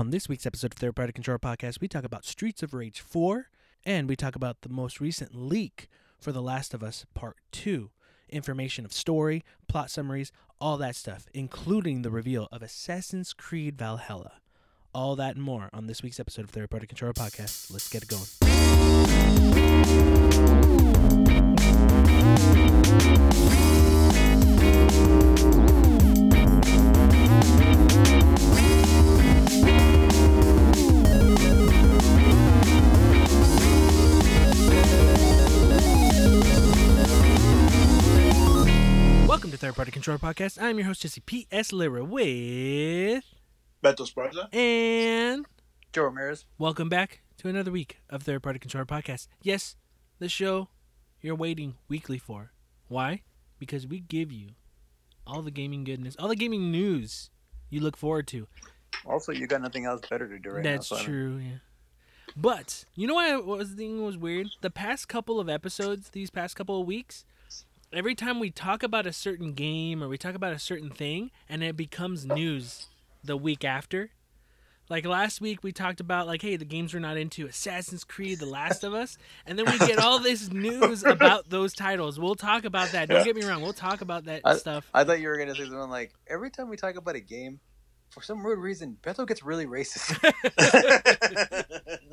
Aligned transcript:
On 0.00 0.08
this 0.08 0.30
week's 0.30 0.46
episode 0.46 0.72
of 0.72 0.78
Third 0.78 0.96
Party 0.96 1.12
Controller 1.12 1.38
Podcast, 1.38 1.82
we 1.82 1.86
talk 1.86 2.04
about 2.04 2.24
Streets 2.24 2.62
of 2.62 2.72
Rage 2.72 3.00
4 3.00 3.50
and 3.84 4.08
we 4.08 4.16
talk 4.16 4.34
about 4.34 4.62
the 4.62 4.70
most 4.70 4.98
recent 4.98 5.34
leak 5.34 5.88
for 6.18 6.32
The 6.32 6.40
Last 6.40 6.72
of 6.72 6.82
Us 6.82 7.04
Part 7.12 7.36
2. 7.52 7.90
Information 8.30 8.86
of 8.86 8.94
story, 8.94 9.44
plot 9.68 9.90
summaries, 9.90 10.32
all 10.58 10.78
that 10.78 10.96
stuff, 10.96 11.26
including 11.34 12.00
the 12.00 12.10
reveal 12.10 12.48
of 12.50 12.62
Assassin's 12.62 13.34
Creed 13.34 13.76
Valhalla. 13.76 14.40
All 14.94 15.16
that 15.16 15.34
and 15.34 15.44
more 15.44 15.68
on 15.70 15.86
this 15.86 16.02
week's 16.02 16.18
episode 16.18 16.46
of 16.46 16.50
Third 16.50 16.70
Party 16.70 16.86
Controller 16.86 17.12
Podcast. 17.12 17.70
Let's 17.70 17.90
get 17.90 18.02
it 18.02 18.08
going. 18.08 18.24
Third 39.60 39.74
Party 39.74 39.90
Controller 39.90 40.18
Podcast. 40.18 40.56
I'm 40.58 40.78
your 40.78 40.86
host, 40.86 41.02
Jesse 41.02 41.20
P.S. 41.20 41.70
Lira 41.70 42.02
with. 42.02 43.22
Beto 43.84 44.08
Esparza. 44.08 44.48
And. 44.54 45.44
Joe 45.92 46.04
Ramirez. 46.04 46.46
Welcome 46.56 46.88
back 46.88 47.20
to 47.36 47.48
another 47.50 47.70
week 47.70 47.98
of 48.08 48.22
Third 48.22 48.42
Party 48.42 48.58
Controller 48.58 48.86
Podcast. 48.86 49.28
Yes, 49.42 49.76
the 50.18 50.30
show 50.30 50.68
you're 51.20 51.34
waiting 51.34 51.74
weekly 51.88 52.16
for. 52.16 52.52
Why? 52.88 53.20
Because 53.58 53.86
we 53.86 54.00
give 54.00 54.32
you 54.32 54.52
all 55.26 55.42
the 55.42 55.50
gaming 55.50 55.84
goodness, 55.84 56.16
all 56.18 56.28
the 56.28 56.36
gaming 56.36 56.72
news 56.72 57.28
you 57.68 57.80
look 57.80 57.98
forward 57.98 58.26
to. 58.28 58.48
Also, 59.04 59.30
you 59.30 59.46
got 59.46 59.60
nothing 59.60 59.84
else 59.84 60.00
better 60.08 60.26
to 60.26 60.38
do 60.38 60.52
right 60.52 60.64
That's 60.64 60.90
now. 60.90 60.96
so 60.96 61.04
true, 61.04 61.36
yeah. 61.36 61.58
But 62.34 62.86
you 62.94 63.06
know 63.06 63.14
what 63.42 63.58
was 63.58 63.72
the 63.72 63.76
thing 63.76 64.02
was 64.02 64.16
weird? 64.16 64.48
The 64.62 64.70
past 64.70 65.06
couple 65.06 65.38
of 65.38 65.50
episodes, 65.50 66.08
these 66.08 66.30
past 66.30 66.56
couple 66.56 66.80
of 66.80 66.86
weeks, 66.86 67.26
every 67.92 68.14
time 68.14 68.38
we 68.38 68.50
talk 68.50 68.82
about 68.82 69.06
a 69.06 69.12
certain 69.12 69.52
game 69.52 70.02
or 70.02 70.08
we 70.08 70.18
talk 70.18 70.34
about 70.34 70.52
a 70.52 70.58
certain 70.58 70.90
thing 70.90 71.30
and 71.48 71.62
it 71.62 71.76
becomes 71.76 72.24
news 72.24 72.86
the 73.24 73.36
week 73.36 73.64
after. 73.64 74.10
Like 74.88 75.06
last 75.06 75.40
week 75.40 75.62
we 75.62 75.70
talked 75.72 76.00
about 76.00 76.26
like, 76.26 76.42
hey, 76.42 76.56
the 76.56 76.64
games 76.64 76.92
we're 76.92 77.00
not 77.00 77.16
into, 77.16 77.46
Assassin's 77.46 78.02
Creed, 78.02 78.40
The 78.40 78.46
Last 78.46 78.82
of 78.82 78.92
Us, 78.92 79.16
and 79.46 79.56
then 79.56 79.66
we 79.66 79.78
get 79.78 80.00
all 80.00 80.18
this 80.18 80.50
news 80.52 81.04
about 81.04 81.48
those 81.48 81.74
titles. 81.74 82.18
We'll 82.18 82.34
talk 82.34 82.64
about 82.64 82.90
that. 82.90 83.08
Don't 83.08 83.24
get 83.24 83.36
me 83.36 83.44
wrong, 83.44 83.62
we'll 83.62 83.72
talk 83.72 84.00
about 84.00 84.24
that 84.24 84.42
I, 84.44 84.56
stuff. 84.56 84.90
I 84.92 85.04
thought 85.04 85.20
you 85.20 85.28
were 85.28 85.38
gonna 85.38 85.54
say 85.54 85.62
something 85.62 85.90
like, 85.90 86.12
every 86.26 86.50
time 86.50 86.68
we 86.68 86.76
talk 86.76 86.96
about 86.96 87.14
a 87.14 87.20
game, 87.20 87.60
for 88.08 88.20
some 88.20 88.42
weird 88.42 88.58
reason, 88.58 88.96
Beto 89.00 89.28
gets 89.28 89.44
really 89.44 89.66
racist. 89.66 90.18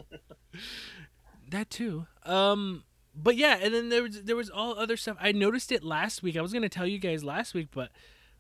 That 1.49 1.69
too. 1.69 2.07
Um, 2.25 2.83
but 3.17 3.35
yeah, 3.35 3.57
and 3.61 3.73
then 3.73 3.89
there 3.89 4.03
was 4.03 4.21
there 4.23 4.35
was 4.35 4.49
all 4.49 4.77
other 4.77 4.95
stuff. 4.95 5.17
I 5.19 5.31
noticed 5.31 5.71
it 5.71 5.83
last 5.83 6.21
week. 6.21 6.37
I 6.37 6.41
was 6.41 6.53
gonna 6.53 6.69
tell 6.69 6.87
you 6.87 6.99
guys 6.99 7.23
last 7.23 7.53
week, 7.53 7.69
but 7.71 7.91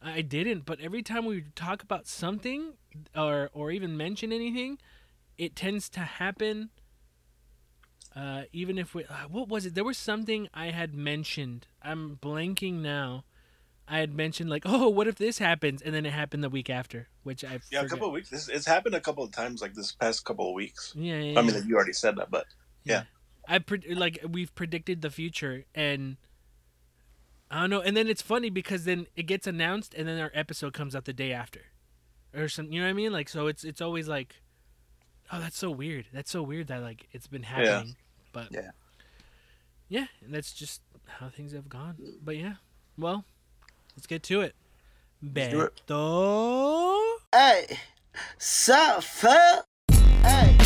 I 0.01 0.21
didn't. 0.21 0.65
But 0.65 0.79
every 0.79 1.01
time 1.01 1.25
we 1.25 1.45
talk 1.55 1.81
about 1.81 2.07
something 2.07 2.73
or 3.15 3.49
or 3.53 3.71
even 3.71 3.97
mention 3.97 4.31
anything, 4.31 4.77
it 5.37 5.55
tends 5.55 5.89
to 5.89 6.01
happen. 6.01 6.69
Uh, 8.15 8.43
even 8.51 8.79
if 8.79 8.95
we, 8.95 9.05
uh, 9.05 9.27
what 9.29 9.47
was 9.47 9.67
it? 9.67 9.75
There 9.75 9.83
was 9.83 9.97
something 9.97 10.47
I 10.51 10.67
had 10.67 10.95
mentioned. 10.95 11.67
I'm 11.83 12.17
blanking 12.19 12.81
now. 12.81 13.25
I 13.87 13.99
had 13.99 14.13
mentioned 14.13 14.49
like, 14.49 14.63
oh, 14.65 14.89
what 14.89 15.07
if 15.07 15.15
this 15.15 15.37
happens, 15.37 15.81
and 15.81 15.93
then 15.93 16.05
it 16.05 16.13
happened 16.13 16.43
the 16.43 16.49
week 16.49 16.69
after, 16.69 17.09
which 17.23 17.43
I 17.43 17.59
yeah, 17.71 17.81
a 17.81 17.87
couple 17.87 18.07
of 18.07 18.13
weeks. 18.13 18.29
This, 18.29 18.47
it's 18.47 18.65
happened 18.65 18.95
a 18.95 19.01
couple 19.01 19.23
of 19.23 19.31
times, 19.31 19.61
like 19.61 19.73
this 19.73 19.91
past 19.91 20.25
couple 20.25 20.49
of 20.49 20.55
weeks. 20.55 20.93
Yeah, 20.95 21.19
yeah, 21.19 21.39
I 21.39 21.43
mean, 21.43 21.55
yeah. 21.55 21.61
you 21.65 21.75
already 21.75 21.93
said 21.93 22.15
that, 22.17 22.29
but 22.29 22.45
Yeah. 22.83 23.03
I 23.47 23.59
pre- 23.59 23.93
like 23.95 24.23
we've 24.29 24.53
predicted 24.55 25.01
the 25.01 25.09
future 25.09 25.65
and 25.73 26.17
I 27.49 27.61
don't 27.61 27.69
know 27.69 27.81
and 27.81 27.95
then 27.95 28.07
it's 28.07 28.21
funny 28.21 28.49
because 28.49 28.85
then 28.85 29.07
it 29.15 29.23
gets 29.23 29.47
announced 29.47 29.93
and 29.93 30.07
then 30.07 30.19
our 30.19 30.31
episode 30.33 30.73
comes 30.73 30.95
out 30.95 31.05
the 31.05 31.13
day 31.13 31.31
after. 31.31 31.61
Or 32.35 32.49
some 32.49 32.71
you 32.71 32.81
know 32.81 32.87
what 32.87 32.91
I 32.91 32.93
mean? 32.93 33.11
Like 33.11 33.29
so 33.29 33.47
it's 33.47 33.63
it's 33.63 33.81
always 33.81 34.07
like 34.07 34.35
oh 35.31 35.39
that's 35.39 35.57
so 35.57 35.69
weird. 35.71 36.05
That's 36.13 36.31
so 36.31 36.43
weird 36.43 36.67
that 36.67 36.81
like 36.81 37.07
it's 37.11 37.27
been 37.27 37.43
happening. 37.43 37.95
But 38.33 38.47
Yeah. 38.51 38.71
Yeah, 39.89 40.07
and 40.23 40.33
that's 40.33 40.51
just 40.51 40.81
how 41.05 41.29
things 41.29 41.53
have 41.53 41.69
gone. 41.69 41.95
But 42.21 42.35
yeah. 42.37 42.55
Well, 42.97 43.23
let's 43.95 44.07
get 44.07 44.23
to 44.23 44.41
it. 44.41 44.53
Let's 45.23 45.53
do 45.53 45.61
it. 45.61 45.81
Beto 45.87 47.15
Hey, 47.33 47.79
sup, 48.37 49.03
fuck? 49.03 49.65
Hey. 49.89 49.97
Hey. 50.23 50.56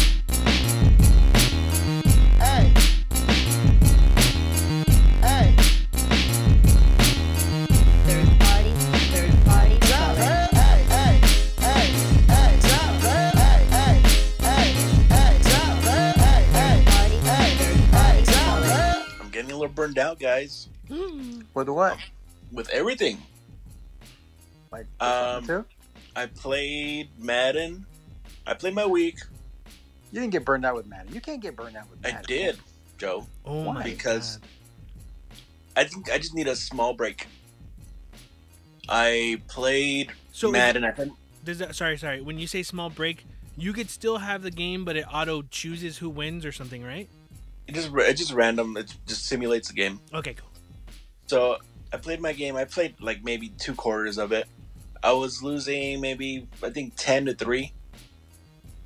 Fuck? 19.61 19.61
I'm 19.61 19.61
getting 19.61 19.61
a 19.61 19.61
little 19.61 19.73
burned 19.73 19.97
out, 19.97 20.19
guys, 20.19 20.69
With 21.53 21.69
what? 21.69 21.97
with 22.51 22.69
everything. 22.69 23.17
Like 24.71 24.87
Um, 24.99 25.45
too? 25.45 25.65
I 26.15 26.25
played 26.27 27.09
Madden. 27.17 27.85
I 28.45 28.53
played 28.53 28.73
my 28.75 28.85
week. 28.85 29.19
You 30.11 30.19
didn't 30.19 30.31
get 30.33 30.43
burned 30.43 30.65
out 30.65 30.75
with 30.75 30.85
Madden. 30.87 31.13
You 31.13 31.21
can't 31.21 31.41
get 31.41 31.55
burned 31.55 31.77
out 31.77 31.89
with 31.89 32.05
I 32.05 32.21
did, 32.27 32.57
Joe. 32.97 33.25
Oh 33.45 33.63
Why? 33.63 33.73
my 33.75 33.83
Because- 33.83 34.37
God. 34.37 34.47
I 35.77 35.83
think 35.85 36.11
I 36.11 36.17
just 36.17 36.33
need 36.35 36.47
a 36.49 36.55
small 36.55 36.93
break. 36.93 37.27
I 38.89 39.41
played 39.47 40.11
So 40.33 40.47
is- 40.47 40.53
Madden. 40.53 40.83
I 40.83 40.91
think 40.91 41.13
Does 41.45 41.59
that 41.59 41.75
sorry, 41.75 41.97
sorry. 41.97 42.19
When 42.21 42.37
you 42.37 42.45
say 42.47 42.61
small 42.63 42.89
break, 42.89 43.25
you 43.57 43.71
could 43.73 43.89
still 43.89 44.17
have 44.17 44.41
the 44.43 44.51
game, 44.51 44.83
but 44.85 44.95
it 44.97 45.05
auto 45.11 45.43
chooses 45.43 45.97
who 45.99 46.09
wins 46.09 46.45
or 46.45 46.51
something, 46.51 46.83
right? 46.83 47.07
It 47.67 47.73
just 47.73 47.89
it's 47.93 48.19
just 48.19 48.33
random. 48.33 48.77
It 48.77 48.93
just 49.07 49.25
simulates 49.25 49.67
the 49.69 49.73
game. 49.73 49.99
Okay, 50.13 50.33
cool. 50.33 50.49
So 51.27 51.57
I 51.93 51.97
played 51.97 52.21
my 52.21 52.33
game. 52.33 52.55
I 52.55 52.65
played 52.65 52.95
like 52.99 53.23
maybe 53.23 53.49
two 53.57 53.73
quarters 53.73 54.17
of 54.17 54.31
it. 54.31 54.47
I 55.03 55.13
was 55.13 55.41
losing 55.41 55.99
maybe 56.01 56.47
I 56.61 56.69
think 56.69 56.93
ten 56.95 57.25
to 57.25 57.33
three, 57.33 57.73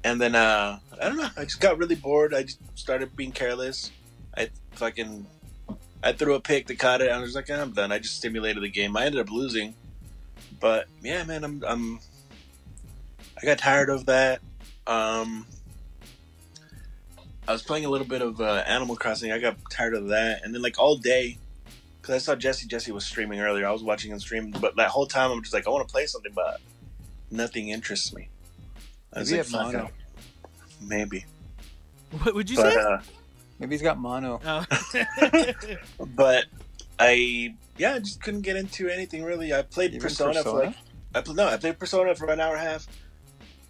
and 0.03 0.19
then 0.19 0.35
uh 0.35 0.79
I 1.01 1.07
don't 1.07 1.17
know. 1.17 1.29
I 1.37 1.43
just 1.43 1.59
got 1.59 1.77
really 1.77 1.95
bored. 1.95 2.33
I 2.33 2.43
just 2.43 2.59
started 2.77 3.15
being 3.15 3.31
careless. 3.31 3.91
I 4.37 4.49
fucking 4.71 5.25
I 6.03 6.13
threw 6.13 6.35
a 6.35 6.39
pick 6.39 6.67
that 6.67 6.77
caught 6.77 7.01
it. 7.01 7.11
I 7.11 7.19
was 7.19 7.35
like, 7.35 7.49
"Ah, 7.49 7.61
I'm 7.61 7.71
done. 7.71 7.91
I 7.91 7.99
just 7.99 8.17
stimulated 8.17 8.61
the 8.61 8.69
game. 8.69 8.95
I 8.95 9.05
ended 9.05 9.21
up 9.21 9.31
losing, 9.31 9.73
but 10.59 10.87
yeah, 11.01 11.23
man, 11.23 11.43
I'm 11.43 11.63
I'm 11.67 11.99
I 13.41 13.45
got 13.45 13.57
tired 13.57 13.89
of 13.89 14.05
that. 14.05 14.41
Um, 14.87 15.45
I 17.47 17.51
was 17.51 17.61
playing 17.61 17.85
a 17.85 17.89
little 17.89 18.07
bit 18.07 18.21
of 18.21 18.41
uh, 18.41 18.63
Animal 18.65 18.95
Crossing. 18.95 19.31
I 19.31 19.39
got 19.39 19.57
tired 19.69 19.93
of 19.93 20.07
that, 20.09 20.43
and 20.43 20.53
then 20.53 20.61
like 20.61 20.79
all 20.79 20.95
day, 20.97 21.37
because 22.01 22.15
I 22.15 22.17
saw 22.17 22.35
Jesse. 22.35 22.67
Jesse 22.67 22.91
was 22.91 23.05
streaming 23.05 23.39
earlier. 23.39 23.67
I 23.67 23.71
was 23.71 23.83
watching 23.83 24.11
him 24.11 24.19
stream, 24.19 24.51
but 24.51 24.75
that 24.77 24.89
whole 24.89 25.05
time 25.05 25.31
I'm 25.31 25.41
just 25.41 25.53
like, 25.53 25.67
I 25.67 25.69
want 25.69 25.87
to 25.87 25.91
play 25.91 26.05
something, 26.07 26.31
but 26.33 26.59
nothing 27.29 27.69
interests 27.69 28.13
me. 28.13 28.29
I 29.13 29.19
was 29.19 29.29
like, 29.31 29.31
you 29.31 29.37
have 29.37 29.47
"Fuck 29.47 29.73
mono. 29.73 29.89
maybe, 30.81 31.25
What 32.23 32.33
would 32.35 32.49
you 32.49 32.57
but 32.57 32.73
say? 32.73 32.79
uh, 32.79 32.97
Maybe 33.59 33.75
he's 33.75 33.81
got 33.81 33.97
mono. 33.97 34.41
oh. 34.43 34.65
but 36.15 36.45
I 36.99 37.55
yeah, 37.77 37.93
I 37.93 37.99
just 37.99 38.21
couldn't 38.21 38.41
get 38.41 38.55
into 38.57 38.89
anything 38.89 39.23
really. 39.23 39.53
I 39.53 39.61
played 39.61 39.91
Even 39.91 40.01
Persona, 40.01 40.43
for 40.43 40.65
like 40.65 40.75
I 41.13 41.21
pl- 41.21 41.35
no, 41.35 41.47
I 41.47 41.57
played 41.57 41.79
Persona 41.79 42.15
for 42.15 42.25
an 42.29 42.39
hour 42.41 42.55
and 42.55 42.67
a 42.67 42.69
half. 42.71 42.87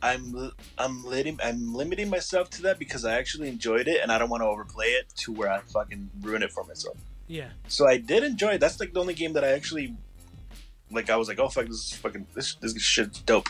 I'm 0.06 0.52
I'm 0.78 1.04
limiting 1.04 1.40
I'm 1.44 1.74
limiting 1.74 2.10
myself 2.10 2.50
to 2.52 2.62
that 2.64 2.78
because 2.78 3.06
I 3.06 3.18
actually 3.18 3.50
enjoyed 3.50 3.88
it 3.88 4.02
and 4.02 4.12
I 4.12 4.18
don't 4.20 4.30
want 4.30 4.44
to 4.44 4.48
overplay 4.48 4.88
it 4.88 5.10
to 5.18 5.32
where 5.32 5.52
I 5.52 5.60
fucking 5.62 6.12
ruin 6.22 6.44
it 6.44 6.52
for 6.52 6.64
myself. 6.64 6.98
yeah. 7.28 7.50
So 7.68 7.88
I 7.88 7.98
did 7.98 8.24
enjoy 8.24 8.52
it. 8.54 8.60
That's 8.60 8.80
like 8.80 8.94
the 8.94 9.00
only 9.00 9.16
game 9.16 9.34
that 9.34 9.44
I 9.44 9.52
actually 9.54 9.96
like. 10.92 11.10
I 11.10 11.16
was 11.16 11.28
like, 11.28 11.40
oh 11.40 11.50
fuck, 11.50 11.66
this 11.66 11.78
is 11.78 11.94
fucking 11.96 12.28
this 12.36 12.56
this 12.56 12.80
shit's 12.82 13.20
dope. 13.22 13.50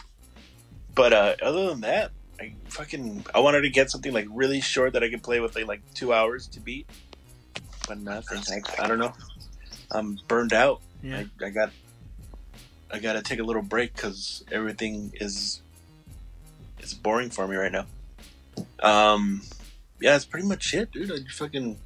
But 0.93 1.11
uh, 1.11 1.35
other 1.41 1.67
than 1.67 1.81
that, 1.81 2.11
I 2.39 2.53
fucking 2.69 3.25
I 3.35 3.39
wanted 3.39 3.61
to 3.61 3.69
get 3.69 3.91
something 3.91 4.13
like 4.13 4.27
really 4.29 4.61
short 4.61 4.93
that 4.93 5.03
I 5.03 5.09
could 5.09 5.23
play 5.23 5.41
within 5.41 5.67
like 5.67 5.81
two 5.93 6.13
hours 6.13 6.47
to 6.49 6.61
beat. 6.61 6.89
But 7.87 7.99
nothing. 7.99 8.41
I, 8.49 8.83
I 8.83 8.87
don't 8.87 8.99
know. 8.99 9.13
I'm 9.91 10.17
burned 10.29 10.53
out. 10.53 10.81
Yeah. 11.03 11.23
I, 11.41 11.45
I 11.45 11.49
got 11.49 11.71
I 12.91 12.99
got 12.99 13.13
to 13.13 13.21
take 13.21 13.39
a 13.39 13.43
little 13.43 13.61
break 13.61 13.93
because 13.93 14.43
everything 14.51 15.11
is 15.19 15.61
it's 16.85 16.93
boring 16.93 17.31
for 17.31 17.47
me 17.47 17.55
right 17.55 17.71
now. 17.71 17.87
Um, 18.83 19.41
yeah, 19.99 20.11
that's 20.11 20.25
pretty 20.25 20.47
much 20.47 20.71
it, 20.75 20.91
dude. 20.91 21.11
I 21.11 21.17
fucking 21.31 21.77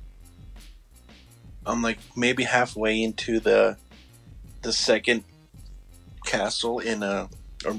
I'm 1.65 1.81
like 1.81 1.99
maybe 2.17 2.43
halfway 2.43 3.01
into 3.01 3.39
the 3.39 3.77
the 4.61 4.73
second 4.73 5.23
castle 6.25 6.79
in 6.79 7.01
uh 7.01 7.27
or 7.65 7.71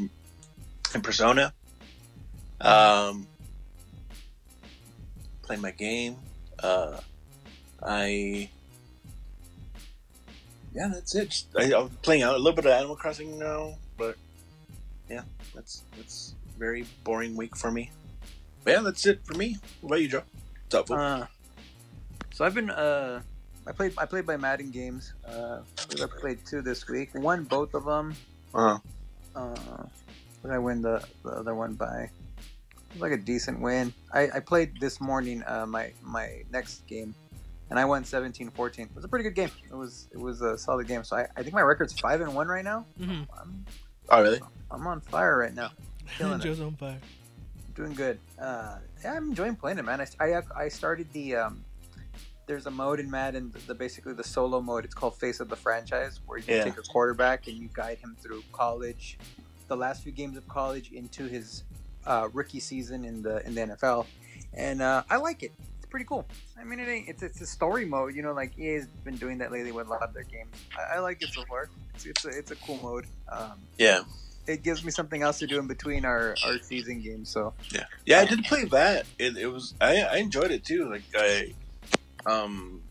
in 0.95 1.03
Persona. 1.03 1.53
Um, 2.59 3.27
playing 5.43 5.61
my 5.61 5.73
game. 5.73 6.17
Uh, 6.59 7.01
I. 7.83 8.49
Yeah, 10.73 10.89
that's 10.93 11.15
it. 11.15 11.31
Just, 11.31 11.49
I, 11.59 11.75
I'm 11.75 11.91
playing 12.03 12.23
out 12.23 12.35
a 12.35 12.39
little 12.39 12.55
bit 12.55 12.65
of 12.67 12.73
Animal 12.73 12.97
Crossing 12.97 13.39
now, 13.39 13.75
but 13.99 14.17
yeah, 15.09 15.23
that's 15.55 15.83
that's 15.97 16.35
very 16.61 16.85
boring 17.03 17.35
week 17.35 17.57
for 17.57 17.73
me. 17.73 17.91
But 18.63 18.71
yeah, 18.73 18.81
that's 18.83 19.05
it 19.07 19.25
for 19.25 19.35
me. 19.35 19.57
What 19.81 19.89
about 19.89 20.03
you, 20.03 20.09
Joe? 20.09 20.23
What's 20.65 20.75
up, 20.75 20.87
fool? 20.87 20.97
Uh, 20.99 21.27
so 22.33 22.45
I've 22.45 22.55
been 22.55 22.71
uh, 22.71 23.23
I 23.67 23.73
played 23.73 23.95
I 23.99 24.05
played 24.05 24.27
by 24.27 24.37
Madden 24.37 24.71
games. 24.71 25.15
Uh, 25.27 25.61
I 25.79 26.07
played 26.21 26.39
two 26.47 26.61
this 26.61 26.87
week. 26.87 27.11
Won 27.15 27.45
both 27.45 27.75
of 27.75 27.87
them. 27.87 28.15
Uh-huh. 28.55 28.79
Uh, 29.35 29.49
what 30.43 30.51
did 30.51 30.53
I 30.53 30.59
win 30.59 30.83
the, 30.83 31.03
the 31.25 31.31
other 31.31 31.55
one 31.55 31.75
by? 31.75 32.03
It 32.03 32.95
was 32.95 33.01
like 33.03 33.13
a 33.13 33.17
decent 33.17 33.61
win. 33.61 33.95
I, 34.13 34.29
I 34.35 34.41
played 34.41 34.79
this 34.81 35.01
morning 35.01 35.43
uh, 35.47 35.65
my 35.67 35.93
my 36.03 36.43
next 36.53 36.87
game, 36.87 37.15
and 37.71 37.79
I 37.79 37.85
won 37.87 38.03
17-14. 38.05 38.79
It 38.81 38.89
was 38.95 39.05
a 39.05 39.09
pretty 39.09 39.23
good 39.23 39.35
game. 39.35 39.51
It 39.71 39.75
was 39.75 40.09
it 40.13 40.19
was 40.21 40.43
a 40.43 40.59
solid 40.59 40.87
game. 40.89 41.05
So 41.05 41.17
I, 41.17 41.27
I 41.37 41.43
think 41.43 41.55
my 41.55 41.63
record's 41.63 41.99
five 41.99 42.21
and 42.21 42.35
one 42.35 42.49
right 42.49 42.65
now. 42.65 42.85
Mhm. 43.01 43.27
I'm 43.41 43.65
Oh, 44.13 44.23
really? 44.23 44.41
I'm 44.71 44.87
on 44.89 45.01
fire 45.01 45.39
right 45.39 45.55
now. 45.55 45.71
Killing 46.19 46.41
it. 46.41 46.45
Joe's 46.45 46.61
on 46.61 46.75
fire. 46.75 46.99
doing 47.75 47.95
good. 47.95 48.19
Uh, 48.41 48.77
yeah, 49.03 49.15
I'm 49.15 49.29
enjoying 49.31 49.57
playing 49.57 49.79
it, 49.79 49.85
man. 49.85 50.01
I, 50.21 50.25
I, 50.25 50.43
I 50.57 50.69
started 50.69 51.11
the 51.13 51.37
um, 51.37 51.65
there's 52.47 52.67
a 52.67 52.71
mode 52.71 52.99
in 53.01 53.11
Madden, 53.11 53.53
the, 53.53 53.59
the 53.69 53.75
basically 53.75 54.13
the 54.13 54.25
solo 54.25 54.61
mode. 54.61 54.85
It's 54.85 54.95
called 54.95 55.17
Face 55.17 55.41
of 55.41 55.49
the 55.49 55.57
Franchise, 55.57 56.21
where 56.27 56.39
you 56.39 56.45
Yeah. 56.49 56.65
take 56.65 56.79
a 56.79 56.83
quarterback 56.83 57.47
and 57.47 57.57
you 57.57 57.69
guide 57.73 57.99
him 57.99 58.17
through 58.21 58.43
college, 58.53 59.19
the 59.69 59.77
last 59.77 60.03
few 60.03 60.13
games 60.13 60.37
of 60.37 60.47
college 60.49 60.91
into 60.93 61.25
his 61.27 61.63
uh, 62.07 62.29
rookie 62.33 62.61
season 62.61 63.05
in 63.05 63.23
the 63.23 63.45
in 63.47 63.55
the 63.55 63.61
NFL, 63.63 64.07
and 64.55 64.83
uh, 64.83 65.03
I 65.09 65.17
like 65.17 65.43
it. 65.43 65.53
It's 65.77 65.87
pretty 65.87 66.07
cool. 66.07 66.27
I 66.59 66.65
mean, 66.65 66.81
it 66.81 66.89
ain't 66.89 67.09
it's 67.09 67.23
it's 67.23 67.41
a 67.41 67.47
story 67.47 67.85
mode. 67.85 68.15
You 68.17 68.23
know, 68.23 68.33
like 68.33 68.59
EA's 68.59 68.87
been 69.05 69.17
doing 69.17 69.39
that 69.39 69.53
lately 69.53 69.71
with 69.73 69.87
a 69.87 69.91
lot 69.91 70.03
of 70.03 70.13
their 70.13 70.25
games. 70.25 70.51
I, 70.77 70.97
I 70.97 70.99
like 70.99 71.23
it 71.23 71.29
so 71.33 71.45
far. 71.45 71.69
It's 71.95 72.05
it's 72.07 72.25
a, 72.25 72.29
it's 72.31 72.51
a 72.51 72.57
cool 72.57 72.79
mode. 72.83 73.07
Um, 73.31 73.53
Yeah. 73.79 74.01
It 74.51 74.63
gives 74.63 74.85
me 74.85 74.91
something 74.91 75.23
else 75.23 75.39
to 75.39 75.47
do 75.47 75.59
in 75.59 75.67
between 75.67 76.05
our, 76.05 76.35
our 76.45 76.59
season 76.61 77.01
games. 77.01 77.31
So 77.31 77.55
Yeah, 77.73 77.85
yeah, 78.05 78.21
I 78.21 78.25
did 78.25 78.45
play 78.45 78.65
that. 78.67 79.07
It, 79.19 79.37
it 79.37 79.47
was 79.47 79.75
I, 79.81 80.03
I 80.03 80.17
enjoyed 80.17 80.51
it 80.51 80.65
too. 80.65 80.91
Like 80.91 81.03
I, 81.17 81.55
um, 82.27 82.83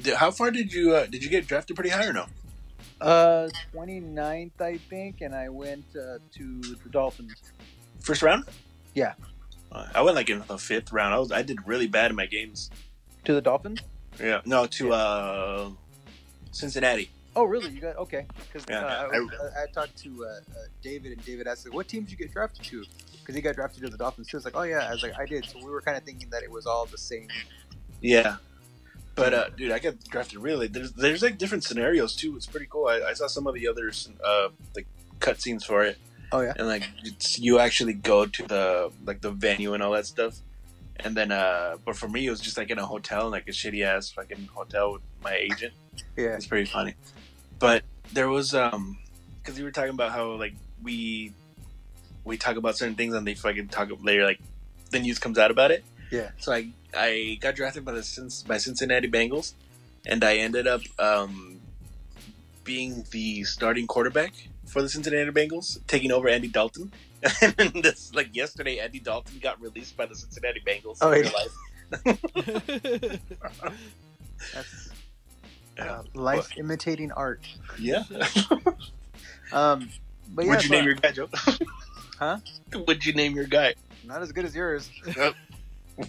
did, 0.00 0.14
how 0.14 0.30
far 0.30 0.50
did 0.50 0.72
you 0.72 0.94
uh, 0.94 1.06
did 1.06 1.24
you 1.24 1.30
get 1.30 1.46
drafted? 1.46 1.76
Pretty 1.76 1.90
high 1.90 2.06
or 2.06 2.12
no? 2.12 2.26
Uh, 3.00 3.48
29th, 3.74 4.60
I 4.60 4.76
think, 4.76 5.22
and 5.22 5.34
I 5.34 5.48
went 5.48 5.84
uh, 5.96 6.18
to 6.34 6.60
the 6.60 6.88
Dolphins. 6.88 7.34
First 8.00 8.22
round? 8.22 8.44
Yeah. 8.94 9.14
Uh, 9.72 9.86
I 9.92 10.02
went 10.02 10.14
like 10.14 10.30
in 10.30 10.44
the 10.46 10.58
fifth 10.58 10.92
round. 10.92 11.12
I 11.12 11.18
was 11.18 11.32
I 11.32 11.42
did 11.42 11.66
really 11.66 11.88
bad 11.88 12.10
in 12.10 12.16
my 12.16 12.26
games. 12.26 12.70
To 13.24 13.34
the 13.34 13.40
Dolphins? 13.40 13.80
Yeah, 14.20 14.40
no, 14.44 14.66
to 14.66 14.92
uh, 14.92 15.70
Cincinnati. 16.52 17.10
Oh, 17.34 17.44
really? 17.44 17.70
You 17.70 17.80
got 17.80 17.96
okay? 17.96 18.26
Because 18.52 18.64
Yeah, 18.68 18.80
uh, 18.84 19.08
I- 19.12 19.16
I, 19.16 19.18
I, 19.18 19.62
I 19.62 19.66
talked 19.72 19.96
to 20.04 20.24
uh, 20.24 20.28
uh, 20.28 20.40
David, 20.82 21.12
and 21.12 21.24
David 21.24 21.46
asked, 21.46 21.64
like, 21.66 21.74
"What 21.74 21.88
team 21.88 22.02
did 22.04 22.10
you 22.12 22.16
get 22.18 22.32
drafted 22.32 22.64
to?" 22.66 22.84
Because 23.20 23.34
he 23.34 23.40
got 23.40 23.54
drafted 23.54 23.82
to 23.84 23.88
the 23.88 23.96
Dolphins 23.96 24.28
too. 24.28 24.36
It's 24.36 24.44
like, 24.44 24.56
"Oh 24.56 24.62
yeah," 24.62 24.86
I 24.88 24.92
was 24.92 25.02
like, 25.02 25.18
"I 25.18 25.24
did." 25.26 25.46
So 25.46 25.58
we 25.58 25.70
were 25.70 25.80
kind 25.80 25.96
of 25.96 26.02
thinking 26.04 26.28
that 26.30 26.42
it 26.42 26.50
was 26.50 26.66
all 26.66 26.84
the 26.86 26.98
same. 26.98 27.28
Yeah, 28.00 28.36
but 29.14 29.32
uh, 29.32 29.48
dude, 29.56 29.72
I 29.72 29.78
got 29.78 29.94
drafted 30.04 30.40
really. 30.40 30.66
There's 30.66 30.92
there's 30.92 31.22
like 31.22 31.38
different 31.38 31.64
scenarios 31.64 32.14
too. 32.16 32.36
It's 32.36 32.46
pretty 32.46 32.66
cool. 32.68 32.86
I, 32.88 33.00
I 33.10 33.12
saw 33.14 33.26
some 33.28 33.46
of 33.46 33.54
the 33.54 33.66
others 33.68 34.08
uh 34.24 34.48
like 34.76 34.86
cutscenes 35.20 35.64
for 35.64 35.84
it. 35.84 35.98
Oh 36.34 36.40
yeah. 36.40 36.54
and 36.56 36.66
like 36.66 36.84
it's, 37.04 37.38
you 37.38 37.58
actually 37.58 37.92
go 37.92 38.24
to 38.24 38.42
the 38.42 38.90
like 39.04 39.20
the 39.20 39.30
venue 39.30 39.74
and 39.74 39.82
all 39.82 39.92
that 39.92 40.06
stuff 40.06 40.38
and 40.96 41.14
then 41.14 41.30
uh 41.30 41.76
but 41.84 41.94
for 41.94 42.08
me 42.08 42.26
it 42.26 42.30
was 42.30 42.40
just 42.40 42.56
like 42.56 42.70
in 42.70 42.78
a 42.78 42.86
hotel 42.86 43.28
like 43.28 43.46
a 43.48 43.50
shitty 43.50 43.84
ass 43.84 44.08
fucking 44.10 44.48
hotel 44.54 44.94
with 44.94 45.02
my 45.22 45.34
agent 45.34 45.74
Yeah. 46.16 46.28
it's 46.36 46.46
pretty 46.46 46.64
funny 46.70 46.94
but 47.62 47.82
there 48.12 48.28
was 48.28 48.54
um 48.54 48.98
because 49.40 49.56
we 49.58 49.64
were 49.64 49.70
talking 49.70 49.90
about 49.94 50.10
how 50.12 50.32
like 50.32 50.54
we 50.82 51.32
we 52.24 52.36
talk 52.36 52.56
about 52.56 52.76
certain 52.76 52.94
things 52.94 53.14
and 53.14 53.26
they 53.26 53.34
fucking 53.34 53.68
talk 53.68 53.88
later 54.02 54.24
like 54.24 54.40
the 54.90 54.98
news 54.98 55.18
comes 55.18 55.38
out 55.38 55.50
about 55.50 55.70
it 55.70 55.82
Yeah. 56.10 56.30
so 56.38 56.52
i 56.52 56.68
i 56.94 57.38
got 57.40 57.54
drafted 57.56 57.84
by 57.84 57.92
the 57.92 58.02
Cin- 58.02 58.46
by 58.46 58.58
cincinnati 58.58 59.08
bengals 59.08 59.54
and 60.04 60.22
i 60.22 60.36
ended 60.36 60.66
up 60.66 60.82
um 60.98 61.60
being 62.64 63.04
the 63.10 63.44
starting 63.44 63.86
quarterback 63.86 64.34
for 64.66 64.80
the 64.82 64.88
Cincinnati 64.88 65.30
Bengals, 65.32 65.80
taking 65.88 66.12
over 66.12 66.28
Andy 66.28 66.48
Dalton. 66.48 66.92
And 67.58 67.82
this, 67.82 68.14
like 68.14 68.34
yesterday, 68.34 68.78
Andy 68.78 69.00
Dalton 69.00 69.38
got 69.42 69.60
released 69.60 69.96
by 69.96 70.06
the 70.06 70.14
Cincinnati 70.14 70.60
Bengals. 70.66 70.98
Oh, 71.02 71.10
in 71.10 71.24
yeah. 71.24 71.30
real 71.30 71.38
life. 72.06 73.20
That's 74.54 74.88
Yeah. 74.88 74.91
Uh, 75.78 76.02
life 76.14 76.56
imitating 76.56 77.12
art. 77.12 77.46
yeah. 77.78 78.04
Um, 79.52 79.90
but 80.30 80.46
yeah, 80.46 80.52
Would 80.52 80.62
you 80.62 80.68
so- 80.70 80.74
name 80.76 80.84
your 80.86 80.94
guy, 80.94 81.12
Joe? 81.12 81.28
Huh? 82.18 82.38
Would 82.86 83.04
you 83.04 83.12
name 83.12 83.34
your 83.36 83.44
guy? 83.46 83.74
not 84.04 84.22
as 84.22 84.32
good 84.32 84.44
as 84.46 84.54
yours. 84.54 84.88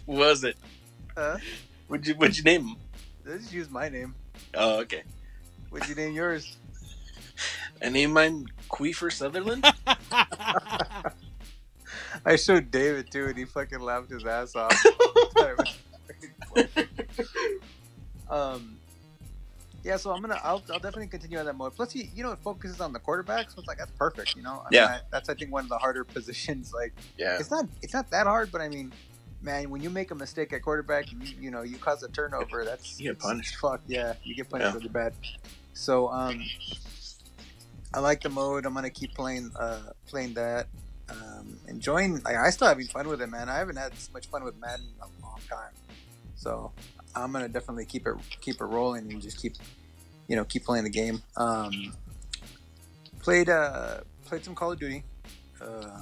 Was 0.05 0.43
it? 0.45 0.55
Uh, 1.17 1.37
Would 1.89 2.07
you 2.07 2.15
Would 2.15 2.37
you 2.37 2.43
name 2.43 2.67
him? 2.67 2.75
let's 3.25 3.41
just 3.41 3.53
use 3.53 3.69
my 3.69 3.89
name. 3.89 4.15
Oh, 4.53 4.79
okay. 4.81 5.03
Would 5.71 5.87
you 5.89 5.95
name 5.95 6.13
yours? 6.13 6.55
I 7.83 7.89
named 7.89 8.13
mine 8.13 8.45
Queefer 8.69 9.09
Sutherland. 9.09 9.65
I 12.25 12.35
showed 12.37 12.71
David 12.71 13.11
too, 13.11 13.25
and 13.25 13.37
he 13.37 13.43
fucking 13.45 13.79
laughed 13.79 14.09
his 14.11 14.25
ass 14.25 14.55
off. 14.55 14.71
um, 18.29 18.77
yeah, 19.83 19.97
so 19.97 20.11
I'm 20.11 20.21
gonna, 20.21 20.39
I'll, 20.43 20.63
I'll 20.69 20.79
definitely 20.79 21.07
continue 21.07 21.37
on 21.39 21.45
that 21.45 21.55
mode. 21.55 21.75
Plus, 21.75 21.93
you, 21.95 22.07
you 22.15 22.23
know, 22.23 22.31
it 22.31 22.39
focuses 22.43 22.79
on 22.79 22.93
the 22.93 22.99
quarterback, 22.99 23.49
so 23.51 23.59
it's 23.59 23.67
like 23.67 23.77
that's 23.77 23.91
perfect. 23.91 24.35
You 24.35 24.43
know, 24.43 24.61
I 24.65 24.67
Yeah. 24.71 24.81
mean, 24.81 24.89
I, 24.91 24.99
that's 25.11 25.29
I 25.29 25.33
think 25.33 25.51
one 25.51 25.63
of 25.63 25.69
the 25.69 25.77
harder 25.77 26.03
positions. 26.15 26.73
Like, 26.73 26.93
yeah. 27.17 27.37
it's 27.39 27.51
not, 27.51 27.65
it's 27.81 27.93
not 27.93 28.09
that 28.11 28.25
hard, 28.27 28.51
but 28.51 28.61
I 28.61 28.69
mean, 28.69 28.93
man, 29.41 29.69
when 29.69 29.81
you 29.81 29.89
make 29.89 30.11
a 30.11 30.15
mistake 30.15 30.53
at 30.53 30.61
quarterback, 30.61 31.11
you, 31.11 31.17
you 31.39 31.51
know, 31.51 31.63
you 31.63 31.77
cause 31.77 32.01
a 32.03 32.09
turnover. 32.09 32.63
That's 32.63 32.99
You 32.99 33.11
get 33.11 33.19
punished. 33.19 33.57
Fuck 33.57 33.81
yeah, 33.87 34.13
you 34.23 34.35
get 34.35 34.49
punished 34.49 34.69
Yeah. 34.71 34.77
really 34.77 34.89
bad. 34.89 35.13
So, 35.73 36.07
um, 36.09 36.41
I 37.93 37.99
like 37.99 38.21
the 38.21 38.29
mode. 38.29 38.65
I'm 38.65 38.73
gonna 38.73 38.89
keep 38.89 39.13
playing, 39.13 39.51
uh, 39.59 39.91
playing 40.07 40.33
that. 40.35 40.67
Um, 41.09 41.59
enjoying. 41.67 42.21
Like, 42.23 42.37
I 42.37 42.49
still 42.49 42.67
having 42.67 42.87
fun 42.87 43.07
with 43.09 43.21
it, 43.21 43.27
man. 43.27 43.49
I 43.49 43.57
haven't 43.57 43.75
had 43.75 43.91
this 43.91 44.09
much 44.13 44.27
fun 44.27 44.43
with 44.43 44.55
Madden 44.59 44.85
in 44.85 45.01
a 45.01 45.21
long 45.21 45.39
time. 45.49 45.73
So 46.35 46.71
I'm 47.15 47.31
gonna 47.31 47.47
definitely 47.49 47.85
keep 47.85 48.05
it 48.07 48.15
keep 48.41 48.59
it 48.61 48.65
rolling 48.65 49.11
and 49.11 49.21
just 49.21 49.39
keep, 49.41 49.53
you 50.27 50.35
know, 50.35 50.43
keep 50.45 50.65
playing 50.65 50.83
the 50.83 50.89
game. 50.89 51.21
Um, 51.37 51.93
played 53.19 53.49
uh 53.49 54.01
played 54.25 54.43
some 54.43 54.55
Call 54.55 54.71
of 54.71 54.79
Duty. 54.79 55.03
Uh, 55.61 56.01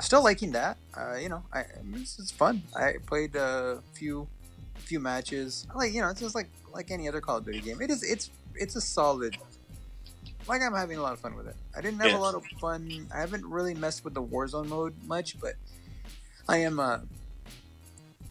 still 0.00 0.22
liking 0.22 0.52
that. 0.52 0.76
Uh, 0.96 1.16
you 1.16 1.28
know, 1.28 1.42
I 1.52 1.64
this 1.84 2.18
is 2.18 2.30
fun. 2.30 2.62
I 2.76 2.94
played 3.06 3.36
a 3.36 3.82
few 3.94 4.28
few 4.76 5.00
matches. 5.00 5.66
Like 5.74 5.92
you 5.92 6.00
know, 6.00 6.08
it's 6.08 6.20
just 6.20 6.34
like 6.34 6.48
like 6.72 6.90
any 6.90 7.08
other 7.08 7.20
Call 7.20 7.38
of 7.38 7.44
Duty 7.44 7.60
game. 7.60 7.80
It 7.80 7.90
is 7.90 8.02
it's 8.02 8.30
it's 8.54 8.76
a 8.76 8.80
solid. 8.80 9.36
Like 10.46 10.62
I'm 10.62 10.72
having 10.72 10.96
a 10.96 11.02
lot 11.02 11.12
of 11.12 11.20
fun 11.20 11.36
with 11.36 11.46
it. 11.46 11.56
I 11.76 11.82
didn't 11.82 12.00
have 12.00 12.12
Yeah. 12.12 12.18
a 12.18 12.20
lot 12.20 12.34
of 12.34 12.42
fun. 12.58 13.06
I 13.14 13.20
haven't 13.20 13.44
really 13.44 13.74
messed 13.74 14.02
with 14.04 14.14
the 14.14 14.22
Warzone 14.22 14.68
mode 14.68 14.94
much, 15.04 15.38
but 15.38 15.54
I 16.48 16.58
am 16.58 16.80
uh, 16.80 17.00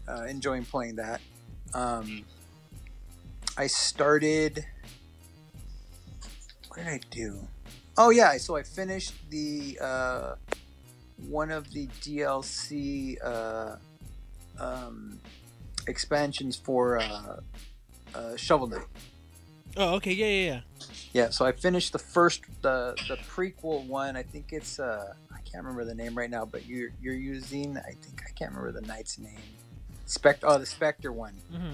uh 0.07 0.23
enjoying 0.25 0.65
playing 0.65 0.95
that. 0.97 1.21
Um, 1.73 2.25
I 3.57 3.67
started. 3.67 4.65
What 6.67 6.77
did 6.77 6.87
I 6.87 6.99
do? 7.09 7.47
Oh 7.97 8.11
yeah, 8.11 8.37
so 8.37 8.55
I 8.55 8.63
finished 8.63 9.13
the 9.31 9.79
uh, 9.81 10.35
one 11.27 11.49
of 11.49 11.71
the 11.71 11.87
DLC 11.87 13.17
uh, 13.23 13.77
um, 14.59 15.19
expansions 15.87 16.55
for 16.55 16.99
uh, 16.99 17.39
uh, 18.13 18.35
Shovel 18.37 18.67
Knight. 18.67 18.85
oh, 19.77 19.95
okay, 19.95 20.13
yeah, 20.13 20.27
yeah, 20.27 20.45
yeah. 20.53 20.59
Yeah, 21.13 21.29
so 21.31 21.45
I 21.45 21.51
finished 21.53 21.93
the 21.93 21.99
first 21.99 22.41
the 22.61 22.95
the 23.07 23.17
prequel 23.17 23.87
one. 23.87 24.15
I 24.15 24.21
think 24.21 24.53
it's 24.53 24.79
uh 24.79 25.13
I 25.31 25.39
can't 25.41 25.63
remember 25.63 25.83
the 25.85 25.95
name 25.95 26.15
right 26.15 26.29
now, 26.29 26.45
but 26.45 26.67
you're 26.67 26.89
you're 27.01 27.15
using 27.15 27.77
I 27.77 27.91
think 27.91 28.21
I 28.27 28.29
can't 28.37 28.53
remember 28.53 28.79
the 28.79 28.85
knight's 28.85 29.17
name. 29.17 29.39
Spect 30.07 30.43
oh 30.45 30.57
the 30.57 30.65
Spectre 30.65 31.11
one. 31.11 31.33
hmm 31.51 31.73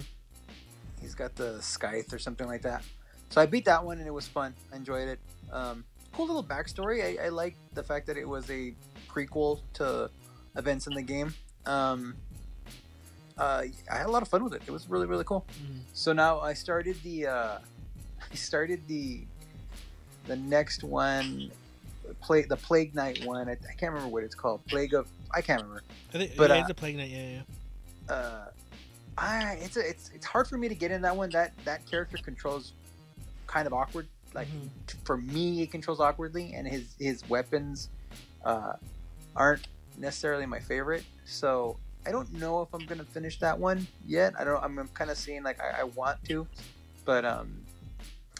He's 1.01 1.15
got 1.15 1.35
the 1.35 1.61
scythe 1.61 2.13
or 2.13 2.19
something 2.19 2.47
like 2.47 2.61
that. 2.63 2.81
So 3.29 3.41
I 3.41 3.45
beat 3.45 3.65
that 3.65 3.83
one 3.83 3.97
and 3.99 4.07
it 4.07 4.13
was 4.13 4.27
fun. 4.27 4.53
I 4.71 4.77
enjoyed 4.77 5.07
it. 5.09 5.19
Um, 5.51 5.83
cool 6.13 6.27
little 6.27 6.43
backstory. 6.43 7.19
I, 7.19 7.25
I 7.25 7.29
like 7.29 7.55
the 7.73 7.83
fact 7.83 8.07
that 8.07 8.17
it 8.17 8.27
was 8.27 8.49
a 8.49 8.73
prequel 9.09 9.59
to 9.73 10.09
events 10.55 10.87
in 10.87 10.93
the 10.93 11.01
game. 11.01 11.33
Um, 11.65 12.15
uh, 13.37 13.63
I 13.91 13.97
had 13.97 14.05
a 14.05 14.11
lot 14.11 14.21
of 14.21 14.27
fun 14.29 14.43
with 14.43 14.53
it. 14.53 14.61
It 14.65 14.71
was 14.71 14.89
really 14.89 15.07
really 15.07 15.23
cool. 15.25 15.45
Mhm. 15.61 15.79
So 15.93 16.13
now 16.13 16.39
I 16.39 16.53
started 16.53 16.95
the 17.03 17.27
uh, 17.27 17.57
I 18.31 18.35
started 18.35 18.87
the 18.87 19.25
the 20.25 20.35
next 20.37 20.83
one 20.83 21.51
play 22.21 22.43
the 22.43 22.57
Plague 22.57 22.95
Knight 22.95 23.25
one. 23.25 23.47
I, 23.49 23.53
I 23.53 23.73
can't 23.77 23.91
remember 23.91 24.07
what 24.07 24.23
it's 24.23 24.35
called. 24.35 24.65
Plague 24.67 24.93
of 24.93 25.07
I 25.33 25.41
can't 25.41 25.61
remember. 25.61 25.83
I 26.13 26.17
think, 26.17 26.35
But, 26.37 26.49
yeah, 26.49 26.57
uh, 26.57 26.61
it's 26.61 26.69
a 26.69 26.73
Plague 26.73 26.95
Knight. 26.97 27.09
Yeah, 27.09 27.27
yeah. 27.29 27.41
Uh, 28.09 28.45
I 29.17 29.57
it's 29.61 29.77
a, 29.77 29.87
it's 29.87 30.09
it's 30.13 30.25
hard 30.25 30.47
for 30.47 30.57
me 30.57 30.67
to 30.69 30.75
get 30.75 30.91
in 30.91 31.01
that 31.03 31.15
one. 31.15 31.29
That 31.31 31.53
that 31.65 31.85
character 31.89 32.17
controls 32.17 32.73
kind 33.47 33.67
of 33.67 33.73
awkward. 33.73 34.07
Like 34.33 34.47
Mhm. 34.47 34.69
t- 34.87 34.97
for 35.05 35.17
me, 35.17 35.55
he 35.55 35.67
controls 35.67 35.99
awkwardly, 35.99 36.53
and 36.53 36.67
his 36.67 36.95
his 36.99 37.27
weapons 37.29 37.89
uh, 38.43 38.73
aren't 39.35 39.67
necessarily 39.97 40.45
my 40.47 40.59
favorite. 40.59 41.03
So 41.25 41.77
I 42.05 42.11
don't 42.11 42.33
know 42.33 42.61
if 42.61 42.73
I'm 42.73 42.85
gonna 42.85 43.05
finish 43.05 43.39
that 43.39 43.59
one 43.59 43.87
yet. 44.05 44.33
I 44.39 44.43
don't. 44.43 44.61
I'm, 44.63 44.77
I'm 44.79 44.87
kind 44.89 45.11
of 45.11 45.17
seeing 45.17 45.43
like 45.43 45.61
I, 45.61 45.81
I 45.81 45.83
want 45.83 46.23
to, 46.25 46.47
but 47.05 47.23
um, 47.25 47.63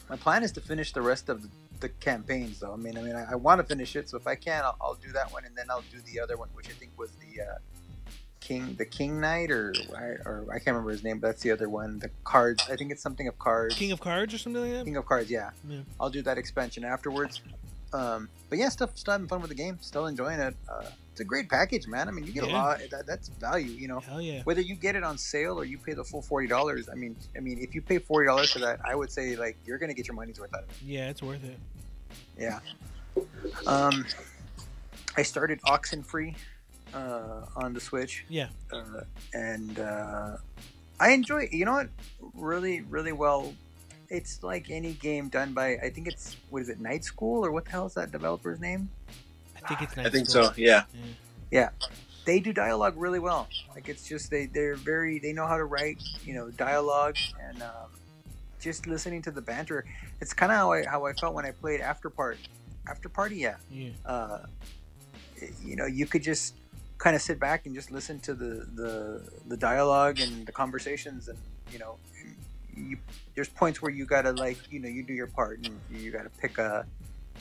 my 0.09 0.17
plan 0.17 0.43
is 0.43 0.51
to 0.53 0.61
finish 0.61 0.91
the 0.91 1.01
rest 1.03 1.29
of 1.29 1.43
the, 1.43 1.49
the 1.79 1.89
campaigns. 1.89 2.59
Though 2.59 2.73
I 2.73 2.77
mean, 2.77 2.97
I 2.97 3.01
mean, 3.01 3.15
I, 3.15 3.33
I 3.33 3.35
want 3.35 3.61
to 3.61 3.67
finish 3.67 3.95
it. 3.95 4.09
So 4.09 4.17
if 4.17 4.25
I 4.25 4.33
can, 4.35 4.63
I'll, 4.65 4.75
I'll 4.81 4.95
do 4.95 5.11
that 5.11 5.31
one, 5.31 5.45
and 5.45 5.55
then 5.55 5.67
I'll 5.69 5.83
do 5.91 6.01
the 6.11 6.19
other 6.19 6.35
one, 6.37 6.49
which 6.55 6.69
I 6.69 6.73
think 6.73 6.91
was 6.97 7.11
the 7.11 7.41
uh, 7.43 7.57
King, 8.43 8.75
the 8.77 8.85
King 8.85 9.21
Knight, 9.21 9.51
or 9.51 9.73
or 10.25 10.45
I 10.51 10.55
can't 10.55 10.67
remember 10.67 10.91
his 10.91 11.03
name, 11.03 11.19
but 11.19 11.27
that's 11.27 11.41
the 11.41 11.51
other 11.51 11.69
one. 11.69 11.99
The 11.99 12.09
cards. 12.25 12.63
I 12.69 12.75
think 12.75 12.91
it's 12.91 13.01
something 13.01 13.27
of 13.27 13.39
cards. 13.39 13.75
King 13.75 13.93
of 13.93 14.01
Cards 14.01 14.33
or 14.33 14.37
something 14.37 14.61
like 14.61 14.71
that. 14.71 14.85
King 14.85 14.97
of 14.97 15.05
Cards, 15.05 15.31
yeah. 15.31 15.51
Yeah. 15.67 15.79
I'll 15.99 16.09
do 16.09 16.21
that 16.23 16.37
expansion 16.37 16.83
afterwards. 16.83 17.41
Um, 17.93 18.27
but 18.49 18.57
yeah, 18.57 18.69
stuff, 18.69 18.89
still 18.95 19.11
having 19.11 19.27
fun 19.27 19.39
with 19.39 19.49
the 19.49 19.55
game, 19.55 19.77
still 19.79 20.07
enjoying 20.07 20.39
it. 20.39 20.55
Uh, 20.67 20.85
it's 21.11 21.21
a 21.21 21.23
great 21.23 21.47
package, 21.47 21.87
man. 21.87 22.07
I 22.07 22.11
mean, 22.11 22.25
you 22.25 22.33
get 22.33 22.43
a 22.43 22.47
lot. 22.47 22.81
That, 22.89 23.05
that's 23.05 23.29
value, 23.29 23.71
you 23.71 23.87
know. 23.87 23.99
Hell 23.99 24.19
yeah. 24.19 24.41
Whether 24.43 24.61
you 24.61 24.75
get 24.75 24.95
it 24.95 25.03
on 25.03 25.17
sale 25.17 25.59
or 25.59 25.63
you 25.63 25.77
pay 25.77 25.93
the 25.93 26.03
full 26.03 26.23
forty 26.23 26.47
dollars, 26.47 26.89
I 26.89 26.95
mean, 26.95 27.15
I 27.37 27.39
mean, 27.39 27.59
if 27.59 27.75
you 27.75 27.81
pay 27.81 27.99
forty 27.99 28.25
dollars 28.25 28.51
for 28.51 28.59
that, 28.59 28.79
I 28.83 28.95
would 28.95 29.11
say 29.11 29.35
like 29.35 29.55
you're 29.65 29.77
gonna 29.77 29.93
get 29.93 30.07
your 30.07 30.15
money's 30.15 30.39
worth 30.39 30.53
out 30.55 30.63
of 30.63 30.69
it. 30.69 30.75
Yeah, 30.83 31.09
it's 31.09 31.21
worth 31.21 31.43
it. 31.43 31.57
Yeah. 32.37 32.59
Um, 33.67 34.05
I 35.15 35.21
started 35.21 35.61
Oxenfree 35.61 36.35
uh, 36.93 37.45
on 37.55 37.73
the 37.73 37.79
Switch. 37.79 38.25
Yeah. 38.29 38.47
Uh, 38.71 39.01
and 39.33 39.79
uh, 39.79 40.37
I 40.99 41.11
enjoy. 41.11 41.49
You 41.51 41.65
know 41.65 41.73
what? 41.73 41.89
Really, 42.33 42.81
really 42.81 43.11
well. 43.11 43.53
It's 44.09 44.43
like 44.43 44.69
any 44.69 44.93
game 44.93 45.29
done 45.29 45.53
by. 45.53 45.77
I 45.77 45.89
think 45.89 46.07
it's 46.07 46.37
what 46.49 46.61
is 46.61 46.69
it? 46.69 46.79
Night 46.79 47.03
School 47.03 47.45
or 47.45 47.51
what 47.51 47.65
the 47.65 47.71
hell 47.71 47.85
is 47.85 47.93
that 47.95 48.11
developer's 48.11 48.59
name? 48.59 48.89
I 49.55 49.67
think 49.67 49.81
it's 49.81 49.97
Night 49.97 50.01
School. 50.01 50.01
I 50.01 50.03
nice. 50.03 50.11
think 50.11 50.27
so. 50.27 50.53
Yeah. 50.55 50.83
Yeah. 51.51 51.69
They 52.25 52.39
do 52.39 52.53
dialogue 52.53 52.93
really 52.95 53.19
well. 53.19 53.49
Like 53.75 53.89
it's 53.89 54.07
just 54.07 54.29
they 54.29 54.45
they're 54.45 54.75
very 54.75 55.19
they 55.19 55.33
know 55.33 55.47
how 55.47 55.57
to 55.57 55.65
write 55.65 56.01
you 56.23 56.33
know 56.33 56.51
dialogue 56.51 57.17
and 57.41 57.61
um, 57.61 57.89
just 58.61 58.87
listening 58.87 59.21
to 59.23 59.31
the 59.31 59.41
banter. 59.41 59.83
It's 60.21 60.33
kind 60.33 60.51
of 60.51 60.57
how 60.57 60.71
I 60.71 60.85
how 60.85 61.05
I 61.05 61.13
felt 61.13 61.33
when 61.33 61.45
I 61.45 61.51
played 61.51 61.81
After 61.81 62.09
Part. 62.09 62.37
After 62.87 63.09
Party, 63.09 63.37
yeah. 63.37 63.55
Yeah. 63.71 63.89
uh, 64.05 64.39
you 65.63 65.75
know, 65.75 65.85
you 65.85 66.05
could 66.05 66.23
just 66.23 66.53
kind 67.03 67.17
of 67.17 67.21
sit 67.21 67.37
back 67.37 67.65
and 67.65 67.75
just 67.75 67.91
listen 67.91 68.17
to 68.17 68.33
the, 68.33 68.65
the 68.75 69.29
the 69.47 69.57
dialogue 69.57 70.21
and 70.21 70.45
the 70.45 70.53
conversations, 70.53 71.27
and 71.27 71.37
you 71.69 71.77
know, 71.77 71.97
you, 72.77 72.97
there's 73.35 73.49
points 73.49 73.81
where 73.81 73.91
you 73.91 74.05
gotta 74.05 74.31
like, 74.31 74.57
you 74.71 74.79
know, 74.79 74.87
you 74.87 75.03
do 75.03 75.13
your 75.13 75.27
part 75.27 75.59
and 75.59 75.77
you 75.91 76.11
gotta 76.11 76.29
pick 76.29 76.57
a 76.59 76.85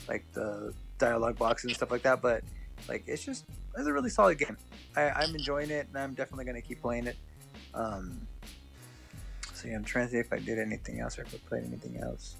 like 0.09 0.25
the 0.33 0.73
dialogue 0.97 1.37
boxes 1.37 1.69
and 1.69 1.75
stuff 1.77 1.91
like 1.91 2.01
that. 2.01 2.21
But 2.21 2.43
like, 2.89 3.05
it's 3.07 3.23
just 3.23 3.45
it's 3.77 3.87
a 3.87 3.93
really 3.93 4.09
solid 4.09 4.37
game. 4.37 4.57
I, 4.97 5.11
I'm 5.11 5.33
enjoying 5.33 5.69
it, 5.69 5.87
and 5.87 5.97
I'm 5.97 6.13
definitely 6.13 6.43
gonna 6.43 6.61
keep 6.61 6.81
playing 6.81 7.07
it. 7.07 7.15
Um, 7.73 8.27
so 9.53 9.69
yeah, 9.69 9.75
I'm 9.75 9.85
trying 9.85 10.07
to 10.07 10.11
see 10.11 10.17
if 10.17 10.33
I 10.33 10.39
did 10.39 10.59
anything 10.59 10.99
else 10.99 11.17
or 11.17 11.21
if 11.21 11.33
I 11.33 11.37
played 11.47 11.63
anything 11.63 11.97
else. 12.01 12.35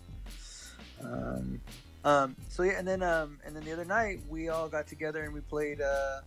Um, 1.01 1.61
um, 2.03 2.35
so 2.49 2.63
yeah, 2.63 2.73
and 2.73 2.85
then 2.85 3.01
um, 3.01 3.39
and 3.45 3.55
then 3.55 3.63
the 3.63 3.71
other 3.71 3.85
night 3.85 4.19
we 4.27 4.49
all 4.49 4.67
got 4.67 4.87
together 4.87 5.23
and 5.23 5.33
we 5.33 5.39
played 5.39 5.79
uh, 5.79 6.19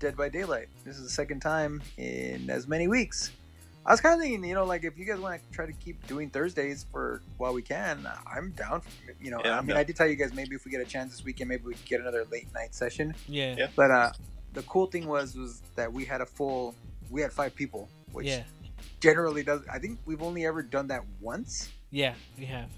Dead 0.00 0.16
by 0.16 0.30
Daylight. 0.30 0.68
This 0.84 0.96
is 0.96 1.02
the 1.04 1.10
second 1.10 1.40
time 1.40 1.82
in 1.98 2.48
as 2.48 2.66
many 2.66 2.88
weeks. 2.88 3.32
I 3.84 3.92
was 3.92 4.00
kind 4.00 4.14
of 4.14 4.20
thinking, 4.20 4.42
you 4.44 4.54
know, 4.54 4.64
like 4.64 4.82
if 4.82 4.96
you 4.98 5.04
guys 5.04 5.18
want 5.20 5.40
to 5.42 5.54
try 5.54 5.66
to 5.66 5.72
keep 5.74 6.06
doing 6.06 6.30
Thursdays 6.30 6.86
for 6.90 7.20
while 7.36 7.52
we 7.52 7.60
can, 7.62 8.08
I'm 8.26 8.50
down. 8.52 8.80
For, 8.80 8.90
you 9.22 9.30
know, 9.30 9.40
Yeah, 9.44 9.58
I 9.58 9.60
mean, 9.60 9.68
down. 9.68 9.76
I 9.76 9.84
did 9.84 9.96
tell 9.96 10.06
you 10.06 10.16
guys 10.16 10.32
maybe 10.32 10.54
if 10.56 10.64
we 10.64 10.70
get 10.70 10.80
a 10.80 10.86
chance 10.86 11.12
this 11.12 11.22
weekend, 11.24 11.48
maybe 11.50 11.64
we 11.64 11.74
could 11.74 11.84
get 11.84 12.00
another 12.00 12.24
late 12.32 12.48
night 12.54 12.74
session. 12.74 13.14
Yeah. 13.28 13.54
Yeah. 13.58 13.66
But 13.76 13.90
uh, 13.90 14.12
the 14.54 14.62
cool 14.62 14.86
thing 14.86 15.06
was 15.06 15.34
was 15.36 15.60
that 15.76 15.92
we 15.92 16.06
had 16.06 16.22
a 16.22 16.26
full, 16.26 16.74
we 17.10 17.20
had 17.20 17.30
five 17.32 17.54
people, 17.54 17.88
which 18.12 18.26
Yeah. 18.26 18.44
generally 19.00 19.42
does. 19.42 19.60
I 19.70 19.78
think 19.78 19.98
we've 20.06 20.22
only 20.22 20.46
ever 20.46 20.62
done 20.62 20.88
that 20.88 21.04
once. 21.20 21.70
Yeah. 21.90 22.14
We 22.38 22.46
have. 22.46 22.70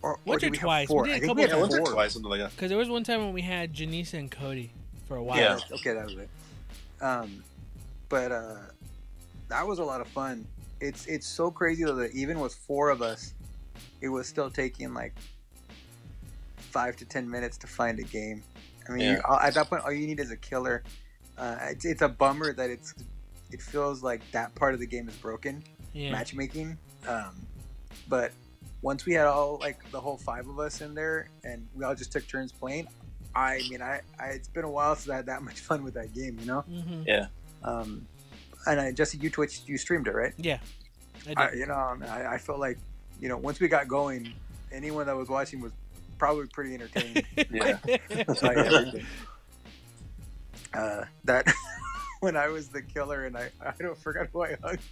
Or, 0.00 0.18
Once 0.24 0.40
did 0.42 0.48
or 0.48 0.50
we 0.50 0.56
have 0.58 0.64
twice. 0.64 0.88
We 0.88 0.94
Four? 0.94 1.04
did 1.06 1.10
a 1.10 1.14
I 1.14 1.18
think 1.18 1.28
couple 1.30 1.34
we 1.36 1.42
had 1.42 1.50
Yeah, 1.50 1.60
once 1.60 1.74
or 1.74 1.80
twice, 1.92 2.12
something 2.12 2.30
like 2.30 2.40
that. 2.40 2.50
Because 2.52 2.68
there 2.68 2.78
was 2.78 2.88
one 2.88 3.02
time 3.04 3.20
when 3.24 3.32
we 3.32 3.42
had 3.42 3.72
Janice 3.72 4.14
and 4.14 4.30
Cody 4.30 4.72
for 5.08 5.16
a 5.16 5.22
while. 5.22 5.38
Yeah. 5.38 5.58
Okay, 5.72 5.92
that 5.94 6.04
was 6.04 6.14
it. 6.14 6.28
Um, 7.02 7.42
but 8.08 8.32
uh, 8.32 8.56
that 9.48 9.66
was 9.66 9.78
a 9.78 9.84
lot 9.84 10.00
of 10.00 10.08
fun. 10.08 10.46
It's 10.80 11.06
it's 11.06 11.26
so 11.26 11.50
crazy 11.50 11.84
though 11.84 11.96
that 11.96 12.12
even 12.14 12.40
with 12.40 12.54
four 12.54 12.90
of 12.90 13.02
us, 13.02 13.34
it 14.00 14.08
was 14.08 14.26
still 14.26 14.50
taking 14.50 14.94
like 14.94 15.14
five 16.56 16.96
to 16.96 17.04
ten 17.04 17.28
minutes 17.28 17.56
to 17.58 17.66
find 17.66 17.98
a 17.98 18.04
game. 18.04 18.42
I 18.88 18.92
mean, 18.92 19.02
Yeah. 19.02 19.12
you, 19.28 19.36
at 19.40 19.54
that 19.54 19.68
point, 19.68 19.84
all 19.84 19.92
you 19.92 20.06
need 20.06 20.20
is 20.20 20.30
a 20.30 20.36
killer. 20.36 20.82
Uh, 21.38 21.56
it's, 21.70 21.84
it's 21.84 22.02
a 22.02 22.08
bummer 22.08 22.52
that 22.52 22.70
it's 22.70 22.94
it 23.52 23.60
feels 23.60 24.02
like 24.02 24.22
that 24.32 24.54
part 24.54 24.74
of 24.74 24.80
the 24.80 24.86
game 24.86 25.08
is 25.08 25.16
broken, 25.16 25.62
Yeah. 25.92 26.10
matchmaking. 26.12 26.78
Um, 27.06 27.46
but 28.08 28.32
once 28.80 29.04
we 29.06 29.12
had 29.12 29.26
all 29.26 29.58
like 29.60 29.78
the 29.92 30.00
whole 30.00 30.16
five 30.16 30.48
of 30.48 30.58
us 30.58 30.80
in 30.80 30.94
there, 30.94 31.28
and 31.44 31.66
we 31.74 31.84
all 31.84 31.94
just 31.94 32.12
took 32.12 32.26
turns 32.28 32.50
playing. 32.52 32.88
I 33.34 33.62
mean, 33.70 33.82
I, 33.82 34.00
I 34.18 34.26
it's 34.28 34.48
been 34.48 34.64
a 34.64 34.70
while 34.70 34.94
since 34.96 35.10
I 35.10 35.16
had 35.16 35.26
that 35.26 35.42
much 35.42 35.60
fun 35.60 35.82
with 35.84 35.94
that 35.94 36.12
game, 36.14 36.38
you 36.40 36.46
know. 36.46 36.60
hmm 36.62 37.02
Um, 37.62 38.06
and 38.66 38.80
I, 38.80 38.92
Jesse, 38.92 39.18
you 39.18 39.30
Twitch, 39.30 39.62
you 39.66 39.76
streamed 39.78 40.06
it, 40.06 40.14
right? 40.14 40.32
Yeah. 40.36 40.58
I 41.36 41.44
I, 41.44 41.52
you 41.52 41.66
know, 41.66 41.74
I, 41.74 41.96
I, 42.06 42.34
I 42.34 42.38
felt 42.38 42.58
like, 42.58 42.78
you 43.20 43.28
know, 43.28 43.36
once 43.36 43.60
we 43.60 43.68
got 43.68 43.88
going, 43.88 44.32
anyone 44.72 45.06
that 45.06 45.16
was 45.16 45.28
watching 45.28 45.60
was 45.60 45.72
probably 46.18 46.46
pretty 46.46 46.74
entertained 46.74 47.24
Yeah. 47.50 47.78
by 48.42 48.54
everything. 48.54 49.06
Uh, 50.74 51.04
that 51.24 51.46
when 52.20 52.36
I 52.36 52.48
was 52.48 52.68
the 52.68 52.82
killer 52.82 53.24
and 53.26 53.36
I, 53.36 53.50
I 53.64 53.72
don't 53.78 53.98
forget 53.98 54.28
who 54.32 54.42
I 54.44 54.56
hugged, 54.62 54.82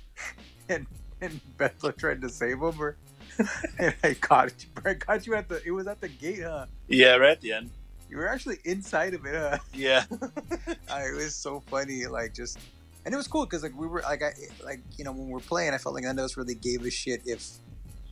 and 0.69 0.87
and 1.21 1.41
Bethla 1.57 1.93
tried 1.93 2.21
to 2.23 2.29
save 2.29 2.59
him, 2.61 2.81
or 2.81 2.97
and 3.79 3.95
I 4.03 4.15
caught 4.15 4.53
you. 4.59 4.69
I 4.85 4.95
caught 4.95 5.27
you 5.27 5.35
at 5.35 5.49
the. 5.49 5.63
It 5.65 5.71
was 5.71 5.87
at 5.87 6.01
the 6.01 6.09
gate, 6.09 6.43
huh? 6.43 6.67
Yeah, 6.89 7.17
right 7.17 7.31
at 7.31 7.41
the 7.41 7.53
end. 7.53 7.71
You 8.11 8.17
were 8.17 8.29
actually 8.29 8.57
inside 8.65 9.15
of 9.15 9.25
it, 9.25 9.35
huh? 9.35 9.59
Yeah. 9.73 10.05
I, 10.91 11.03
it 11.05 11.15
was 11.17 11.35
so 11.35 11.61
funny, 11.71 12.07
like 12.07 12.35
just, 12.35 12.59
and 13.05 13.15
it 13.15 13.17
was 13.17 13.29
cool 13.29 13.45
because 13.47 13.63
like 13.63 13.77
we 13.79 13.87
were 13.87 14.03
like 14.03 14.23
I 14.23 14.33
like 14.65 14.81
you 14.99 15.05
know 15.05 15.13
when 15.13 15.27
we 15.29 15.33
were 15.33 15.41
playing, 15.41 15.73
I 15.75 15.79
felt 15.79 15.95
like 15.95 16.05
none 16.05 16.19
of 16.19 16.25
us 16.25 16.37
really 16.37 16.55
gave 16.57 16.85
a 16.85 16.91
shit 16.91 17.23
if, 17.25 17.47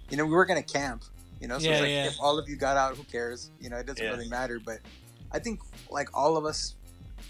you 0.08 0.16
know, 0.16 0.24
we 0.24 0.30
were 0.32 0.46
gonna 0.46 0.62
camp, 0.62 1.04
you 1.40 1.48
know, 1.48 1.58
so 1.58 1.64
Yeah, 1.66 1.72
it's 1.72 1.80
like 1.80 1.90
yeah. 1.90 2.06
if 2.06 2.16
all 2.20 2.38
of 2.38 2.48
you 2.48 2.56
got 2.56 2.76
out, 2.76 2.96
who 2.96 3.02
cares? 3.04 3.50
You 3.60 3.70
know, 3.70 3.76
it 3.76 3.86
doesn't 3.86 4.02
Yeah. 4.04 4.10
really 4.12 4.28
matter. 4.28 4.60
But 4.64 4.78
I 5.32 5.38
think 5.40 5.60
like 5.90 6.08
all 6.16 6.36
of 6.36 6.44
us, 6.44 6.76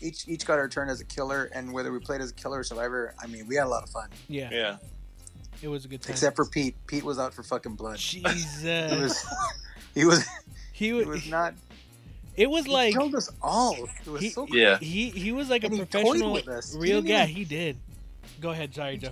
each 0.03 0.29
each 0.29 0.45
got 0.47 0.59
our 0.59 0.69
turn 0.69 0.89
as 0.91 1.01
a 1.01 1.05
killer, 1.07 1.51
and 1.55 1.73
whether 1.73 1.91
we 1.91 1.99
played 2.01 2.21
as 2.21 2.31
a 2.31 2.35
killer 2.35 2.61
or 2.61 2.65
survivor, 2.65 3.15
I 3.19 3.27
mean, 3.27 3.47
we 3.49 3.55
had 3.57 3.65
a 3.65 3.69
lot 3.71 3.83
of 3.83 3.89
fun. 3.91 4.11
yeah. 4.29 4.51
Yeah. 4.53 4.77
It 5.61 5.67
was 5.67 5.85
a 5.85 5.89
good 5.89 6.01
time. 6.03 6.13
Except 6.13 6.37
for 6.37 6.45
Pete. 6.45 6.77
Pete 6.87 7.03
was 7.03 7.19
out 7.19 7.35
for 7.35 7.43
fucking 7.43 7.75
blood. 7.75 7.97
Jesus. 7.99 8.63
He 8.95 9.01
was, 9.01 9.25
he 9.95 10.05
was, 10.05 10.25
he, 10.73 10.87
he 10.87 10.93
was, 10.93 11.07
was 11.07 11.27
not. 11.27 11.55
It 12.39 12.49
was 12.49 12.67
He 12.67 12.73
like 12.73 12.93
killed 12.95 13.15
us 13.15 13.31
all. 13.43 13.75
It 13.75 14.07
was 14.11 14.21
he- 14.23 14.31
so 14.31 14.47
Yeah. 14.49 14.79
he 14.79 15.11
he 15.11 15.33
was 15.33 15.51
like 15.51 15.65
And 15.65 15.75
a 15.75 15.77
professional 15.79 16.33
with 16.33 16.49
us. 16.49 16.75
Real 16.75 16.99
didn't 17.03 17.09
yeah 17.09 17.25
even- 17.25 17.35
he 17.37 17.45
did 17.45 17.77
go 18.41 18.51
ahead 18.51 18.73
sorry 18.75 18.97
joe 18.99 19.11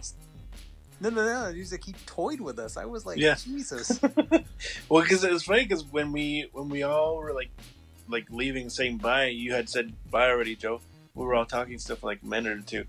No, 1.00 1.10
no, 1.10 1.24
no. 1.24 1.52
He's 1.52 1.72
like 1.72 1.84
he 1.84 1.92
toyed 2.06 2.40
with 2.40 2.58
us. 2.58 2.76
I 2.76 2.84
was 2.86 3.04
like, 3.04 3.18
Yeah. 3.18 3.34
Jesus. 3.34 3.98
Well, 4.88 5.02
because 5.02 5.24
it 5.24 5.32
was 5.32 5.42
funny 5.42 5.64
because 5.64 5.84
when 5.84 6.12
we 6.12 6.48
when 6.52 6.68
we 6.68 6.82
all 6.84 7.16
were 7.16 7.32
like 7.34 7.50
like 8.08 8.26
leaving 8.30 8.70
saying 8.70 8.98
bye, 8.98 9.26
you 9.26 9.52
had 9.52 9.68
said 9.68 9.92
bye 10.10 10.30
already, 10.30 10.54
Joe. 10.56 10.80
We 11.14 11.24
were 11.24 11.34
all 11.34 11.44
talking 11.46 11.78
stuff 11.78 11.98
for 11.98 12.06
like 12.06 12.20
a 12.22 12.26
minute 12.26 12.58
or 12.58 12.62
two, 12.62 12.84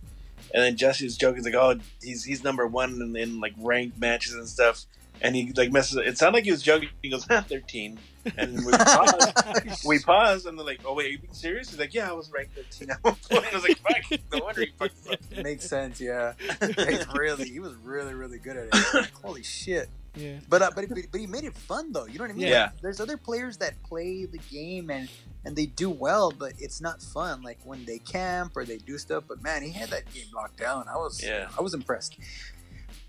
and 0.54 0.64
then 0.64 0.78
Jesse 0.78 1.06
was 1.06 1.18
joking, 1.18 1.38
he's 1.38 1.46
like, 1.46 1.56
"Oh, 1.56 1.80
he's 2.02 2.24
he's 2.24 2.44
number 2.44 2.68
one 2.68 3.02
in, 3.02 3.16
in 3.18 3.40
like 3.40 3.54
ranked 3.58 3.98
matches 4.00 4.34
and 4.36 4.48
stuff." 4.48 4.86
And 5.22 5.36
he 5.36 5.52
like 5.56 5.72
messes. 5.72 5.98
It 5.98 6.18
sounded 6.18 6.38
like 6.38 6.44
he 6.46 6.52
was 6.52 6.62
joking. 6.62 6.90
He 7.02 7.10
goes, 7.10 7.26
ah, 7.30 7.44
"13," 7.48 7.98
and 8.38 8.66
we 8.66 8.72
paused. 8.78 9.86
we 9.86 10.00
paused, 10.00 10.46
and 10.46 10.58
they're 10.58 10.66
like, 10.66 10.82
"Oh 10.86 10.94
wait, 10.94 11.06
are 11.06 11.10
you 11.10 11.20
being 11.20 11.34
serious?" 11.34 11.70
He's 11.70 11.80
like, 11.80 11.94
"Yeah, 11.94 12.10
I 12.10 12.14
was 12.14 12.32
ranked 12.32 12.56
13." 12.56 12.90
I 12.92 13.10
was 13.54 13.64
like, 13.64 13.78
"Fuck, 13.80 14.20
no 14.34 14.40
wonder 14.44 14.62
he 14.62 14.72
fucked 14.78 15.08
up." 15.12 15.44
Makes 15.44 15.66
sense, 15.66 16.00
yeah. 16.02 16.34
He's 16.62 17.08
really, 17.14 17.50
he 17.50 17.60
was 17.60 17.74
really, 17.76 18.14
really 18.14 18.38
good 18.40 18.58
at 18.58 18.68
it. 18.68 18.94
Like, 18.94 19.14
holy 19.22 19.44
shit! 19.44 19.90
yeah 20.16 20.40
But 20.50 20.62
uh, 20.62 20.72
but 20.76 20.90
but 20.90 20.98
but 21.12 21.20
he 21.20 21.28
made 21.28 21.44
it 21.44 21.56
fun 21.56 21.92
though. 21.92 22.06
You 22.06 22.18
know 22.20 22.26
what 22.26 22.32
I 22.32 22.34
mean? 22.34 22.48
Yeah. 22.48 22.64
Like, 22.66 22.82
there's 22.82 23.00
other 23.00 23.18
players 23.18 23.58
that 23.58 23.82
play 23.84 24.26
the 24.26 24.40
game 24.52 24.90
and 24.90 25.10
and 25.46 25.56
they 25.56 25.66
do 25.68 25.90
well, 25.90 26.32
but 26.38 26.54
it's 26.60 26.82
not 26.82 27.02
fun. 27.02 27.42
Like 27.42 27.60
when 27.64 27.86
they 27.86 28.00
camp 28.00 28.58
or 28.58 28.66
they 28.66 28.78
do 28.78 28.98
stuff. 28.98 29.24
But 29.28 29.42
man, 29.42 29.62
he 29.64 29.72
had 29.72 29.90
that 29.90 30.12
game 30.14 30.26
locked 30.36 30.58
down. 30.60 30.88
I 30.90 30.96
was 30.98 31.24
Yeah. 31.24 31.48
I 31.58 31.62
was 31.62 31.74
impressed. 31.74 32.18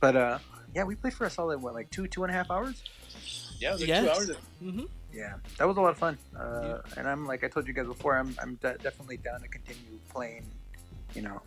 But 0.01 0.15
uh, 0.17 0.39
yeah, 0.75 0.85
we 0.85 0.95
played 0.95 1.15
for 1.15 1.27
a 1.27 1.31
solid 1.31 1.61
what, 1.63 1.75
like 1.75 1.91
two, 1.91 2.07
two 2.07 2.25
and 2.25 2.31
a 2.31 2.35
half 2.35 2.51
hours. 2.51 2.83
Yeah, 3.61 3.71
it 3.71 3.73
was 3.73 3.81
like 3.83 3.89
Yes. 3.89 4.05
two 4.05 4.11
hours. 4.11 4.31
hmm 4.61 4.81
Yeah, 5.13 5.35
that 5.59 5.67
was 5.67 5.77
a 5.77 5.81
lot 5.81 5.91
of 5.91 5.99
fun. 5.99 6.19
Uh, 6.39 6.79
And 6.97 7.09
I'm 7.09 7.27
like 7.27 7.43
I 7.45 7.49
told 7.49 7.67
you 7.67 7.75
guys 7.75 7.87
before, 7.87 8.17
I'm 8.17 8.37
I'm 8.41 8.57
de- 8.57 8.79
definitely 8.79 9.17
down 9.19 9.41
to 9.41 9.49
continue 9.49 9.99
playing. 10.11 10.45
You 11.15 11.23
know, 11.23 11.43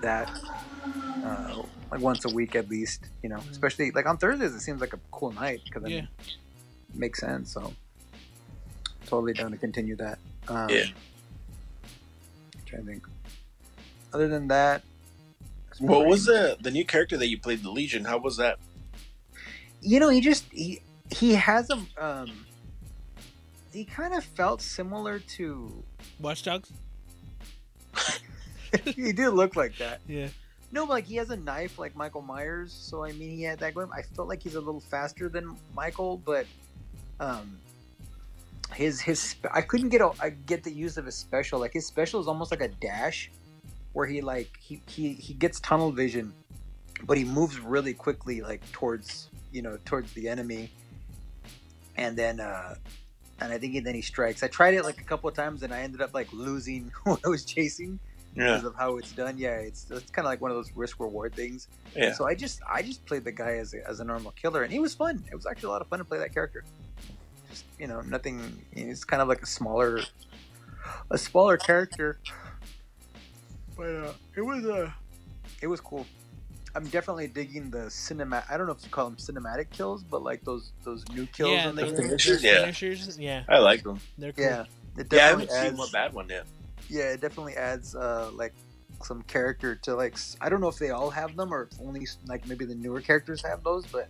that 0.00 0.30
uh, 1.24 1.62
like 1.90 2.00
once 2.00 2.24
a 2.24 2.30
week 2.30 2.56
at 2.56 2.68
least. 2.68 3.00
You 3.22 3.28
know, 3.28 3.38
especially 3.50 3.90
like 3.92 4.06
on 4.06 4.16
Thursdays, 4.16 4.54
it 4.54 4.60
seems 4.60 4.80
like 4.80 4.92
a 4.94 5.00
cool 5.10 5.32
night 5.32 5.60
because 5.64 5.84
I 5.84 5.88
Yeah. 5.88 5.96
mean, 5.96 6.08
it 6.90 6.96
makes 6.96 7.20
sense. 7.20 7.52
So 7.52 7.72
totally 9.06 9.34
down 9.34 9.50
to 9.52 9.58
continue 9.58 9.96
that. 9.96 10.18
Um, 10.48 10.70
Yeah. 10.70 10.86
Trying 12.66 12.84
to 12.86 12.88
think. 12.92 13.04
Other 14.12 14.28
than 14.28 14.48
that, 14.48 14.82
What 15.82 16.06
was 16.06 16.26
the 16.26 16.56
the 16.60 16.70
new 16.70 16.84
character 16.84 17.16
that 17.16 17.28
you 17.28 17.38
played, 17.38 17.62
the 17.62 17.70
Legion? 17.70 18.04
How 18.04 18.18
was 18.18 18.36
that? 18.36 18.58
you 19.84 19.98
know 19.98 20.08
he 20.10 20.20
just 20.20 20.44
he 20.52 20.80
he 21.10 21.34
has 21.34 21.68
a 21.70 21.78
um 21.98 22.46
he 23.72 23.84
kind 23.84 24.14
of 24.14 24.22
felt 24.22 24.62
similar 24.62 25.18
to 25.18 25.82
Watch 26.20 26.44
Dogs. 26.44 26.70
he 28.84 29.12
did 29.12 29.30
look 29.30 29.56
like 29.56 29.76
that 29.78 30.00
Yeah. 30.06 30.28
no 30.70 30.86
but 30.86 30.92
like 30.92 31.04
he 31.04 31.16
has 31.16 31.30
a 31.30 31.36
knife 31.36 31.78
like 31.80 31.94
michael 31.96 32.22
myers 32.22 32.72
so 32.72 33.04
i 33.04 33.10
mean 33.12 33.30
he 33.36 33.42
had 33.42 33.58
that 33.58 33.74
going 33.74 33.88
i 33.92 34.02
felt 34.02 34.28
like 34.28 34.40
he's 34.42 34.54
a 34.54 34.60
little 34.60 34.80
faster 34.80 35.28
than 35.28 35.56
michael 35.74 36.16
but 36.24 36.46
um 37.20 37.58
his 38.72 39.00
his 39.00 39.18
spe- 39.18 39.46
i 39.52 39.60
couldn't 39.60 39.88
get 39.90 40.00
a 40.00 40.10
I 40.20 40.30
get 40.30 40.62
the 40.62 40.72
use 40.72 40.96
of 40.96 41.04
his 41.06 41.16
special 41.16 41.58
like 41.58 41.72
his 41.74 41.86
special 41.86 42.20
is 42.20 42.28
almost 42.28 42.50
like 42.52 42.62
a 42.62 42.68
dash 42.68 43.30
where 43.92 44.06
he 44.06 44.20
like 44.20 44.50
he 44.60 44.80
he, 44.88 45.12
he 45.14 45.34
gets 45.34 45.60
tunnel 45.60 45.92
vision 45.92 46.32
but 47.06 47.18
he 47.18 47.24
moves 47.24 47.58
really 47.58 47.94
quickly 47.94 48.40
like 48.40 48.60
towards 48.72 49.28
you 49.50 49.62
know 49.62 49.78
towards 49.84 50.12
the 50.14 50.28
enemy. 50.28 50.70
And 51.96 52.16
then 52.16 52.40
uh 52.40 52.76
and 53.40 53.52
i 53.52 53.58
think 53.58 53.82
then 53.84 53.94
he 53.94 54.02
strikes. 54.02 54.42
I 54.42 54.48
tried 54.48 54.74
it 54.74 54.84
like 54.84 55.00
a 55.00 55.04
couple 55.04 55.28
of 55.28 55.34
times 55.34 55.62
and 55.62 55.72
i 55.74 55.80
ended 55.80 56.00
up 56.00 56.14
like 56.14 56.32
losing 56.32 56.90
what 57.04 57.20
i 57.24 57.28
was 57.28 57.44
chasing 57.44 57.98
because 58.34 58.64
of 58.64 58.74
how 58.74 58.96
it's 58.96 59.12
done. 59.12 59.36
Yeah 59.36 59.56
it's 59.56 59.90
it's 59.90 60.10
kind 60.10 60.26
of 60.26 60.30
like 60.30 60.40
one 60.40 60.50
of 60.50 60.56
those 60.56 60.74
risk 60.74 61.00
reward 61.00 61.34
things. 61.34 61.68
Yeah. 61.94 62.12
so 62.12 62.26
i 62.26 62.34
just 62.34 62.60
i 62.70 62.82
just 62.82 63.04
played 63.04 63.24
the 63.24 63.32
guy 63.32 63.56
as 63.56 63.74
a, 63.74 63.86
as 63.86 64.00
a 64.00 64.04
normal 64.04 64.30
killer 64.32 64.62
and 64.62 64.72
he 64.72 64.78
was 64.78 64.94
fun. 64.94 65.22
It 65.30 65.34
was 65.34 65.46
actually 65.46 65.68
a 65.68 65.72
lot 65.72 65.82
of 65.82 65.88
fun 65.88 65.98
to 65.98 66.04
play 66.04 66.18
that 66.18 66.32
character. 66.32 66.64
Just 67.50 67.64
you 67.78 67.86
know 67.86 68.00
nothing 68.00 68.64
it's 68.72 69.04
kind 69.04 69.20
of 69.20 69.28
like 69.28 69.42
a 69.42 69.46
smaller 69.46 70.00
a 71.10 71.18
smaller 71.18 71.56
character 71.56 72.18
but 73.76 73.86
uh 73.88 74.12
it 74.36 74.42
was 74.42 74.64
uh 74.66 74.90
it 75.60 75.66
was 75.66 75.80
cool 75.80 76.06
i'm 76.74 76.84
definitely 76.88 77.26
digging 77.26 77.70
the 77.70 77.90
cinema 77.90 78.42
i 78.50 78.56
don't 78.56 78.66
know 78.66 78.72
if 78.72 78.82
you 78.84 78.90
call 78.90 79.04
them 79.08 79.16
cinematic 79.16 79.70
kills 79.70 80.02
but 80.02 80.22
like 80.22 80.42
those 80.44 80.72
those 80.84 81.04
new 81.14 81.26
kills 81.26 81.52
yeah, 81.52 81.68
in 81.70 81.76
the 81.76 81.84
the 81.84 81.90
game. 81.92 81.96
finishers, 82.02 82.42
yeah. 82.44 82.60
finishers. 82.60 83.18
Yeah, 83.18 83.42
I 83.48 83.58
like 83.58 83.82
them. 83.82 84.00
they're 84.18 84.32
cool. 84.32 84.44
yeah 84.44 84.60
it 84.62 84.66
Yeah, 84.96 85.02
I 85.02 85.04
definitely 85.04 85.28
haven't 85.46 85.50
seen 85.50 85.58
adds- 85.66 85.78
one 85.78 85.88
bad 85.92 86.12
one 86.14 86.28
yet. 86.28 86.46
yeah 86.88 87.04
it 87.12 87.20
definitely 87.20 87.54
adds 87.56 87.94
uh 87.94 88.30
like 88.34 88.54
some 89.02 89.22
character 89.22 89.74
to 89.74 89.94
like 89.96 90.16
I 90.40 90.48
don't 90.48 90.60
know 90.60 90.68
if 90.68 90.78
they 90.78 90.90
all 90.90 91.10
have 91.10 91.34
them 91.36 91.52
or 91.52 91.68
if 91.70 91.80
only 91.80 92.06
like 92.26 92.46
maybe 92.46 92.64
the 92.64 92.74
newer 92.76 93.00
characters 93.00 93.42
have 93.42 93.62
those 93.64 93.84
but 93.86 94.08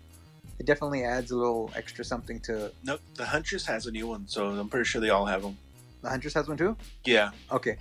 it 0.59 0.66
definitely 0.66 1.02
adds 1.02 1.31
a 1.31 1.37
little 1.37 1.71
extra 1.75 2.04
something 2.04 2.38
to 2.40 2.71
Nope, 2.85 3.00
the 3.14 3.25
Huntress 3.25 3.64
has 3.66 3.87
a 3.87 3.90
new 3.90 4.07
one, 4.07 4.28
so 4.28 4.49
I'm 4.49 4.69
pretty 4.69 4.85
sure 4.85 5.00
they 5.00 5.09
all 5.09 5.25
have 5.25 5.42
them. 5.42 5.57
the 6.02 6.11
huntress 6.11 6.35
has 6.35 6.47
one 6.47 6.59
too 6.59 6.76
Yeah, 7.04 7.31
okay 7.50 7.76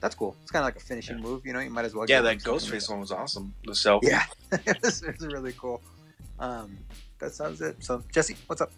that's 0.00 0.14
cool 0.14 0.36
it's 0.42 0.50
kind 0.50 0.62
of 0.62 0.66
like 0.66 0.76
a 0.76 0.80
finishing 0.84 1.20
move 1.20 1.44
you 1.46 1.52
know 1.52 1.60
you 1.60 1.70
might 1.70 1.84
as 1.84 1.94
well 1.94 2.06
yeah, 2.08 2.16
give 2.18 2.24
that 2.24 2.44
them 2.44 2.60
something 2.60 2.78
Ghostface 2.78 2.90
one 2.90 3.00
was 3.00 3.12
awesome. 3.12 3.54
The 3.64 3.72
selfie. 3.72 4.04
yeah 4.04 4.24
it's, 4.66 5.02
it's 5.02 5.22
really 5.22 5.52
cool 5.52 5.80
um 6.38 6.76
that 7.18 7.32
sounds 7.34 7.60
it 7.60 7.76
so 7.82 8.02
jesse 8.12 8.36
what's 8.46 8.60
up 8.60 8.70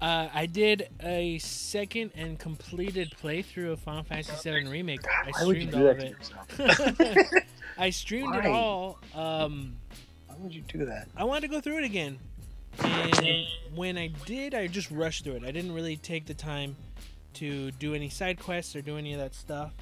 Uh, 0.00 0.28
I 0.34 0.46
did 0.46 0.88
a 1.00 1.38
second 1.38 2.10
and 2.16 2.36
completed 2.36 3.14
playthrough 3.22 3.72
of 3.72 3.78
Final 3.80 4.02
Fantasy 4.02 4.50
VII 4.50 4.66
Remake. 4.68 5.00
I 5.06 5.30
why 5.30 5.44
would 5.46 5.56
you 5.56 5.70
streamed 5.70 5.72
do 5.72 5.78
all 5.78 5.90
of 5.92 5.98
that 6.58 7.34
it. 7.36 7.44
I 7.78 7.90
streamed 7.90 8.34
it 8.34 8.46
all. 8.46 8.98
Um, 9.14 9.76
why 10.26 10.34
would 10.40 10.52
you 10.52 10.62
do 10.62 10.84
that 10.86 11.06
I 11.16 11.22
wanted 11.22 11.42
to 11.42 11.48
go 11.48 11.60
through 11.60 11.78
it 11.78 11.84
again. 11.84 12.18
And 12.82 13.46
when 13.76 13.96
I 13.96 14.08
did, 14.26 14.54
I 14.54 14.66
just 14.66 14.90
rushed 14.90 15.22
through 15.22 15.34
it. 15.34 15.44
I 15.44 15.52
didn't 15.52 15.72
really 15.72 15.96
take 15.96 16.26
the 16.26 16.34
time 16.34 16.74
to 17.34 17.70
do 17.72 17.94
any 17.94 18.08
side 18.08 18.40
quests 18.40 18.74
or 18.74 18.82
do 18.82 18.98
any 18.98 19.12
of 19.12 19.20
that 19.20 19.34
stuff. 19.34 19.72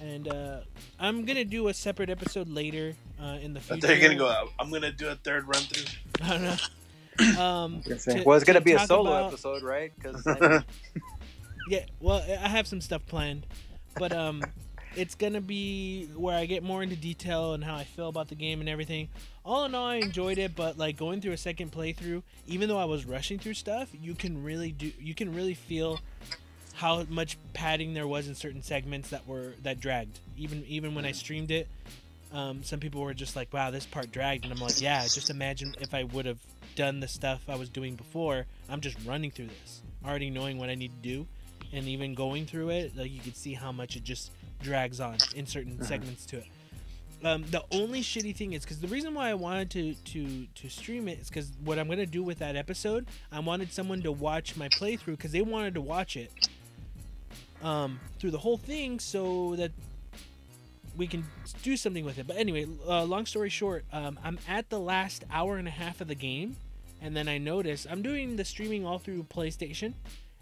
And 0.00 0.28
uh, 0.28 0.60
I'm 1.00 1.24
gonna 1.24 1.44
do 1.44 1.68
a 1.68 1.74
separate 1.74 2.08
episode 2.10 2.48
later 2.48 2.94
uh, 3.20 3.38
in 3.42 3.52
the 3.54 3.60
future. 3.60 3.86
thought 3.86 3.96
you're 3.98 4.08
gonna 4.08 4.18
go. 4.18 4.28
Out. 4.28 4.48
I'm 4.58 4.70
gonna 4.70 4.92
do 4.92 5.08
a 5.08 5.16
third 5.16 5.48
run 5.48 5.62
through. 5.62 5.84
I 6.24 6.28
don't 6.30 6.42
know. 6.42 6.56
Um, 7.36 7.82
to- 7.82 8.22
well 8.24 8.36
it's 8.36 8.44
gonna 8.44 8.60
to 8.60 8.64
be 8.64 8.74
a 8.74 8.78
solo 8.86 9.10
about- 9.10 9.32
episode 9.32 9.64
right 9.64 9.90
because 10.00 10.24
Yeah, 11.68 11.84
well, 12.00 12.22
I 12.28 12.48
have 12.48 12.68
some 12.68 12.80
stuff 12.80 13.04
planned, 13.06 13.44
but 13.98 14.12
um, 14.12 14.40
it's 14.94 15.16
gonna 15.16 15.40
be 15.40 16.06
where 16.16 16.36
I 16.36 16.46
get 16.46 16.62
more 16.62 16.80
into 16.82 16.94
detail 16.94 17.54
and 17.54 17.64
how 17.64 17.74
I 17.74 17.82
feel 17.82 18.08
about 18.08 18.28
the 18.28 18.36
game 18.36 18.60
and 18.60 18.68
everything. 18.68 19.08
All 19.44 19.64
in 19.64 19.74
all, 19.74 19.86
I 19.88 19.96
enjoyed 19.96 20.38
it, 20.38 20.54
but 20.54 20.78
like 20.78 20.96
going 20.96 21.20
through 21.20 21.32
a 21.32 21.36
second 21.36 21.72
playthrough, 21.72 22.22
even 22.46 22.68
though 22.68 22.78
I 22.78 22.84
was 22.84 23.04
rushing 23.04 23.38
through 23.40 23.54
stuff, 23.54 23.88
you 23.92 24.14
can 24.14 24.44
really 24.44 24.70
do, 24.70 24.92
you 25.00 25.14
can 25.14 25.34
really 25.34 25.54
feel 25.54 25.98
how 26.78 27.04
much 27.08 27.36
padding 27.52 27.94
there 27.94 28.06
was 28.06 28.28
in 28.28 28.34
certain 28.34 28.62
segments 28.62 29.10
that 29.10 29.26
were 29.26 29.52
that 29.62 29.80
dragged. 29.80 30.18
Even 30.36 30.64
even 30.66 30.94
when 30.94 31.04
I 31.04 31.12
streamed 31.12 31.50
it, 31.50 31.68
um, 32.32 32.62
some 32.62 32.80
people 32.80 33.00
were 33.00 33.14
just 33.14 33.36
like, 33.36 33.52
"Wow, 33.52 33.70
this 33.70 33.86
part 33.86 34.10
dragged," 34.12 34.44
and 34.44 34.52
I'm 34.52 34.60
like, 34.60 34.80
"Yeah, 34.80 35.02
just 35.02 35.30
imagine 35.30 35.74
if 35.80 35.92
I 35.92 36.04
would 36.04 36.26
have 36.26 36.38
done 36.76 37.00
the 37.00 37.08
stuff 37.08 37.42
I 37.48 37.56
was 37.56 37.68
doing 37.68 37.96
before. 37.96 38.46
I'm 38.68 38.80
just 38.80 38.96
running 39.04 39.30
through 39.30 39.48
this, 39.48 39.82
already 40.04 40.30
knowing 40.30 40.58
what 40.58 40.70
I 40.70 40.74
need 40.74 40.92
to 41.02 41.08
do." 41.08 41.26
and 41.72 41.86
even 41.86 42.14
going 42.14 42.46
through 42.46 42.70
it, 42.70 42.96
like 42.96 43.10
you 43.10 43.20
could 43.20 43.36
see 43.36 43.54
how 43.54 43.72
much 43.72 43.96
it 43.96 44.04
just 44.04 44.30
drags 44.62 45.00
on 45.00 45.16
in 45.34 45.46
certain 45.46 45.82
segments 45.84 46.26
to 46.26 46.38
it. 46.38 46.46
Um, 47.24 47.44
the 47.50 47.64
only 47.72 48.00
shitty 48.00 48.34
thing 48.36 48.52
is 48.52 48.62
because 48.62 48.80
the 48.80 48.86
reason 48.86 49.12
why 49.12 49.28
I 49.30 49.34
wanted 49.34 49.70
to 49.70 49.94
to 50.12 50.46
to 50.54 50.68
stream 50.68 51.08
it 51.08 51.18
is 51.18 51.28
because 51.28 51.50
what 51.64 51.78
I'm 51.78 51.88
gonna 51.88 52.06
do 52.06 52.22
with 52.22 52.38
that 52.38 52.54
episode, 52.54 53.06
I 53.32 53.40
wanted 53.40 53.72
someone 53.72 54.02
to 54.02 54.12
watch 54.12 54.56
my 54.56 54.68
playthrough 54.68 55.16
because 55.16 55.32
they 55.32 55.42
wanted 55.42 55.74
to 55.74 55.80
watch 55.80 56.16
it 56.16 56.30
um, 57.62 58.00
through 58.18 58.30
the 58.30 58.38
whole 58.38 58.56
thing 58.56 58.98
so 59.00 59.54
that 59.56 59.72
we 60.96 61.06
can 61.06 61.24
do 61.62 61.76
something 61.76 62.04
with 62.04 62.18
it. 62.18 62.26
But 62.26 62.36
anyway, 62.36 62.66
uh, 62.86 63.04
long 63.04 63.24
story 63.26 63.50
short, 63.50 63.84
um, 63.92 64.18
I'm 64.24 64.38
at 64.48 64.68
the 64.68 64.80
last 64.80 65.24
hour 65.30 65.56
and 65.56 65.68
a 65.68 65.70
half 65.70 66.00
of 66.00 66.08
the 66.08 66.14
game, 66.14 66.56
and 67.00 67.16
then 67.16 67.28
I 67.28 67.38
notice 67.38 67.86
I'm 67.88 68.02
doing 68.02 68.36
the 68.36 68.44
streaming 68.44 68.84
all 68.84 68.98
through 68.98 69.22
PlayStation, 69.24 69.94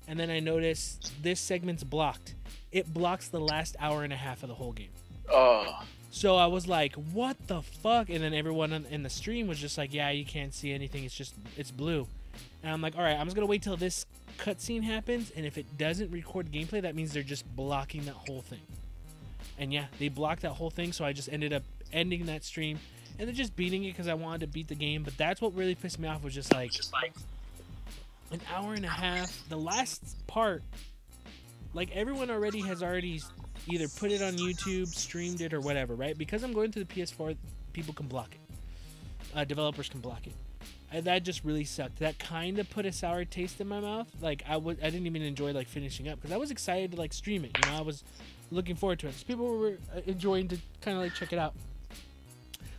and 0.09 0.19
then 0.19 0.31
I 0.31 0.41
notice 0.41 0.99
this 1.21 1.41
segment's 1.41 1.85
blocked. 1.85 2.35
It 2.73 2.93
blocks 2.93 3.29
the 3.29 3.41
last 3.41 3.77
hour 3.79 4.03
and 4.03 4.13
a 4.13 4.17
half 4.17 4.43
of 4.43 4.49
the 4.49 4.55
whole 4.55 4.73
game. 4.73 4.91
Oh, 5.31 5.83
So 6.11 6.37
I 6.37 6.47
was 6.47 6.67
like, 6.67 6.95
"What 6.95 7.37
the 7.47 7.61
fuck?" 7.61 8.09
And 8.09 8.23
then 8.23 8.33
everyone 8.33 8.73
in 8.73 9.03
the 9.03 9.11
stream 9.11 9.49
was 9.49 9.59
just 9.59 9.77
like, 9.77 9.93
"Yeah, 9.93 10.11
you 10.11 10.25
can't 10.25 10.55
see 10.55 10.73
anything. 10.73 11.05
It's 11.05 11.15
just 11.15 11.35
it's 11.57 11.71
blue." 11.71 12.07
And 12.67 12.73
I'm 12.73 12.83
like, 12.83 12.97
"All 12.97 13.03
right, 13.05 13.17
I'm 13.17 13.27
just 13.27 13.37
gonna 13.37 13.47
wait 13.47 13.63
till 13.63 13.77
this 13.77 14.07
cutscene 14.39 14.83
happens, 14.83 15.31
and 15.37 15.47
if 15.47 15.57
it 15.57 15.79
doesn't 15.79 16.11
record 16.11 16.51
gameplay, 16.51 16.83
that 16.83 16.97
means 16.97 17.13
they're 17.13 17.23
just 17.23 17.47
blocking 17.55 18.07
that 18.07 18.15
whole 18.15 18.43
thing." 18.43 18.61
And 19.57 19.73
yeah, 19.73 19.87
they 20.01 20.09
blocked 20.09 20.43
that 20.43 20.51
whole 20.51 20.71
thing, 20.71 20.93
so 20.93 21.05
I 21.05 21.13
just 21.13 21.33
ended 21.33 21.53
up 21.53 21.63
ending 21.93 22.27
that 22.27 22.43
stream 22.43 22.81
and 23.21 23.29
then 23.29 23.37
just 23.37 23.55
beating 23.55 23.85
it 23.85 23.93
because 23.93 24.09
I 24.09 24.15
wanted 24.15 24.41
to 24.41 24.47
beat 24.49 24.67
the 24.67 24.75
game. 24.75 25.05
But 25.05 25.17
that's 25.17 25.41
what 25.41 25.55
really 25.55 25.77
pissed 25.77 26.01
me 26.01 26.09
off 26.09 26.25
was 26.25 26.35
just 26.35 26.53
like 26.53 26.73
an 28.33 28.41
hour 28.53 28.75
and 28.75 28.85
a 28.85 28.89
half. 28.91 29.49
The 29.49 29.57
last 29.57 30.27
part, 30.27 30.65
like 31.73 31.95
everyone 31.95 32.33
already 32.33 32.63
has 32.63 32.83
already 32.83 33.23
either 33.69 33.87
put 33.87 34.11
it 34.11 34.23
on 34.23 34.33
YouTube, 34.39 34.89
streamed 34.89 35.41
it, 35.41 35.55
or 35.55 35.61
whatever, 35.61 35.95
right? 35.95 36.19
Because 36.19 36.43
I'm 36.43 36.53
going 36.53 36.73
through 36.73 36.83
the 36.83 36.93
PS4, 36.93 37.37
people 37.73 37.95
can 37.95 38.09
block 38.09 38.35
it. 38.35 38.41
Uh, 39.37 39.45
developers 39.45 39.89
can 39.89 40.01
block 40.01 40.27
it. 40.27 40.33
And 40.93 41.05
that 41.05 41.25
just 41.25 41.45
really 41.45 41.65
sucked. 41.65 41.99
That 41.99 42.19
kind 42.19 42.59
of 42.59 42.71
put 42.71 42.87
a 42.87 42.93
sour 42.93 43.25
taste 43.25 43.61
in 43.61 43.67
my 43.69 43.81
mouth. 43.81 44.07
Like 44.21 44.43
I 44.49 44.57
would, 44.57 44.79
I 44.81 44.91
didn't 44.91 45.07
even 45.07 45.23
enjoy 45.23 45.53
like 45.53 45.67
finishing 45.69 46.09
up 46.09 46.21
because 46.21 46.33
I 46.33 46.37
was 46.37 46.51
excited 46.51 46.93
to 46.93 46.97
like 46.97 47.13
stream 47.13 47.45
it. 47.45 47.57
You 47.65 47.71
know, 47.73 47.79
I 47.79 47.83
was 47.83 48.05
looking 48.51 48.77
forward 48.77 49.01
to 49.01 49.09
it. 49.09 49.13
'Cause 49.13 49.23
people 49.25 49.47
were 49.59 49.79
uh, 49.95 50.01
enjoying 50.07 50.49
to 50.49 50.59
kind 50.81 50.97
of 50.97 51.03
like 51.03 51.15
check 51.15 51.33
it 51.33 51.39
out. 51.39 51.55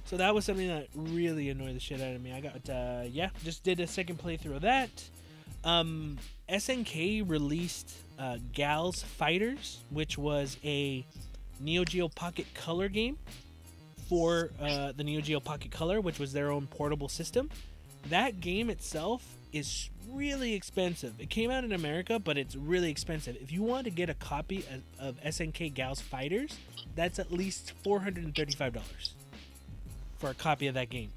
So 0.05 0.15
that 0.17 0.33
was 0.33 0.45
something 0.45 0.69
that 0.69 0.87
really 0.95 1.49
annoyed 1.49 1.75
the 1.75 1.81
shit 1.81 1.99
out 1.99 2.15
of 2.15 2.21
me. 2.21 2.31
I 2.31 2.39
got, 2.39 2.69
uh, 2.69 3.03
yeah, 3.11 3.29
just 3.43 3.63
did 3.63 3.81
a 3.81 3.87
second 3.87 4.19
playthrough 4.19 4.55
of 4.55 4.61
that. 4.61 4.89
Um, 5.65 6.17
SNK 6.47 7.29
released 7.29 7.91
uh, 8.17 8.37
Gals 8.53 9.03
Fighters, 9.03 9.79
which 9.89 10.17
was 10.17 10.55
a 10.63 11.05
Neo 11.59 11.83
Geo 11.83 12.07
Pocket 12.07 12.45
Color 12.53 12.87
game 12.87 13.17
for 14.07 14.51
uh, 14.61 14.93
the 14.93 15.03
Neo 15.03 15.19
Geo 15.19 15.41
Pocket 15.41 15.71
Color, 15.71 15.99
which 15.99 16.19
was 16.19 16.31
their 16.31 16.51
own 16.51 16.67
portable 16.67 17.09
system. 17.09 17.49
That 18.09 18.39
game 18.39 18.69
itself 18.69 19.23
is 19.51 19.89
really 20.11 20.53
expensive. 20.53 21.13
It 21.19 21.29
came 21.29 21.51
out 21.51 21.63
in 21.63 21.71
America, 21.71 22.19
but 22.19 22.37
it's 22.37 22.55
really 22.55 22.89
expensive. 22.89 23.37
If 23.41 23.51
you 23.51 23.63
want 23.63 23.85
to 23.85 23.91
get 23.91 24.09
a 24.09 24.13
copy 24.13 24.65
of, 24.99 25.17
of 25.17 25.23
SNK 25.23 25.73
Gals 25.73 26.01
Fighters, 26.01 26.57
that's 26.95 27.19
at 27.19 27.31
least 27.31 27.73
$435 27.85 28.81
for 30.17 30.29
a 30.29 30.33
copy 30.33 30.67
of 30.67 30.75
that 30.75 30.89
game. 30.89 31.09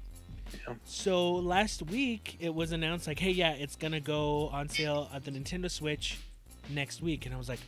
Yeah. 0.67 0.75
So 0.85 1.33
last 1.33 1.81
week 1.83 2.37
it 2.39 2.53
was 2.53 2.71
announced 2.71 3.07
like, 3.07 3.19
hey, 3.19 3.31
yeah, 3.31 3.53
it's 3.53 3.75
gonna 3.75 4.01
go 4.01 4.49
on 4.49 4.69
sale 4.69 5.09
at 5.13 5.23
the 5.23 5.31
Nintendo 5.31 5.71
Switch 5.71 6.19
next 6.69 7.01
week, 7.01 7.25
and 7.25 7.33
I 7.33 7.37
was 7.37 7.49
like, 7.49 7.61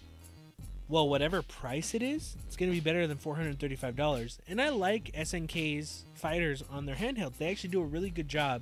well, 0.90 1.08
whatever 1.08 1.42
price 1.42 1.94
it 1.94 2.04
is, 2.04 2.36
it's 2.46 2.58
gonna 2.58 2.72
be 2.72 2.82
better 2.82 3.08
than 3.08 3.18
four 3.18 3.36
hundred 3.36 3.58
thirty-five 3.60 3.96
dollars. 3.96 4.40
And 4.48 4.62
I 4.62 4.70
like 4.70 5.12
SNK's 5.14 6.04
fighters 6.14 6.62
on 6.70 6.86
their 6.86 6.96
handhelds; 6.96 7.38
they 7.38 7.50
actually 7.50 7.70
do 7.70 7.82
a 7.82 7.86
really 7.86 8.10
good 8.10 8.28
job. 8.28 8.62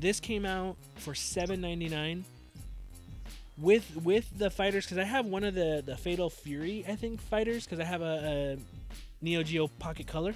This 0.00 0.18
came 0.18 0.46
out 0.46 0.76
for 0.96 1.14
seven 1.14 1.60
ninety-nine 1.60 2.24
with 3.58 3.94
with 4.02 4.26
the 4.38 4.48
fighters 4.48 4.86
because 4.86 4.96
I 4.96 5.04
have 5.04 5.26
one 5.26 5.44
of 5.44 5.54
the 5.54 5.82
the 5.84 5.94
Fatal 5.94 6.30
Fury 6.30 6.86
I 6.88 6.96
think 6.96 7.20
fighters 7.20 7.66
because 7.66 7.80
I 7.80 7.84
have 7.84 8.00
a, 8.00 8.56
a 8.56 8.58
Neo 9.22 9.42
Geo 9.42 9.68
Pocket 9.68 10.06
Color. 10.06 10.32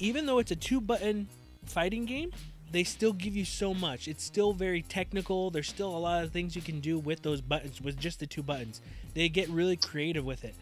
Even 0.00 0.26
though 0.26 0.40
it's 0.40 0.50
a 0.50 0.56
two 0.56 0.80
button 0.80 1.28
fighting 1.66 2.04
game, 2.04 2.32
they 2.72 2.82
still 2.82 3.12
give 3.12 3.36
you 3.36 3.44
so 3.44 3.72
much. 3.72 4.08
It's 4.08 4.24
still 4.24 4.52
very 4.52 4.82
technical. 4.82 5.50
There's 5.50 5.68
still 5.68 5.96
a 5.96 5.98
lot 5.98 6.24
of 6.24 6.32
things 6.32 6.56
you 6.56 6.62
can 6.62 6.80
do 6.80 6.98
with 6.98 7.22
those 7.22 7.40
buttons 7.40 7.80
with 7.80 7.96
just 7.96 8.18
the 8.18 8.26
two 8.26 8.42
buttons. 8.42 8.80
They 9.14 9.28
get 9.28 9.48
really 9.50 9.76
creative 9.76 10.24
with 10.24 10.44
it. 10.44 10.56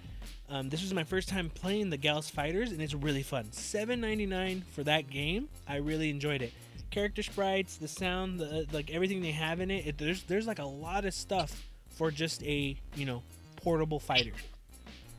Um, 0.50 0.68
this 0.68 0.82
was 0.82 0.92
my 0.92 1.04
first 1.04 1.30
time 1.30 1.50
playing 1.50 1.90
the 1.90 1.96
Gals 1.96 2.28
Fighters, 2.28 2.72
and 2.72 2.80
it's 2.82 2.94
really 2.94 3.22
fun. 3.22 3.46
$7.99 3.46 4.64
for 4.64 4.84
that 4.84 5.10
game. 5.10 5.48
I 5.66 5.76
really 5.76 6.10
enjoyed 6.10 6.42
it. 6.42 6.52
Character 6.90 7.22
sprites, 7.22 7.76
the 7.76 7.88
sound, 7.88 8.40
the, 8.40 8.66
like 8.72 8.90
everything 8.90 9.20
they 9.20 9.32
have 9.32 9.60
in 9.60 9.70
it, 9.70 9.86
it. 9.86 9.98
There's 9.98 10.22
there's 10.24 10.46
like 10.46 10.58
a 10.58 10.64
lot 10.66 11.04
of 11.04 11.14
stuff 11.14 11.64
for 11.90 12.10
just 12.10 12.42
a 12.44 12.76
you 12.94 13.06
know 13.06 13.22
portable 13.56 13.98
fighter. 13.98 14.32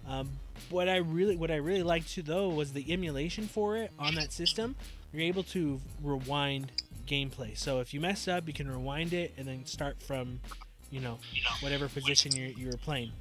Um, 0.07 0.29
what 0.69 0.87
I 0.87 0.97
really 0.97 1.35
what 1.35 1.51
I 1.51 1.57
really 1.57 1.83
liked 1.83 2.09
too 2.09 2.21
though 2.21 2.49
was 2.49 2.73
the 2.73 2.91
emulation 2.91 3.47
for 3.47 3.77
it 3.77 3.91
on 3.99 4.15
that 4.15 4.31
system. 4.31 4.75
You're 5.11 5.23
able 5.23 5.43
to 5.43 5.79
rewind 6.03 6.71
gameplay. 7.07 7.57
So 7.57 7.79
if 7.79 7.93
you 7.93 7.99
mess 8.01 8.27
up, 8.27 8.47
you 8.47 8.53
can 8.53 8.69
rewind 8.69 9.13
it 9.13 9.33
and 9.37 9.47
then 9.47 9.65
start 9.65 10.01
from, 10.01 10.39
you 10.91 10.99
know, 10.99 11.17
whatever 11.61 11.87
position 11.87 12.35
you 12.35 12.53
you 12.57 12.67
were 12.67 12.77
playing. 12.77 13.11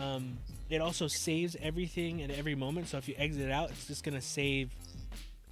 Um, 0.00 0.38
it 0.70 0.80
also 0.80 1.06
saves 1.08 1.56
everything 1.62 2.22
at 2.22 2.30
every 2.30 2.54
moment. 2.54 2.88
So 2.88 2.98
if 2.98 3.08
you 3.08 3.14
exit 3.16 3.50
out, 3.50 3.70
it's 3.70 3.86
just 3.86 4.04
gonna 4.04 4.20
save 4.20 4.70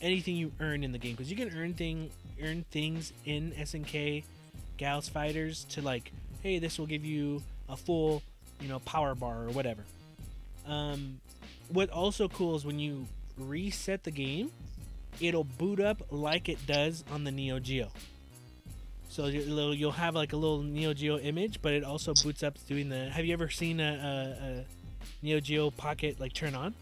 anything 0.01 0.37
you 0.37 0.53
earn 0.61 0.85
in 0.85 0.92
the 0.92 0.99
game 0.99 1.12
because 1.12 1.31
you 1.31 1.37
can 1.37 1.57
earn 1.57 1.75
thing 1.75 2.11
earn 2.42 2.64
things 2.70 3.12
in 3.24 3.52
SNK 3.52 4.24
Gals 4.76 5.09
Fighters 5.09 5.64
to 5.70 5.83
like, 5.83 6.12
hey, 6.42 6.59
this 6.59 6.78
will 6.78 6.87
give 6.87 7.05
you 7.05 7.42
a 7.68 7.76
full, 7.76 8.22
you 8.61 8.68
know, 8.68 8.78
power 8.81 9.14
bar 9.14 9.44
or 9.44 9.50
whatever. 9.50 9.85
Um, 10.66 11.20
what 11.68 11.90
also 11.90 12.28
cool 12.28 12.57
is 12.57 12.64
when 12.64 12.78
you 12.78 13.07
reset 13.38 14.05
the 14.05 14.11
game, 14.11 14.50
it'll 15.20 15.44
boot 15.44 15.81
up 15.81 16.02
like 16.11 16.48
it 16.48 16.66
does 16.66 17.05
on 17.12 17.24
the 17.24 17.31
Neo 17.31 17.59
Geo. 17.59 17.88
So 19.09 19.26
you'll, 19.26 19.92
have 19.92 20.14
like 20.14 20.33
a 20.33 20.37
little 20.37 20.62
Neo 20.62 20.94
Geo 20.94 21.18
image, 21.18 21.61
but 21.61 21.74
it 21.74 21.85
also 21.85 22.14
boots 22.14 22.42
up 22.42 22.57
doing 22.66 22.88
the. 22.88 23.11
Have 23.11 23.26
you 23.26 23.35
ever 23.35 23.50
seen 23.50 23.78
a, 23.78 23.85
a, 23.85 24.46
a 24.46 24.64
Neo 25.20 25.38
Geo 25.38 25.70
Pocket 25.70 26.18
like 26.18 26.33
turn 26.33 26.55
on? 26.55 26.74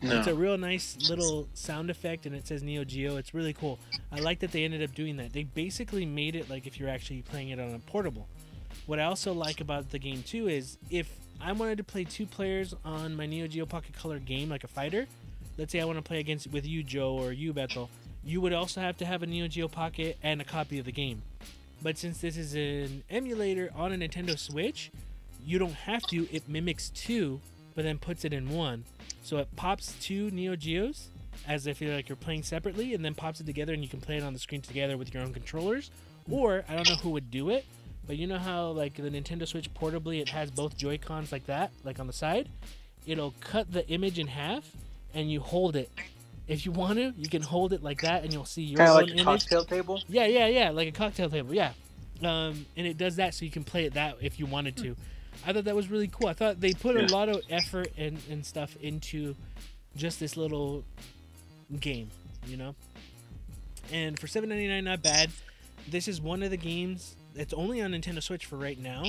No. 0.00 0.18
It's 0.18 0.28
a 0.28 0.34
real 0.34 0.56
nice 0.56 0.96
little 1.08 1.48
sound 1.54 1.90
effect, 1.90 2.24
and 2.24 2.34
it 2.34 2.46
says 2.46 2.62
Neo 2.62 2.84
Geo. 2.84 3.16
It's 3.16 3.34
really 3.34 3.52
cool. 3.52 3.78
I 4.12 4.20
like 4.20 4.38
that 4.40 4.52
they 4.52 4.64
ended 4.64 4.82
up 4.82 4.94
doing 4.94 5.16
that. 5.16 5.32
They 5.32 5.42
basically 5.42 6.06
made 6.06 6.36
it 6.36 6.48
like 6.48 6.66
if 6.66 6.78
you're 6.78 6.88
actually 6.88 7.22
playing 7.22 7.48
it 7.48 7.58
on 7.58 7.74
a 7.74 7.78
portable. 7.80 8.28
What 8.86 9.00
I 9.00 9.04
also 9.04 9.32
like 9.32 9.60
about 9.60 9.90
the 9.90 9.98
game 9.98 10.22
too 10.22 10.48
is 10.48 10.78
if 10.90 11.10
I 11.40 11.52
wanted 11.52 11.78
to 11.78 11.84
play 11.84 12.04
two 12.04 12.26
players 12.26 12.74
on 12.84 13.16
my 13.16 13.26
Neo 13.26 13.46
Geo 13.46 13.66
Pocket 13.66 13.96
Color 13.96 14.18
game, 14.20 14.48
like 14.48 14.64
a 14.64 14.68
fighter. 14.68 15.06
Let's 15.56 15.72
say 15.72 15.80
I 15.80 15.84
want 15.84 15.98
to 15.98 16.02
play 16.02 16.20
against 16.20 16.46
with 16.52 16.66
you, 16.66 16.84
Joe, 16.84 17.12
or 17.14 17.32
you, 17.32 17.52
Bethel. 17.52 17.90
You 18.24 18.40
would 18.40 18.52
also 18.52 18.80
have 18.80 18.96
to 18.98 19.06
have 19.06 19.22
a 19.22 19.26
Neo 19.26 19.48
Geo 19.48 19.66
Pocket 19.66 20.16
and 20.22 20.40
a 20.40 20.44
copy 20.44 20.78
of 20.78 20.84
the 20.84 20.92
game. 20.92 21.22
But 21.82 21.98
since 21.98 22.20
this 22.20 22.36
is 22.36 22.54
an 22.54 23.02
emulator 23.10 23.70
on 23.74 23.92
a 23.92 23.96
Nintendo 23.96 24.38
Switch, 24.38 24.90
you 25.44 25.58
don't 25.58 25.72
have 25.72 26.02
to. 26.08 26.28
It 26.32 26.48
mimics 26.48 26.90
two, 26.90 27.40
but 27.74 27.84
then 27.84 27.98
puts 27.98 28.24
it 28.24 28.32
in 28.32 28.50
one. 28.50 28.84
So 29.28 29.36
it 29.36 29.54
pops 29.56 29.92
two 30.00 30.30
Neo 30.30 30.56
Geos 30.56 31.08
as 31.46 31.66
if 31.66 31.82
you're 31.82 31.94
like 31.94 32.08
you're 32.08 32.16
playing 32.16 32.44
separately, 32.44 32.94
and 32.94 33.04
then 33.04 33.14
pops 33.14 33.40
it 33.40 33.44
together, 33.44 33.74
and 33.74 33.82
you 33.82 33.88
can 33.88 34.00
play 34.00 34.16
it 34.16 34.22
on 34.22 34.32
the 34.32 34.38
screen 34.38 34.62
together 34.62 34.96
with 34.96 35.12
your 35.12 35.22
own 35.22 35.34
controllers. 35.34 35.90
Or 36.30 36.64
I 36.66 36.74
don't 36.74 36.88
know 36.88 36.94
who 36.96 37.10
would 37.10 37.30
do 37.30 37.50
it, 37.50 37.66
but 38.06 38.16
you 38.16 38.26
know 38.26 38.38
how 38.38 38.68
like 38.70 38.94
the 38.94 39.02
Nintendo 39.10 39.46
Switch 39.46 39.68
portably 39.74 40.22
it 40.22 40.30
has 40.30 40.50
both 40.50 40.78
Joy 40.78 40.96
Cons 40.96 41.30
like 41.30 41.44
that, 41.44 41.72
like 41.84 42.00
on 42.00 42.06
the 42.06 42.12
side. 42.14 42.48
It'll 43.06 43.34
cut 43.40 43.70
the 43.70 43.86
image 43.90 44.18
in 44.18 44.28
half, 44.28 44.64
and 45.12 45.30
you 45.30 45.40
hold 45.40 45.76
it. 45.76 45.90
If 46.46 46.64
you 46.64 46.72
want 46.72 46.96
to, 46.98 47.12
you 47.14 47.28
can 47.28 47.42
hold 47.42 47.74
it 47.74 47.82
like 47.82 48.00
that, 48.00 48.24
and 48.24 48.32
you'll 48.32 48.46
see 48.46 48.62
your 48.62 48.78
Kind 48.78 48.88
of 48.88 48.96
own 48.96 49.02
like 49.02 49.10
a 49.10 49.12
image. 49.12 49.24
cocktail 49.26 49.64
table. 49.66 50.02
Yeah, 50.08 50.24
yeah, 50.24 50.46
yeah, 50.46 50.70
like 50.70 50.88
a 50.88 50.92
cocktail 50.92 51.28
table. 51.28 51.52
Yeah, 51.54 51.72
um, 52.22 52.64
and 52.78 52.86
it 52.86 52.96
does 52.96 53.16
that 53.16 53.34
so 53.34 53.44
you 53.44 53.50
can 53.50 53.62
play 53.64 53.84
it 53.84 53.92
that 53.92 54.16
if 54.22 54.40
you 54.40 54.46
wanted 54.46 54.78
to. 54.78 54.96
I 55.46 55.52
thought 55.52 55.64
that 55.64 55.76
was 55.76 55.88
really 55.88 56.08
cool. 56.08 56.28
I 56.28 56.32
thought 56.32 56.60
they 56.60 56.72
put 56.72 56.96
a 56.96 57.06
lot 57.14 57.28
of 57.28 57.42
effort 57.50 57.88
and, 57.96 58.18
and 58.30 58.44
stuff 58.44 58.76
into 58.82 59.34
just 59.96 60.20
this 60.20 60.36
little 60.36 60.84
game, 61.80 62.10
you 62.46 62.56
know. 62.56 62.74
And 63.92 64.18
for 64.18 64.26
seven 64.26 64.48
ninety 64.48 64.68
nine, 64.68 64.84
not 64.84 65.02
bad. 65.02 65.30
This 65.88 66.08
is 66.08 66.20
one 66.20 66.42
of 66.42 66.50
the 66.50 66.56
games. 66.56 67.16
It's 67.34 67.54
only 67.54 67.80
on 67.80 67.92
Nintendo 67.92 68.22
Switch 68.22 68.46
for 68.46 68.56
right 68.56 68.78
now. 68.78 69.04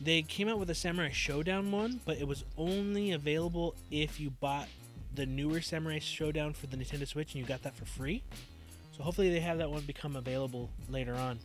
They 0.00 0.22
came 0.22 0.48
out 0.48 0.58
with 0.58 0.70
a 0.70 0.74
Samurai 0.74 1.10
Shodown 1.10 1.70
one, 1.70 2.00
but 2.06 2.16
it 2.18 2.26
was 2.26 2.44
only 2.56 3.12
available 3.12 3.74
if 3.90 4.18
you 4.18 4.30
bought 4.30 4.68
the 5.14 5.26
newer 5.26 5.60
Samurai 5.60 5.98
Shodown 5.98 6.56
for 6.56 6.66
the 6.66 6.76
Nintendo 6.76 7.06
Switch, 7.06 7.34
and 7.34 7.42
you 7.42 7.46
got 7.46 7.62
that 7.62 7.76
for 7.76 7.84
free. 7.84 8.22
So 8.96 9.02
hopefully 9.02 9.30
they 9.30 9.40
have 9.40 9.58
that 9.58 9.70
one 9.70 9.82
become 9.82 10.16
available 10.16 10.70
later 10.88 11.14
on. 11.14 11.38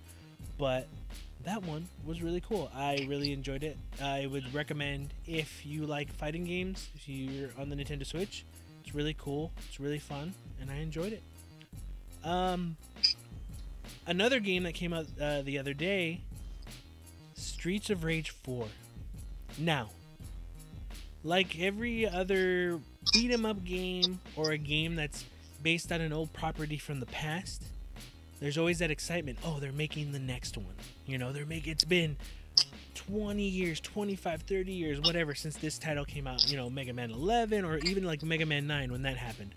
But 0.57 0.87
that 1.43 1.63
one 1.63 1.87
was 2.05 2.21
really 2.21 2.41
cool. 2.41 2.69
I 2.75 3.05
really 3.07 3.31
enjoyed 3.31 3.63
it. 3.63 3.77
I 4.01 4.27
would 4.27 4.53
recommend 4.53 5.13
if 5.25 5.65
you 5.65 5.85
like 5.85 6.11
fighting 6.13 6.43
games, 6.43 6.89
if 6.95 7.07
you're 7.07 7.49
on 7.57 7.69
the 7.69 7.75
Nintendo 7.75 8.05
Switch, 8.05 8.45
it's 8.83 8.93
really 8.93 9.15
cool. 9.17 9.51
It's 9.67 9.79
really 9.79 9.99
fun, 9.99 10.33
and 10.59 10.69
I 10.69 10.75
enjoyed 10.75 11.13
it. 11.13 11.23
Um, 12.23 12.75
another 14.05 14.39
game 14.39 14.63
that 14.63 14.73
came 14.73 14.93
out 14.93 15.05
uh, 15.21 15.41
the 15.41 15.57
other 15.57 15.73
day, 15.73 16.21
Streets 17.35 17.89
of 17.89 18.03
Rage 18.03 18.31
4. 18.31 18.67
Now, 19.57 19.89
like 21.23 21.59
every 21.59 22.07
other 22.07 22.79
beat 23.13 23.31
'em 23.31 23.45
up 23.45 23.63
game 23.63 24.19
or 24.35 24.51
a 24.51 24.57
game 24.57 24.95
that's 24.95 25.25
based 25.63 25.91
on 25.91 26.01
an 26.01 26.13
old 26.13 26.31
property 26.33 26.77
from 26.77 26.99
the 26.99 27.05
past, 27.05 27.63
there's 28.39 28.57
always 28.57 28.79
that 28.79 28.91
excitement. 28.91 29.37
Oh, 29.43 29.59
they're 29.59 29.71
making 29.71 30.11
the 30.11 30.19
next 30.19 30.57
one. 30.57 30.75
You 31.05 31.17
know, 31.17 31.31
they're 31.33 31.45
making 31.45 31.71
it's 31.71 31.83
been 31.83 32.17
20 32.95 33.41
years, 33.43 33.79
25, 33.79 34.41
30 34.43 34.71
years, 34.71 34.99
whatever 35.01 35.33
since 35.35 35.55
this 35.57 35.77
title 35.77 36.05
came 36.05 36.27
out, 36.27 36.49
you 36.49 36.57
know, 36.57 36.69
Mega 36.69 36.93
Man 36.93 37.11
11 37.11 37.65
or 37.65 37.77
even 37.79 38.03
like 38.03 38.23
Mega 38.23 38.45
Man 38.45 38.67
9 38.67 38.91
when 38.91 39.01
that 39.03 39.17
happened. 39.17 39.53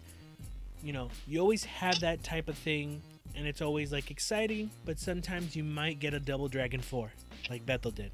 You 0.83 0.93
know, 0.93 1.11
you 1.27 1.41
always 1.41 1.65
have 1.65 2.01
that 2.01 2.23
type 2.25 2.49
of 2.49 2.57
thing 2.57 3.03
and 3.37 3.47
it's 3.47 3.63
always 3.63 3.93
like 3.93 4.11
exciting, 4.11 4.71
but 4.85 4.99
sometimes 4.99 5.55
you 5.57 5.65
might 5.65 5.99
get 6.01 6.15
a 6.15 6.21
Double 6.21 6.49
Dragon 6.49 6.81
4 6.81 7.13
like 7.51 7.65
Bethel 7.67 7.91
did. 7.91 8.11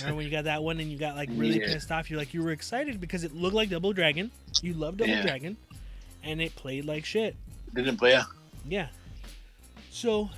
Remember 0.00 0.16
when 0.16 0.24
you 0.24 0.30
got 0.30 0.44
that 0.44 0.62
one 0.62 0.80
and 0.80 0.90
you 0.90 0.98
got 0.98 1.14
like 1.16 1.28
really 1.32 1.60
Yeah. 1.60 1.66
pissed 1.72 1.92
off? 1.92 2.10
You're 2.10 2.18
like 2.18 2.34
you 2.34 2.42
were 2.42 2.50
excited 2.50 3.00
because 3.00 3.22
it 3.24 3.34
looked 3.34 3.54
like 3.54 3.68
Double 3.70 3.92
Dragon. 3.92 4.30
You 4.60 4.74
love 4.74 4.96
Double 4.96 5.10
Yeah. 5.12 5.22
Dragon, 5.22 5.56
and 6.24 6.40
it 6.42 6.56
played 6.56 6.84
like 6.84 7.04
shit. 7.04 7.36
Didn't 7.74 7.96
play. 7.96 8.10
Yeah. 8.10 8.24
Yeah. 8.68 8.88
So, 10.00 10.30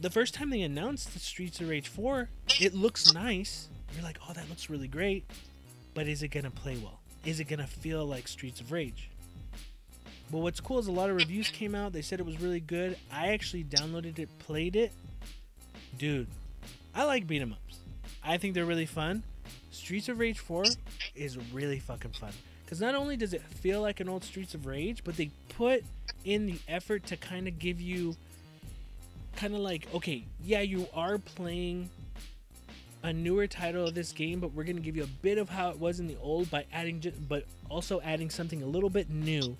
the 0.00 0.10
first 0.10 0.34
time 0.34 0.50
they 0.50 0.62
announced 0.62 1.12
the 1.12 1.20
Streets 1.20 1.60
of 1.60 1.68
Rage 1.68 1.86
4, 1.86 2.28
it 2.60 2.74
looks 2.74 3.14
nice. 3.14 3.68
You're 3.94 4.02
like, 4.02 4.18
oh, 4.28 4.32
that 4.32 4.48
looks 4.48 4.68
really 4.68 4.88
great. 4.88 5.24
But 5.94 6.08
is 6.08 6.24
it 6.24 6.32
gonna 6.32 6.50
play 6.50 6.76
well? 6.78 6.98
Is 7.24 7.38
it 7.38 7.44
gonna 7.44 7.68
feel 7.68 8.04
like 8.04 8.26
Streets 8.26 8.60
of 8.60 8.72
Rage? 8.72 9.08
But 10.32 10.38
what's 10.38 10.58
cool 10.58 10.80
is 10.80 10.88
a 10.88 10.92
lot 10.92 11.10
of 11.10 11.14
reviews 11.14 11.48
came 11.48 11.76
out. 11.76 11.92
They 11.92 12.02
said 12.02 12.18
it 12.18 12.26
was 12.26 12.40
really 12.40 12.58
good. 12.58 12.98
I 13.12 13.28
actually 13.28 13.62
downloaded 13.62 14.18
it, 14.18 14.36
played 14.40 14.74
it. 14.74 14.90
Dude, 15.96 16.26
I 16.92 17.04
like 17.04 17.28
beat 17.28 17.40
'em 17.40 17.52
ups. 17.52 17.76
I 18.24 18.36
think 18.36 18.54
they're 18.54 18.66
really 18.66 18.84
fun. 18.84 19.22
Streets 19.70 20.08
of 20.08 20.18
Rage 20.18 20.40
4 20.40 20.64
is 21.14 21.38
really 21.52 21.78
fucking 21.78 22.14
fun. 22.14 22.32
Because 22.64 22.80
not 22.80 22.96
only 22.96 23.16
does 23.16 23.32
it 23.32 23.42
feel 23.42 23.80
like 23.80 24.00
an 24.00 24.08
old 24.08 24.24
Streets 24.24 24.54
of 24.54 24.66
Rage, 24.66 25.04
but 25.04 25.16
they 25.16 25.30
put 25.50 25.84
in 26.24 26.46
the 26.46 26.58
effort 26.66 27.06
to 27.06 27.16
kind 27.16 27.46
of 27.46 27.60
give 27.60 27.80
you 27.80 28.16
kind 29.38 29.54
of 29.54 29.60
like, 29.60 29.86
okay, 29.94 30.24
yeah, 30.42 30.60
you 30.60 30.88
are 30.92 31.16
playing 31.16 31.88
a 33.04 33.12
newer 33.12 33.46
title 33.46 33.86
of 33.86 33.94
this 33.94 34.10
game, 34.10 34.40
but 34.40 34.52
we're 34.52 34.64
to 34.64 34.72
give 34.80 34.96
you 34.96 35.04
a 35.04 35.22
bit 35.22 35.38
of 35.38 35.48
how 35.48 35.70
it 35.70 35.78
was 35.78 36.00
in 36.00 36.08
the 36.08 36.16
old 36.20 36.50
by 36.50 36.64
adding, 36.72 37.00
but 37.28 37.44
also 37.70 38.00
adding 38.00 38.30
something 38.30 38.64
a 38.64 38.66
little 38.66 38.90
bit 38.90 39.08
new 39.08 39.56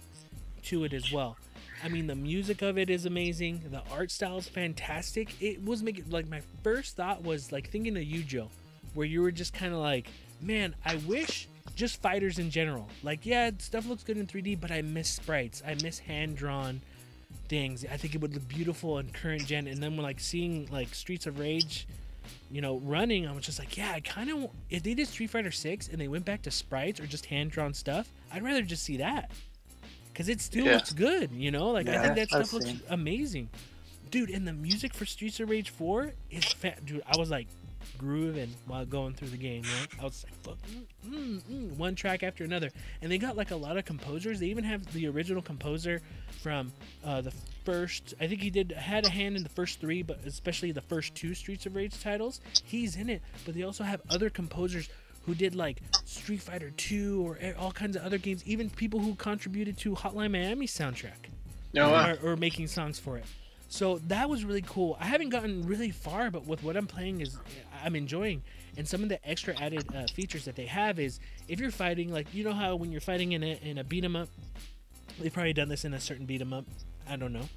to 0.64 0.82
it 0.82 0.92
as 0.92 1.12
well. 1.12 1.36
I 1.84 1.88
mean, 1.88 2.08
the 2.08 2.16
music 2.16 2.60
of 2.60 2.76
it 2.76 2.90
is 2.90 3.06
amazing. 3.06 3.62
The 3.70 3.82
art 3.92 4.10
style 4.10 4.38
is 4.38 4.48
fantastic. 4.48 5.40
It 5.40 5.64
was 5.64 5.80
making 5.80 6.10
like 6.10 6.28
my 6.28 6.42
first 6.64 6.96
thought 6.96 7.22
was 7.22 7.52
like 7.52 7.70
thinking 7.70 7.96
of 7.96 8.02
you, 8.02 8.24
Joe, 8.24 8.50
where 8.94 9.06
you 9.06 9.22
were 9.22 9.30
just 9.30 9.54
kind 9.54 9.72
of 9.72 9.78
like, 9.78 10.08
man, 10.40 10.74
I 10.84 10.96
wish 11.06 11.48
just 11.76 12.02
fighters 12.02 12.40
in 12.40 12.50
general. 12.50 12.88
Like, 13.04 13.24
yeah, 13.24 13.52
stuff 13.58 13.86
looks 13.86 14.02
good 14.02 14.18
in 14.18 14.26
3D, 14.26 14.60
but 14.60 14.72
I 14.72 14.82
miss 14.82 15.08
sprites. 15.08 15.62
I 15.64 15.74
miss 15.74 16.00
hand 16.00 16.36
drawn 16.36 16.80
things. 17.48 17.84
I 17.90 17.96
think 17.96 18.14
it 18.14 18.20
would 18.20 18.34
look 18.34 18.46
beautiful 18.48 18.98
in 18.98 19.10
current 19.10 19.46
gen. 19.46 19.66
And 19.66 19.82
then 19.82 19.96
when 19.96 20.02
like 20.04 20.20
seeing 20.20 20.68
like 20.70 20.94
Streets 20.94 21.26
of 21.26 21.38
Rage, 21.38 21.86
you 22.50 22.60
know, 22.60 22.78
running, 22.78 23.26
I 23.26 23.32
was 23.32 23.44
just 23.44 23.58
like, 23.58 23.76
yeah, 23.76 23.92
I 23.92 24.00
kind 24.00 24.30
of 24.30 24.50
if 24.70 24.82
they 24.82 24.94
did 24.94 25.08
Street 25.08 25.30
Fighter 25.30 25.50
Six 25.50 25.88
and 25.88 26.00
they 26.00 26.08
went 26.08 26.24
back 26.24 26.42
to 26.42 26.50
sprites 26.50 27.00
or 27.00 27.06
just 27.06 27.26
hand 27.26 27.50
drawn 27.50 27.74
stuff, 27.74 28.08
I'd 28.32 28.42
rather 28.42 28.62
just 28.62 28.82
see 28.82 28.98
that 28.98 29.30
because 30.12 30.28
it 30.28 30.40
still 30.40 30.66
Yeah. 30.66 30.74
looks 30.74 30.92
good. 30.92 31.30
You 31.32 31.50
know, 31.50 31.70
like 31.70 31.88
I 31.88 32.02
think 32.02 32.16
that 32.16 32.28
stuff 32.28 32.52
looks 32.52 32.72
amazing, 32.88 33.48
dude. 34.10 34.30
And 34.30 34.46
the 34.46 34.52
music 34.52 34.94
for 34.94 35.06
Streets 35.06 35.40
of 35.40 35.48
Rage 35.50 35.70
Four 35.70 36.12
is 36.30 36.44
fat, 36.52 36.84
dude. 36.84 37.02
I 37.06 37.16
was 37.16 37.30
like 37.30 37.46
grooving 37.98 38.54
while 38.66 38.86
going 38.86 39.14
through 39.14 39.28
the 39.28 39.36
game. 39.36 39.62
Right? 39.62 39.88
I 40.00 40.04
was 40.04 40.24
like, 40.46 40.56
mm, 40.62 40.84
mm, 41.06 41.40
mm, 41.42 41.76
one 41.76 41.94
track 41.94 42.22
after 42.22 42.44
another, 42.44 42.70
and 43.02 43.10
they 43.10 43.18
got 43.18 43.36
like 43.36 43.50
a 43.50 43.56
lot 43.56 43.76
of 43.76 43.84
composers. 43.84 44.40
They 44.40 44.46
even 44.46 44.64
have 44.64 44.90
the 44.92 45.08
original 45.08 45.42
composer 45.42 46.00
from 46.42 46.72
uh, 47.04 47.20
the 47.20 47.32
first. 47.64 48.14
I 48.20 48.26
think 48.26 48.40
he 48.40 48.50
did 48.50 48.72
had 48.72 49.04
a 49.04 49.10
hand 49.10 49.36
in 49.36 49.42
the 49.42 49.48
first 49.48 49.80
three, 49.80 50.02
but 50.02 50.20
especially 50.24 50.72
the 50.72 50.82
first 50.82 51.14
two 51.14 51.34
Streets 51.34 51.66
of 51.66 51.74
Rage 51.74 52.00
titles. 52.00 52.40
He's 52.64 52.96
in 52.96 53.10
it, 53.10 53.22
but 53.44 53.54
they 53.54 53.62
also 53.62 53.84
have 53.84 54.00
other 54.08 54.30
composers 54.30 54.88
who 55.26 55.34
did 55.34 55.54
like 55.54 55.82
Street 56.06 56.40
Fighter 56.40 56.70
2 56.70 57.22
or 57.26 57.38
all 57.58 57.70
kinds 57.70 57.96
of 57.96 58.02
other 58.02 58.16
games. 58.16 58.42
Even 58.46 58.70
people 58.70 58.98
who 58.98 59.14
contributed 59.14 59.76
to 59.78 59.94
Hotline 59.94 60.32
Miami 60.32 60.66
soundtrack 60.66 61.28
No, 61.74 61.94
uh, 61.94 62.16
or, 62.22 62.32
or 62.32 62.36
making 62.36 62.68
songs 62.68 62.98
for 62.98 63.18
it. 63.18 63.24
So 63.68 63.98
that 64.08 64.28
was 64.30 64.44
really 64.44 64.62
cool. 64.66 64.96
I 64.98 65.04
haven't 65.06 65.28
gotten 65.28 65.66
really 65.66 65.90
far, 65.90 66.30
but 66.30 66.46
with 66.46 66.62
what 66.62 66.76
I'm 66.76 66.86
playing 66.86 67.20
is 67.20 67.36
I'm 67.84 67.94
enjoying. 67.94 68.42
And 68.76 68.88
some 68.88 69.02
of 69.02 69.08
the 69.08 69.28
extra 69.28 69.54
added 69.60 69.86
uh, 69.94 70.06
features 70.08 70.44
that 70.46 70.56
they 70.56 70.66
have 70.66 70.98
is 70.98 71.20
if 71.48 71.60
you're 71.60 71.70
fighting, 71.70 72.10
like 72.12 72.32
you 72.32 72.44
know 72.44 72.52
how 72.52 72.76
when 72.76 72.90
you're 72.92 73.00
fighting 73.00 73.32
in 73.32 73.42
a 73.42 73.58
in 73.62 73.78
a 73.78 73.84
beat 73.84 74.04
'em 74.04 74.16
up, 74.16 74.28
they've 75.20 75.32
probably 75.32 75.52
done 75.52 75.68
this 75.68 75.84
in 75.84 75.92
a 75.94 76.00
certain 76.00 76.26
beat 76.26 76.40
'em 76.40 76.52
up. 76.52 76.64
I 77.08 77.16
don't 77.16 77.32
know, 77.32 77.48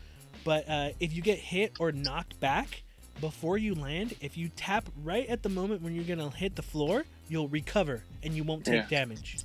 but 0.43 0.67
uh, 0.69 0.89
if 0.99 1.13
you 1.13 1.21
get 1.21 1.37
hit 1.37 1.73
or 1.79 1.91
knocked 1.91 2.39
back 2.39 2.83
before 3.19 3.57
you 3.57 3.75
land, 3.75 4.15
if 4.19 4.37
you 4.37 4.49
tap 4.55 4.89
right 5.03 5.27
at 5.27 5.43
the 5.43 5.49
moment 5.49 5.81
when 5.81 5.93
you're 5.93 6.03
gonna 6.05 6.29
hit 6.31 6.55
the 6.55 6.61
floor, 6.63 7.05
you'll 7.29 7.49
recover 7.49 8.03
and 8.23 8.33
you 8.33 8.43
won't 8.43 8.65
take 8.65 8.89
Yeah. 8.89 8.99
damage. 8.99 9.37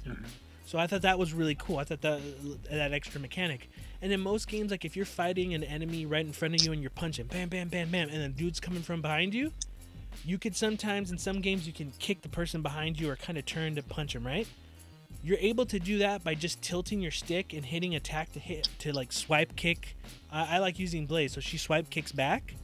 So 0.66 0.79
I 0.79 0.88
thought 0.88 1.02
that 1.02 1.18
was 1.18 1.33
really 1.33 1.55
cool. 1.55 1.79
I 1.79 1.85
thought 1.85 2.00
that 2.02 2.20
that 2.70 2.92
extra 2.92 3.20
mechanic. 3.20 3.70
And 4.02 4.12
in 4.12 4.20
most 4.20 4.48
games, 4.48 4.72
like 4.72 4.85
if 4.85 4.96
you're 4.96 5.07
fighting 5.07 5.55
an 5.55 5.62
enemy 5.62 6.05
right 6.07 6.26
in 6.26 6.33
front 6.33 6.55
of 6.55 6.62
you 6.62 6.72
and 6.72 6.83
you're 6.83 6.90
punching, 6.90 7.26
bam, 7.26 7.48
bam, 7.48 7.68
bam, 7.68 7.88
bam, 7.90 8.09
and 8.09 8.20
then 8.20 8.33
dude's 8.33 8.61
coming 8.61 8.83
from 8.83 9.00
behind 9.00 9.33
you, 9.33 9.52
you 10.24 10.38
could 10.38 10.57
sometimes 10.57 11.12
in 11.12 11.18
some 11.18 11.40
games 11.40 11.66
you 11.68 11.72
can 11.72 11.92
kick 12.00 12.22
the 12.22 12.29
person 12.29 12.62
behind 12.62 12.98
you 13.00 13.09
or 13.09 13.16
kind 13.16 13.38
of 13.38 13.46
turn 13.46 13.76
to 13.76 13.83
punch 13.83 14.14
him, 14.14 14.26
right? 14.26 14.48
You're 15.22 15.38
able 15.38 15.66
to 15.66 15.79
do 15.79 15.98
that 15.98 16.24
by 16.24 16.35
just 16.35 16.61
tilting 16.62 17.00
your 17.00 17.12
stick 17.12 17.52
and 17.52 17.64
hitting 17.64 17.94
attack 17.94 18.33
to 18.33 18.40
hit 18.40 18.68
to 18.81 18.92
like 18.92 19.12
swipe 19.12 19.55
kick. 19.55 19.96
I, 20.33 20.57
I 20.57 20.59
like 20.59 20.81
using 20.81 21.07
Blaze, 21.07 21.33
so 21.33 21.40
she 21.40 21.59
swipe 21.59 21.90
kicks 21.90 22.12
back. 22.12 22.55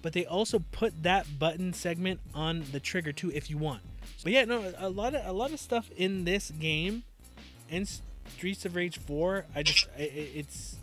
But 0.00 0.12
they 0.12 0.26
also 0.26 0.60
put 0.72 1.02
that 1.02 1.26
button 1.38 1.72
segment 1.72 2.20
on 2.34 2.64
the 2.72 2.80
trigger 2.80 3.12
too 3.12 3.32
if 3.32 3.50
you 3.50 3.58
want. 3.58 3.82
But 4.22 4.32
yeah, 4.32 4.44
no, 4.44 4.72
a 4.78 4.88
lot 4.88 5.14
of 5.14 5.26
a 5.26 5.32
lot 5.32 5.52
of 5.52 5.60
stuff 5.60 5.90
in 5.96 6.24
this 6.24 6.50
game 6.50 7.02
in 7.70 7.86
Streets 8.36 8.64
of 8.64 8.74
Rage 8.76 8.98
4, 8.98 9.44
I 9.54 9.62
just 9.62 9.88
I, 9.98 10.02
I- 10.02 10.04
it's 10.34 10.76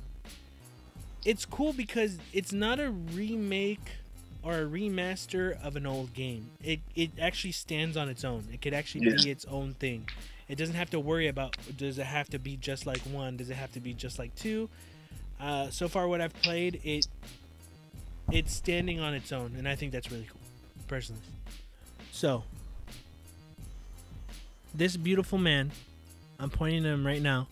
it's 1.26 1.46
cool 1.46 1.74
because 1.74 2.18
it's 2.34 2.54
not 2.54 2.80
a 2.80 2.90
remake 2.92 3.88
or 4.44 4.54
a 4.60 4.66
remaster 4.66 5.60
of 5.64 5.76
an 5.76 5.86
old 5.86 6.14
game. 6.14 6.50
It 6.64 6.80
it 6.96 7.12
actually 7.20 7.54
stands 7.54 7.98
on 7.98 8.10
its 8.10 8.24
own. 8.24 8.46
It 8.54 8.62
could 8.62 8.74
actually 8.74 9.10
be 9.16 9.30
its 9.32 9.46
own 9.46 9.74
thing. 9.74 10.08
It 10.48 10.58
doesn't 10.60 10.76
have 10.76 10.92
to 10.92 11.00
worry 11.00 11.28
about 11.28 11.56
does 11.78 11.98
it 11.98 12.06
have 12.06 12.30
to 12.30 12.40
be 12.40 12.56
just 12.58 12.86
like 12.86 13.00
1, 13.02 13.38
does 13.38 13.50
it 13.50 13.56
have 13.56 13.72
to 13.74 13.80
be 13.80 13.94
just 13.94 14.20
like 14.20 14.36
2? 14.36 14.70
Uh, 15.42 15.70
so 15.72 15.88
far 15.88 16.08
what 16.08 16.22
I've 16.22 16.34
played, 16.44 16.80
it 16.84 17.08
it's 18.32 18.54
standing 18.54 19.00
on 19.00 19.14
its 19.16 19.32
own 19.32 19.56
and 19.58 19.68
I 19.68 19.76
think 19.76 19.92
that's 19.92 20.12
really 20.12 20.28
cool 20.32 20.42
personally. 20.88 21.22
So, 22.12 22.44
this 24.74 24.96
beautiful 24.98 25.38
man 25.38 25.72
I'm 26.40 26.50
pointing 26.50 26.84
to 26.84 26.90
him 26.90 27.06
right 27.06 27.22
now. 27.22 27.48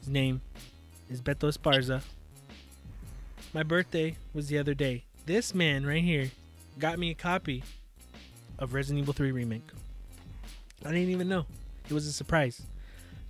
His 0.00 0.08
name 0.08 0.40
is 1.10 1.20
Beto 1.20 1.52
Esparza. 1.52 2.02
My 3.52 3.62
birthday 3.62 4.16
was 4.32 4.48
the 4.48 4.58
other 4.58 4.74
day. 4.74 5.04
This 5.26 5.54
man 5.54 5.84
right 5.84 6.02
here 6.02 6.30
got 6.78 6.98
me 6.98 7.10
a 7.10 7.14
copy 7.14 7.64
of 8.58 8.74
Resident 8.74 9.02
Evil 9.02 9.14
3 9.14 9.32
Remake. 9.32 9.62
I 10.84 10.90
didn't 10.90 11.10
even 11.10 11.28
know. 11.28 11.46
It 11.88 11.92
was 11.92 12.06
a 12.06 12.12
surprise. 12.12 12.62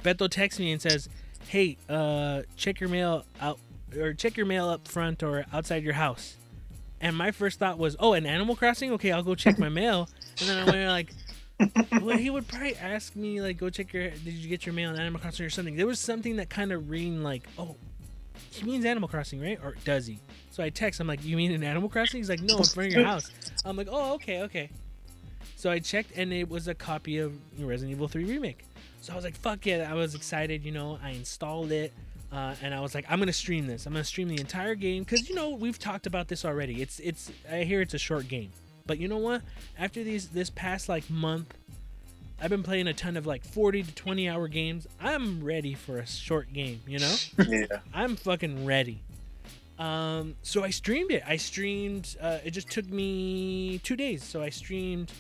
Beto 0.03 0.29
texts 0.29 0.61
me 0.61 0.73
and 0.73 0.83
says, 0.83 1.09
"Hey, 1.49 1.79
uh, 1.89 2.43
check 2.57 2.79
your 2.81 2.89
mail 2.89 3.25
out 3.41 3.59
or 3.97 4.13
check 4.13 4.37
your 4.37 4.47
mail 4.47 4.69
up 4.69 4.87
front 4.87 5.23
or 5.23 5.47
outside 5.53 5.83
your 5.83 5.95
house." 5.95 6.37
And 7.01 7.17
my 7.17 7.31
first 7.31 7.59
thought 7.59 7.79
was, 7.79 7.97
"Oh, 7.99 8.13
an 8.13 8.27
Animal 8.27 8.57
Crossing? 8.57 8.93
Okay, 8.93 9.13
I'll 9.13 9.23
go 9.23 9.35
check 9.35 9.59
my 9.59 9.69
mail." 9.69 10.09
And 10.41 10.49
then 10.49 10.59
I 10.59 10.71
went 10.71 10.89
like, 10.89 11.15
well, 12.01 12.17
he 12.17 12.31
would 12.31 12.47
probably 12.47 12.77
ask 12.77 13.17
me 13.17 13.41
like, 13.41 13.59
"Go 13.59 13.71
check 13.71 13.93
your. 13.93 14.11
Did 14.11 14.35
you 14.35 14.49
get 14.49 14.65
your 14.67 14.75
mail 14.75 14.91
on 14.91 14.99
Animal 14.99 15.21
Crossing 15.21 15.45
or 15.47 15.51
something?" 15.51 15.77
There 15.77 15.87
was 15.87 15.99
something 15.99 16.37
that 16.37 16.49
kind 16.51 16.73
of 16.73 16.91
read 16.91 17.13
like, 17.15 17.49
"Oh, 17.59 17.77
he 18.51 18.65
means 18.65 18.85
Animal 18.85 19.09
Crossing, 19.09 19.41
right? 19.41 19.59
Or 19.63 19.75
does 19.85 20.07
he?" 20.07 20.19
So 20.51 20.63
I 20.63 20.71
text. 20.71 21.01
I'm 21.01 21.07
like, 21.07 21.25
"You 21.25 21.37
mean 21.37 21.53
an 21.53 21.65
Animal 21.65 21.89
Crossing?" 21.89 22.19
He's 22.19 22.29
like, 22.29 22.41
"No, 22.41 22.59
in 22.59 22.65
front 22.65 22.89
of 22.89 22.95
your 22.95 23.05
house." 23.13 23.31
I'm 23.65 23.77
like, 23.77 23.89
"Oh, 23.91 24.15
okay, 24.15 24.43
okay." 24.43 24.71
So 25.57 25.71
I 25.71 25.81
checked, 25.81 26.13
and 26.17 26.33
it 26.33 26.49
was 26.49 26.69
a 26.69 26.75
copy 26.75 27.19
of 27.19 27.33
Resident 27.59 27.97
Evil 27.97 28.07
3 28.07 28.25
remake. 28.25 28.65
So 29.01 29.13
I 29.13 29.17
was 29.17 29.25
like, 29.25 29.35
"Fuck 29.37 29.67
yeah!" 29.67 29.89
I 29.91 29.95
was 29.95 30.15
excited. 30.15 30.65
You 30.65 30.73
know, 30.73 30.99
I 31.03 31.11
installed 31.11 31.73
it. 31.73 31.93
Uh, 32.31 32.55
and 32.63 32.75
I 32.75 32.81
was 32.81 32.95
like, 32.95 33.07
I'm 33.09 33.19
gonna 33.19 33.33
stream 33.33 33.67
this. 33.67 33.87
I'm 33.87 33.95
gonna 33.95 34.05
stream 34.05 34.29
the 34.29 34.39
entire 34.39 34.75
game 34.75 35.03
because 35.03 35.29
you 35.31 35.35
know 35.35 35.51
we've 35.51 35.79
talked 35.79 36.07
about 36.07 36.29
this 36.29 36.45
already. 36.45 36.83
It's 36.83 37.01
it's 37.01 37.33
I 37.51 37.65
hear 37.65 37.81
it's 37.81 37.95
a 37.95 37.99
short 37.99 38.29
game, 38.29 38.51
but 38.89 38.99
you 38.99 39.07
know 39.07 39.19
what? 39.19 39.43
After 39.79 40.03
these 40.03 40.29
this 40.29 40.51
past 40.51 40.89
like 40.89 41.09
month, 41.09 41.55
I've 42.41 42.51
been 42.51 42.65
playing 42.65 42.89
a 42.89 42.95
ton 42.95 43.17
of 43.17 43.27
like 43.27 43.45
40 43.45 43.85
to 43.85 43.95
20 43.95 44.29
hour 44.29 44.49
games. 44.49 44.89
I'm 45.01 45.45
ready 45.45 45.75
for 45.75 45.99
a 45.99 46.07
short 46.07 46.53
game. 46.53 46.81
You 46.89 46.99
know, 46.99 47.15
yeah. 47.47 47.67
I'm 47.95 48.17
fucking 48.17 48.65
ready. 48.65 49.03
Um, 49.79 50.35
so 50.43 50.65
I 50.65 50.71
streamed 50.71 51.13
it. 51.13 51.23
I 51.25 51.37
streamed. 51.37 52.17
Uh, 52.21 52.39
it 52.45 52.51
just 52.51 52.69
took 52.69 52.89
me 52.89 53.79
two 53.85 53.95
days. 53.95 54.25
So 54.25 54.43
I 54.43 54.49
streamed 54.49 55.13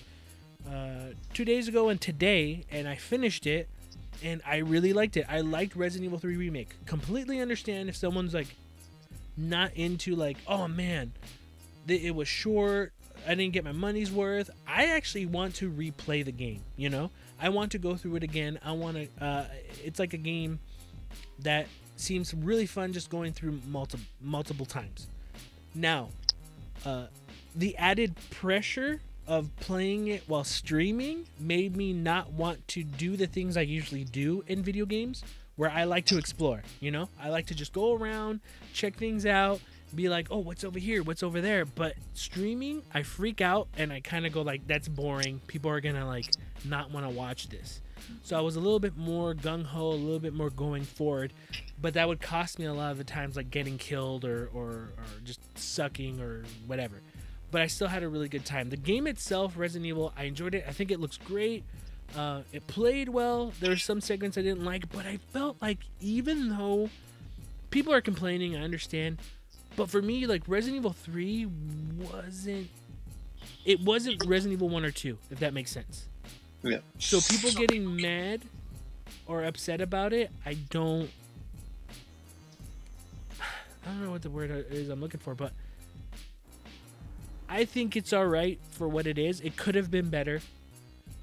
uh, 0.68 1.12
two 1.32 1.44
days 1.44 1.68
ago 1.68 1.90
and 1.90 2.00
today, 2.00 2.64
and 2.70 2.88
I 2.88 2.96
finished 2.96 3.46
it, 3.46 3.68
and 4.24 4.42
I 4.44 4.56
really 4.56 4.92
liked 4.92 5.16
it. 5.16 5.26
I 5.28 5.42
liked 5.42 5.76
Resident 5.76 6.06
Evil 6.06 6.18
3 6.18 6.36
remake. 6.36 6.74
Completely 6.86 7.40
understand 7.40 7.88
if 7.88 7.96
someone's 7.96 8.34
like 8.34 8.48
not 9.36 9.72
into 9.74 10.16
like, 10.16 10.38
oh 10.48 10.66
man, 10.66 11.12
it 11.86 12.14
was 12.14 12.28
short. 12.28 12.92
I 13.28 13.34
didn't 13.34 13.52
get 13.52 13.62
my 13.62 13.72
money's 13.72 14.10
worth. 14.10 14.48
I 14.66 14.86
actually 14.86 15.26
want 15.26 15.54
to 15.56 15.70
replay 15.70 16.24
the 16.24 16.32
game. 16.32 16.62
You 16.76 16.88
know, 16.88 17.10
I 17.38 17.50
want 17.50 17.72
to 17.72 17.78
go 17.78 17.94
through 17.94 18.16
it 18.16 18.22
again. 18.22 18.58
I 18.64 18.72
want 18.72 18.96
to. 18.96 19.24
Uh, 19.24 19.44
it's 19.84 19.98
like 19.98 20.14
a 20.14 20.18
game 20.18 20.58
that 21.40 21.66
seems 21.96 22.32
really 22.32 22.64
fun 22.64 22.92
just 22.92 23.10
going 23.10 23.34
through 23.34 23.60
multiple 23.66 24.06
multiple 24.22 24.64
times. 24.64 25.08
Now, 25.74 26.08
uh, 26.86 27.06
the 27.54 27.76
added 27.76 28.16
pressure 28.30 29.02
of 29.26 29.54
playing 29.56 30.08
it 30.08 30.22
while 30.26 30.44
streaming 30.44 31.26
made 31.38 31.76
me 31.76 31.92
not 31.92 32.32
want 32.32 32.66
to 32.68 32.82
do 32.82 33.14
the 33.14 33.26
things 33.26 33.58
I 33.58 33.60
usually 33.60 34.04
do 34.04 34.42
in 34.46 34.62
video 34.62 34.86
games, 34.86 35.22
where 35.56 35.70
I 35.70 35.84
like 35.84 36.06
to 36.06 36.16
explore. 36.16 36.62
You 36.80 36.92
know, 36.92 37.10
I 37.22 37.28
like 37.28 37.44
to 37.48 37.54
just 37.54 37.74
go 37.74 37.94
around, 37.94 38.40
check 38.72 38.96
things 38.96 39.26
out, 39.26 39.60
be 39.94 40.08
like, 40.08 40.28
oh, 40.30 40.38
what's 40.38 40.64
over 40.64 40.78
here? 40.78 41.02
What's 41.02 41.22
over 41.22 41.40
there? 41.40 41.64
But 41.64 41.94
streaming, 42.14 42.82
I 42.92 43.02
freak 43.02 43.40
out 43.40 43.68
and 43.76 43.92
I 43.92 44.00
kind 44.00 44.26
of 44.26 44.32
go 44.32 44.42
like, 44.42 44.66
that's 44.66 44.88
boring. 44.88 45.40
People 45.46 45.70
are 45.70 45.80
gonna 45.80 46.06
like 46.06 46.26
not 46.64 46.90
want 46.90 47.06
to 47.06 47.10
watch 47.10 47.48
this. 47.48 47.80
So 48.22 48.36
I 48.38 48.40
was 48.40 48.56
a 48.56 48.60
little 48.60 48.80
bit 48.80 48.96
more 48.96 49.34
gung 49.34 49.64
ho, 49.64 49.88
a 49.88 49.92
little 49.92 50.20
bit 50.20 50.32
more 50.32 50.50
going 50.50 50.84
forward, 50.84 51.32
but 51.80 51.94
that 51.94 52.08
would 52.08 52.20
cost 52.20 52.58
me 52.58 52.64
a 52.66 52.72
lot 52.72 52.92
of 52.92 52.98
the 52.98 53.04
times 53.04 53.36
like 53.36 53.50
getting 53.50 53.78
killed 53.78 54.24
or 54.24 54.48
or, 54.54 54.68
or 54.68 54.90
just 55.24 55.40
sucking 55.58 56.20
or 56.20 56.44
whatever. 56.66 56.96
But 57.50 57.62
I 57.62 57.66
still 57.66 57.88
had 57.88 58.02
a 58.02 58.08
really 58.08 58.28
good 58.28 58.44
time. 58.44 58.68
The 58.70 58.76
game 58.76 59.06
itself, 59.06 59.54
Resident 59.56 59.86
Evil, 59.86 60.12
I 60.16 60.24
enjoyed 60.24 60.54
it. 60.54 60.64
I 60.68 60.72
think 60.72 60.90
it 60.90 61.00
looks 61.00 61.16
great. 61.16 61.64
Uh, 62.16 62.42
it 62.52 62.66
played 62.66 63.08
well. 63.08 63.52
There 63.60 63.70
were 63.70 63.76
some 63.76 64.00
segments 64.00 64.38
I 64.38 64.42
didn't 64.42 64.64
like, 64.64 64.90
but 64.90 65.06
I 65.06 65.18
felt 65.32 65.60
like 65.60 65.78
even 66.00 66.50
though 66.50 66.90
people 67.70 67.92
are 67.92 68.00
complaining, 68.00 68.56
I 68.56 68.62
understand. 68.62 69.18
But 69.78 69.88
for 69.88 70.02
me, 70.02 70.26
like 70.26 70.42
Resident 70.48 70.78
Evil 70.78 70.92
3 70.92 71.46
wasn't 72.00 72.68
it 73.64 73.80
wasn't 73.80 74.26
Resident 74.26 74.54
Evil 74.54 74.68
1 74.68 74.84
or 74.84 74.90
2, 74.90 75.16
if 75.30 75.38
that 75.38 75.54
makes 75.54 75.70
sense. 75.70 76.08
Yeah. 76.64 76.78
So 76.98 77.20
people 77.20 77.52
getting 77.52 77.94
mad 77.94 78.42
or 79.28 79.44
upset 79.44 79.80
about 79.80 80.12
it, 80.12 80.32
I 80.44 80.54
don't 80.54 81.08
I 83.40 83.86
don't 83.86 84.02
know 84.02 84.10
what 84.10 84.22
the 84.22 84.30
word 84.30 84.66
is 84.68 84.88
I'm 84.88 85.00
looking 85.00 85.20
for, 85.20 85.36
but 85.36 85.52
I 87.48 87.64
think 87.64 87.94
it's 87.94 88.12
all 88.12 88.26
right 88.26 88.58
for 88.72 88.88
what 88.88 89.06
it 89.06 89.16
is. 89.16 89.40
It 89.40 89.56
could 89.56 89.76
have 89.76 89.92
been 89.92 90.10
better. 90.10 90.40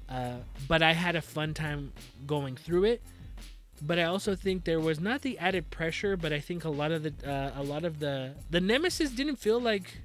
Uh, 0.08 0.36
but 0.66 0.82
I 0.82 0.94
had 0.94 1.14
a 1.14 1.20
fun 1.20 1.52
time 1.52 1.92
going 2.26 2.56
through 2.56 2.84
it. 2.84 3.02
But 3.82 3.98
I 3.98 4.04
also 4.04 4.34
think 4.34 4.64
there 4.64 4.80
was 4.80 5.00
not 5.00 5.22
the 5.22 5.38
added 5.38 5.70
pressure, 5.70 6.16
but 6.16 6.32
I 6.32 6.40
think 6.40 6.64
a 6.64 6.70
lot 6.70 6.92
of 6.92 7.02
the 7.02 7.12
uh, 7.28 7.60
a 7.60 7.62
lot 7.62 7.84
of 7.84 7.98
the 8.00 8.34
the 8.50 8.60
nemesis 8.60 9.10
didn't 9.10 9.36
feel 9.36 9.60
like 9.60 9.98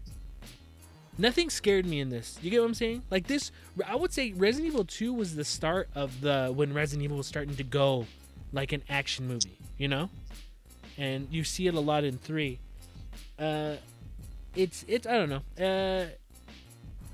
nothing 1.17 1.49
scared 1.49 1.85
me 1.85 1.99
in 1.99 2.09
this. 2.09 2.37
You 2.41 2.51
get 2.51 2.59
what 2.59 2.67
I'm 2.67 2.73
saying? 2.73 3.03
Like 3.09 3.27
this, 3.27 3.51
I 3.87 3.95
would 3.95 4.11
say 4.11 4.33
Resident 4.33 4.67
Evil 4.73 4.85
2 4.85 5.13
was 5.13 5.35
the 5.35 5.45
start 5.45 5.89
of 5.95 6.21
the 6.21 6.51
when 6.53 6.73
Resident 6.73 7.03
Evil 7.03 7.17
was 7.17 7.27
starting 7.27 7.55
to 7.55 7.63
go 7.63 8.07
like 8.53 8.71
an 8.71 8.83
action 8.89 9.27
movie, 9.27 9.57
you 9.77 9.87
know? 9.87 10.09
And 10.97 11.27
you 11.31 11.43
see 11.43 11.67
it 11.67 11.73
a 11.73 11.79
lot 11.79 12.03
in 12.03 12.17
3. 12.17 12.59
Uh 13.39 13.75
it's 14.55 14.83
it's 14.87 15.07
I 15.07 15.13
don't 15.13 15.29
know. 15.29 15.63
Uh 15.65 16.07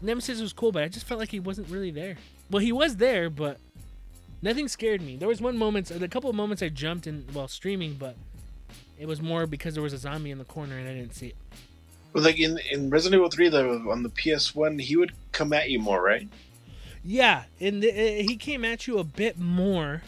Nemesis 0.01 0.41
was 0.41 0.53
cool, 0.53 0.71
but 0.71 0.83
I 0.83 0.87
just 0.87 1.07
felt 1.07 1.19
like 1.19 1.29
he 1.29 1.39
wasn't 1.39 1.69
really 1.69 1.91
there. 1.91 2.17
Well, 2.49 2.61
he 2.61 2.71
was 2.71 2.97
there, 2.97 3.29
but 3.29 3.59
nothing 4.41 4.67
scared 4.67 5.01
me. 5.01 5.15
There 5.15 5.27
was 5.27 5.41
one 5.41 5.57
moment, 5.57 5.91
a 5.91 6.07
couple 6.07 6.29
of 6.29 6.35
moments 6.35 6.61
I 6.61 6.69
jumped 6.69 7.07
in 7.07 7.25
while 7.33 7.47
streaming, 7.47 7.95
but 7.95 8.15
it 8.99 9.07
was 9.07 9.21
more 9.21 9.45
because 9.45 9.73
there 9.73 9.83
was 9.83 9.93
a 9.93 9.97
zombie 9.97 10.31
in 10.31 10.37
the 10.37 10.45
corner 10.45 10.77
and 10.77 10.87
I 10.87 10.93
didn't 10.93 11.13
see 11.13 11.27
it. 11.27 11.35
Well, 12.13 12.23
like 12.23 12.39
in, 12.39 12.59
in 12.71 12.89
Resident 12.89 13.19
Evil 13.19 13.29
3, 13.29 13.49
the, 13.49 13.69
on 13.91 14.03
the 14.03 14.09
PS1, 14.09 14.81
he 14.81 14.95
would 14.95 15.11
come 15.31 15.53
at 15.53 15.69
you 15.69 15.79
more, 15.79 16.01
right? 16.01 16.27
Yeah, 17.03 17.43
and 17.59 17.83
the, 17.83 17.91
uh, 17.91 18.23
he 18.23 18.35
came 18.37 18.65
at 18.65 18.87
you 18.87 18.97
a 18.97 19.03
bit 19.03 19.37
more. 19.37 20.01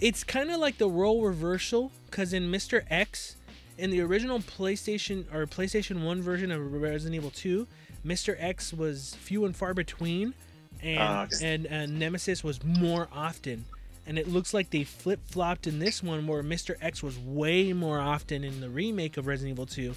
It's 0.00 0.22
kind 0.22 0.50
of 0.50 0.60
like 0.60 0.78
the 0.78 0.88
role 0.88 1.22
reversal, 1.22 1.90
because 2.10 2.32
in 2.32 2.50
Mr. 2.50 2.84
X, 2.88 3.36
in 3.78 3.90
the 3.90 4.00
original 4.00 4.38
PlayStation 4.40 5.24
or 5.34 5.46
PlayStation 5.46 6.04
1 6.04 6.22
version 6.22 6.50
of 6.50 6.72
Resident 6.72 7.14
Evil 7.14 7.30
2, 7.30 7.66
Mr. 8.04 8.36
X 8.38 8.72
was 8.72 9.16
few 9.16 9.44
and 9.44 9.56
far 9.56 9.74
between, 9.74 10.34
and 10.82 10.98
Ah, 11.00 11.22
okay. 11.24 11.54
and 11.54 11.66
uh, 11.66 11.86
Nemesis 11.86 12.42
was 12.44 12.62
more 12.64 13.08
often. 13.12 13.64
And 14.08 14.18
it 14.20 14.28
looks 14.28 14.54
like 14.54 14.70
they 14.70 14.84
flip 14.84 15.18
flopped 15.26 15.66
in 15.66 15.80
this 15.80 16.00
one, 16.02 16.26
where 16.28 16.42
Mr. 16.42 16.76
X 16.80 17.02
was 17.02 17.18
way 17.18 17.72
more 17.72 17.98
often 17.98 18.44
in 18.44 18.60
the 18.60 18.68
remake 18.68 19.16
of 19.16 19.26
Resident 19.26 19.54
Evil 19.54 19.66
2, 19.66 19.94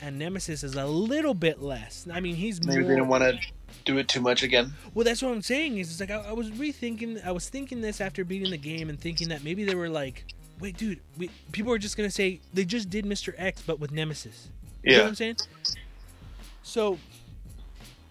and 0.00 0.16
Nemesis 0.16 0.62
is 0.62 0.76
a 0.76 0.86
little 0.86 1.34
bit 1.34 1.60
less. 1.60 2.06
I 2.12 2.20
mean, 2.20 2.36
he's 2.36 2.64
Maybe 2.64 2.80
more. 2.82 2.88
they 2.88 2.94
didn't 2.94 3.08
want 3.08 3.24
to 3.24 3.40
do 3.84 3.98
it 3.98 4.06
too 4.06 4.20
much 4.20 4.44
again. 4.44 4.74
Well, 4.94 5.04
that's 5.04 5.22
what 5.22 5.32
I'm 5.32 5.42
saying. 5.42 5.78
Is 5.78 5.90
it's 5.90 5.98
like 5.98 6.10
I, 6.12 6.28
I 6.30 6.32
was 6.34 6.50
rethinking. 6.52 7.26
I 7.26 7.32
was 7.32 7.48
thinking 7.48 7.80
this 7.80 8.00
after 8.00 8.24
beating 8.24 8.50
the 8.52 8.56
game 8.58 8.88
and 8.90 9.00
thinking 9.00 9.28
that 9.30 9.42
maybe 9.42 9.64
they 9.64 9.74
were 9.74 9.88
like, 9.88 10.24
"Wait, 10.60 10.76
dude, 10.76 11.00
we, 11.16 11.28
people 11.50 11.72
are 11.72 11.78
just 11.78 11.96
gonna 11.96 12.12
say 12.12 12.38
they 12.54 12.64
just 12.64 12.88
did 12.90 13.04
Mr. 13.06 13.34
X, 13.36 13.60
but 13.66 13.80
with 13.80 13.90
Nemesis." 13.90 14.50
You 14.84 14.92
know 14.92 14.98
what 14.98 15.02
Yeah. 15.02 15.08
I'm 15.08 15.14
saying? 15.16 15.36
So, 16.62 16.96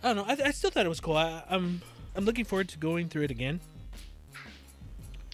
I 0.04 0.14
don't 0.14 0.18
know. 0.18 0.26
I, 0.28 0.48
I 0.48 0.52
still 0.52 0.72
thought 0.72 0.86
it 0.86 0.90
was 0.90 1.00
cool. 1.00 1.16
I, 1.16 1.42
I'm 1.50 1.82
I'm 2.18 2.26
looking 2.26 2.46
forward 2.46 2.68
to 2.70 2.80
going 2.80 3.10
through 3.10 3.24
it 3.24 3.32
again. 3.32 3.60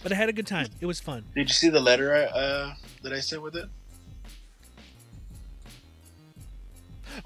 But 0.02 0.12
I 0.12 0.16
had 0.16 0.28
a 0.28 0.34
good 0.34 0.46
time. 0.46 0.68
It 0.82 0.86
was 0.86 1.00
fun. 1.00 1.24
Did 1.34 1.48
you 1.48 1.54
see 1.54 1.70
the 1.70 1.80
letter 1.80 2.14
uh, 2.14 2.74
that 3.02 3.12
I 3.14 3.20
sent 3.20 3.40
with 3.40 3.56
it? 3.56 3.64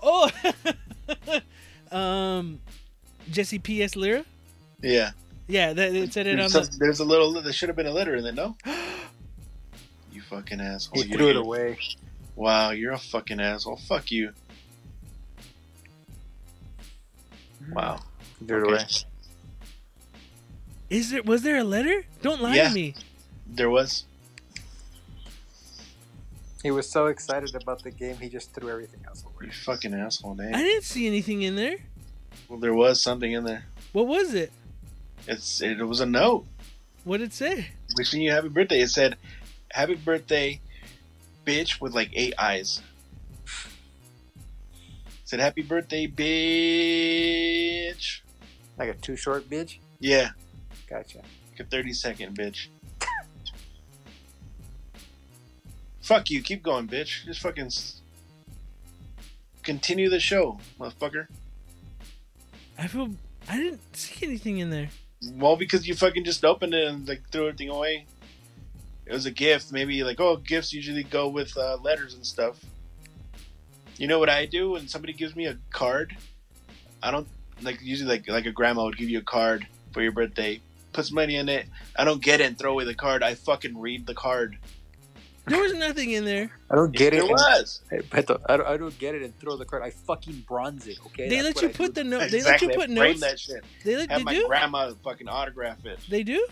Oh, 0.01 0.31
um, 1.91 2.61
Jesse 3.33 3.59
P.S. 3.59 3.97
Lyra. 3.97 4.25
Yeah. 4.81 5.11
Yeah, 5.49 5.73
that 5.73 5.95
it 5.95 6.13
said 6.13 6.29
it 6.29 6.39
on 6.39 6.51
There's, 6.53 6.69
the. 6.69 6.77
there's 6.79 7.01
a 7.01 7.05
little. 7.05 7.33
There 7.43 7.53
should 7.53 7.69
have 7.69 7.77
been 7.77 7.87
a 7.87 7.91
letter 7.91 8.15
in 8.15 8.25
it. 8.27 8.35
No. 8.37 8.57
you 10.13 10.21
fucking 10.23 10.61
asshole. 10.61 11.03
He 11.03 11.09
You- 11.09 11.17
threw 11.17 11.31
it 11.31 11.37
away. 11.37 11.79
Wow, 12.37 12.71
you're 12.71 12.93
a 12.93 12.99
fucking 12.99 13.41
asshole. 13.41 13.79
Fuck 13.79 14.13
you. 14.13 14.33
Wow. 17.73 17.99
Threw 18.47 18.59
it 18.59 18.63
Okay. 18.63 18.73
away. 18.75 18.87
Is 20.91 21.11
there 21.11 21.23
was 21.23 21.43
there 21.43 21.59
a 21.59 21.65
letter? 21.65 22.05
Don't 22.23 22.41
lie 22.41 22.57
Yeah. 22.57 22.69
to 22.69 22.75
me. 22.75 22.95
There 23.47 23.71
was. 23.71 24.05
He 26.63 26.71
was 26.71 26.91
so 26.91 27.07
excited 27.07 27.55
about 27.55 27.83
the 27.83 27.91
game, 27.91 28.17
he 28.17 28.29
just 28.29 28.53
threw 28.53 28.69
everything 28.71 29.01
else 29.07 29.23
away. 29.25 29.47
You 29.47 29.53
fucking 29.53 29.95
asshole, 29.95 30.35
man. 30.35 30.55
I 30.55 30.63
didn't 30.63 30.83
see 30.85 31.07
anything 31.07 31.43
in 31.43 31.55
there. 31.55 31.77
Well, 32.49 32.59
there 32.59 32.75
was 32.75 33.01
something 33.01 33.31
in 33.31 33.45
there. 33.45 33.67
What 33.93 34.09
was 34.09 34.35
it? 34.35 34.53
It's 35.27 35.61
it 35.61 35.79
was 35.87 36.01
a 36.01 36.07
note 36.07 36.47
What 37.05 37.19
did 37.19 37.31
it 37.31 37.35
say? 37.35 37.69
wishing 37.97 38.23
you 38.23 38.33
happy 38.33 38.49
birthday. 38.49 38.81
It 38.81 38.89
said, 38.91 39.17
"Happy 39.71 39.95
birthday, 39.95 40.61
bitch," 41.47 41.81
with 41.81 41.95
like 41.95 42.11
eight 42.15 42.35
eyes. 42.39 42.81
It 43.45 43.51
said, 45.25 45.41
"Happy 45.41 45.63
birthday, 45.63 46.07
bitch." 46.07 48.21
Like 48.79 48.89
a 48.91 48.95
too 48.95 49.17
short 49.17 49.49
bitch? 49.51 49.79
Yeah, 50.01 50.31
Gotcha. 50.89 51.19
like 51.19 51.61
a 51.61 51.65
thirty 51.65 51.93
second 51.93 52.37
bitch. 52.37 52.69
Fuck 56.01 56.31
you. 56.31 56.43
Keep 56.43 56.63
going, 56.63 56.89
bitch. 56.89 57.25
Just 57.27 57.41
fucking 57.41 57.67
s- 57.67 58.01
continue 59.63 60.09
the 60.09 60.21
show, 60.21 60.59
motherfucker. 60.81 61.27
I 62.79 62.87
feel 62.87 63.11
I 63.49 63.57
didn't 63.59 63.97
see 63.97 64.27
anything 64.27 64.59
in 64.59 64.71
there. 64.71 64.89
Well, 65.35 65.57
because 65.57 65.87
you 65.87 65.95
fucking 65.95 66.25
just 66.25 66.45
opened 66.45 66.75
it 66.75 66.87
and 66.87 67.07
like 67.07 67.29
threw 67.31 67.49
everything 67.49 67.69
away. 67.69 68.07
It 69.05 69.13
was 69.13 69.27
a 69.27 69.31
gift. 69.31 69.73
Maybe 69.73 70.03
like, 70.05 70.21
oh, 70.21 70.37
gifts 70.37 70.73
usually 70.73 71.03
go 71.03 71.29
with 71.29 71.57
uh, 71.57 71.77
letters 71.83 72.15
and 72.15 72.25
stuff. 72.25 72.59
You 73.97 74.07
know 74.07 74.19
what 74.19 74.29
I 74.29 74.47
do 74.47 74.71
when 74.73 74.87
somebody 74.87 75.13
gives 75.13 75.35
me 75.35 75.47
a 75.47 75.59
card? 75.71 76.17
I 77.03 77.11
don't 77.11 77.27
like 77.63 77.81
usually 77.83 78.09
like 78.09 78.29
like 78.29 78.47
a 78.47 78.53
grandma 78.53 78.85
would 78.85 78.97
give 78.97 79.09
you 79.11 79.19
a 79.19 79.23
card 79.23 79.67
for 79.93 80.03
your 80.03 80.13
birthday, 80.13 80.61
puts 80.99 81.13
money 81.13 81.37
in 81.37 81.49
it. 81.49 81.69
I 81.95 82.05
don't 82.05 82.21
get 82.21 82.41
it 82.41 82.47
and 82.49 82.59
throw 82.59 82.73
away 82.73 82.85
the 82.85 82.93
card. 82.95 83.23
I 83.23 83.35
fucking 83.35 83.79
read 83.79 84.05
the 84.05 84.15
card. 84.15 84.59
There 85.47 85.61
was 85.61 85.73
nothing 85.73 86.11
in 86.11 86.25
there. 86.25 86.51
I 86.69 86.75
don't 86.75 86.91
get 86.91 87.13
There 87.13 87.23
it. 87.23 87.31
was. 87.31 87.83
Hey, 87.89 87.99
Beto, 87.99 88.41
I 88.49 88.57
don't, 88.57 88.67
I 88.67 88.77
don't 88.77 88.99
get 88.99 89.15
it 89.15 89.23
and 89.23 89.39
throw 89.39 89.57
the 89.57 89.65
card. 89.65 89.85
I 89.85 89.91
fucking 89.91 90.45
bronze 90.49 90.89
it, 90.89 90.99
okay? 91.07 91.29
They 91.29 91.41
That's 91.41 91.55
let 91.55 91.63
you 91.63 91.69
put 91.69 91.95
do. 91.95 92.03
the 92.03 92.05
note. 92.11 92.31
They 92.33 92.39
exactly. 92.39 92.67
let 92.69 92.75
you 92.75 92.81
put 92.81 92.97
frame 92.99 93.11
notes. 93.13 93.21
that 93.21 93.39
shit. 93.39 93.65
They 93.85 93.97
let 93.97 94.11
Have 94.11 94.19
they 94.19 94.25
my 94.25 94.35
do. 94.35 94.47
grandma 94.49 94.93
fucking 95.05 95.29
autograph 95.29 95.87
it. 95.87 96.01
They 96.11 96.25
do. 96.25 96.45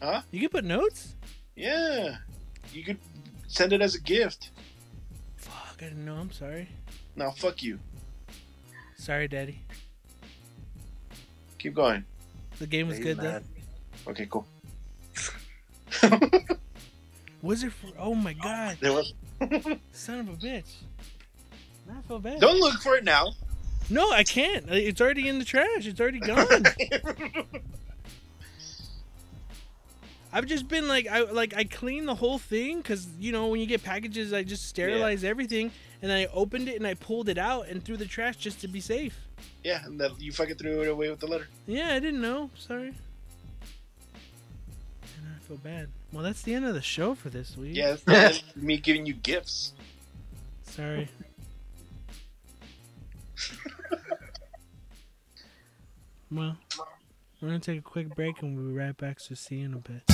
Huh? 0.00 0.22
You 0.30 0.38
can 0.38 0.48
put 0.48 0.64
notes. 0.64 1.16
Yeah. 1.56 2.18
You 2.72 2.84
could 2.84 2.98
send 3.48 3.72
it 3.72 3.82
as 3.82 3.96
a 3.96 4.00
gift. 4.00 4.50
Fuck, 5.36 5.78
I 5.80 5.84
didn't 5.88 6.04
know. 6.04 6.14
I'm 6.14 6.30
sorry. 6.30 6.68
Now 7.16 7.32
fuck 7.32 7.60
you. 7.62 7.80
Sorry, 8.96 9.26
Daddy. 9.26 9.64
Keep 11.58 11.74
going. 11.74 12.04
The 12.62 12.68
game 12.68 12.86
was 12.86 12.98
Hey, 12.98 13.02
good 13.02 13.16
man. 13.16 13.44
Okay, 14.06 14.28
cool. 14.30 14.46
though. 16.00 16.20
Was 17.42 17.64
it? 17.64 17.72
For, 17.72 17.88
oh 17.98 18.14
my 18.14 18.34
god, 18.34 18.76
There 18.80 18.92
was. 18.92 19.12
son 19.92 20.20
of 20.20 20.28
a 20.28 20.32
bitch. 20.34 20.76
Now 21.88 21.94
I 21.98 22.02
feel 22.06 22.20
bad. 22.20 22.38
Don't 22.38 22.60
look 22.60 22.80
for 22.80 22.94
it 22.94 23.02
now. 23.02 23.32
No, 23.90 24.08
I 24.12 24.22
can't. 24.22 24.64
It's 24.70 25.00
already 25.00 25.26
in 25.28 25.40
the 25.40 25.44
trash. 25.44 25.86
It's 25.88 26.00
already 26.00 26.20
gone. 26.20 26.46
I've 30.32 30.46
just 30.46 30.66
been 30.66 30.88
like, 30.88 31.06
I 31.08 31.20
like 31.22 31.52
I 31.54 31.64
clean 31.64 32.06
the 32.06 32.14
whole 32.14 32.38
thing 32.38 32.78
because 32.78 33.06
you 33.18 33.32
know 33.32 33.48
when 33.48 33.60
you 33.60 33.66
get 33.66 33.82
packages, 33.82 34.32
I 34.32 34.42
just 34.42 34.66
sterilize 34.66 35.24
everything, 35.24 35.70
and 36.00 36.10
I 36.10 36.26
opened 36.32 36.68
it 36.68 36.76
and 36.76 36.86
I 36.86 36.94
pulled 36.94 37.28
it 37.28 37.36
out 37.38 37.68
and 37.68 37.84
threw 37.84 37.96
the 37.98 38.06
trash 38.06 38.36
just 38.36 38.60
to 38.62 38.68
be 38.68 38.80
safe. 38.80 39.18
yeah, 39.62 39.84
and 39.84 40.00
that 40.00 40.18
you 40.20 40.32
fucking 40.32 40.56
threw 40.56 40.80
it 40.82 40.88
away 40.88 41.10
with 41.10 41.20
the 41.20 41.26
letter. 41.26 41.48
Yeah, 41.66 41.94
I 41.94 41.98
didn't 41.98 42.22
know. 42.22 42.48
Sorry. 42.56 42.94
And 45.18 45.26
I 45.36 45.38
feel 45.46 45.58
bad. 45.58 45.88
Well, 46.12 46.22
that's 46.22 46.42
the 46.42 46.54
end 46.54 46.64
of 46.64 46.74
the 46.74 46.82
show 46.82 47.14
for 47.14 47.28
this 47.28 47.56
week. 47.56 47.76
Yeah, 47.76 47.96
me 48.56 48.78
giving 48.78 49.04
you 49.06 49.14
gifts. 49.14 49.72
Sorry. 50.64 51.08
well, 56.30 56.56
we're 57.40 57.48
gonna 57.48 57.58
take 57.60 57.78
a 57.78 57.82
quick 57.82 58.14
break 58.14 58.40
and 58.42 58.56
we'll 58.56 58.68
be 58.68 58.72
right 58.72 58.96
back. 58.96 59.20
So 59.20 59.34
see 59.34 59.56
you 59.56 59.66
in 59.66 59.74
a 59.74 59.78
bit. 59.78 60.11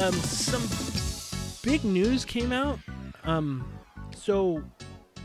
Um, 0.00 0.12
some 0.14 0.62
big 1.62 1.84
news 1.84 2.24
came 2.24 2.52
out. 2.52 2.78
Um, 3.24 3.70
so, 4.16 4.62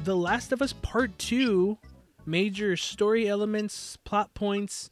The 0.03 0.15
Last 0.15 0.51
of 0.51 0.61
Us 0.61 0.73
Part 0.73 1.17
Two, 1.17 1.77
major 2.25 2.75
story 2.75 3.27
elements, 3.27 3.97
plot 3.97 4.33
points, 4.33 4.89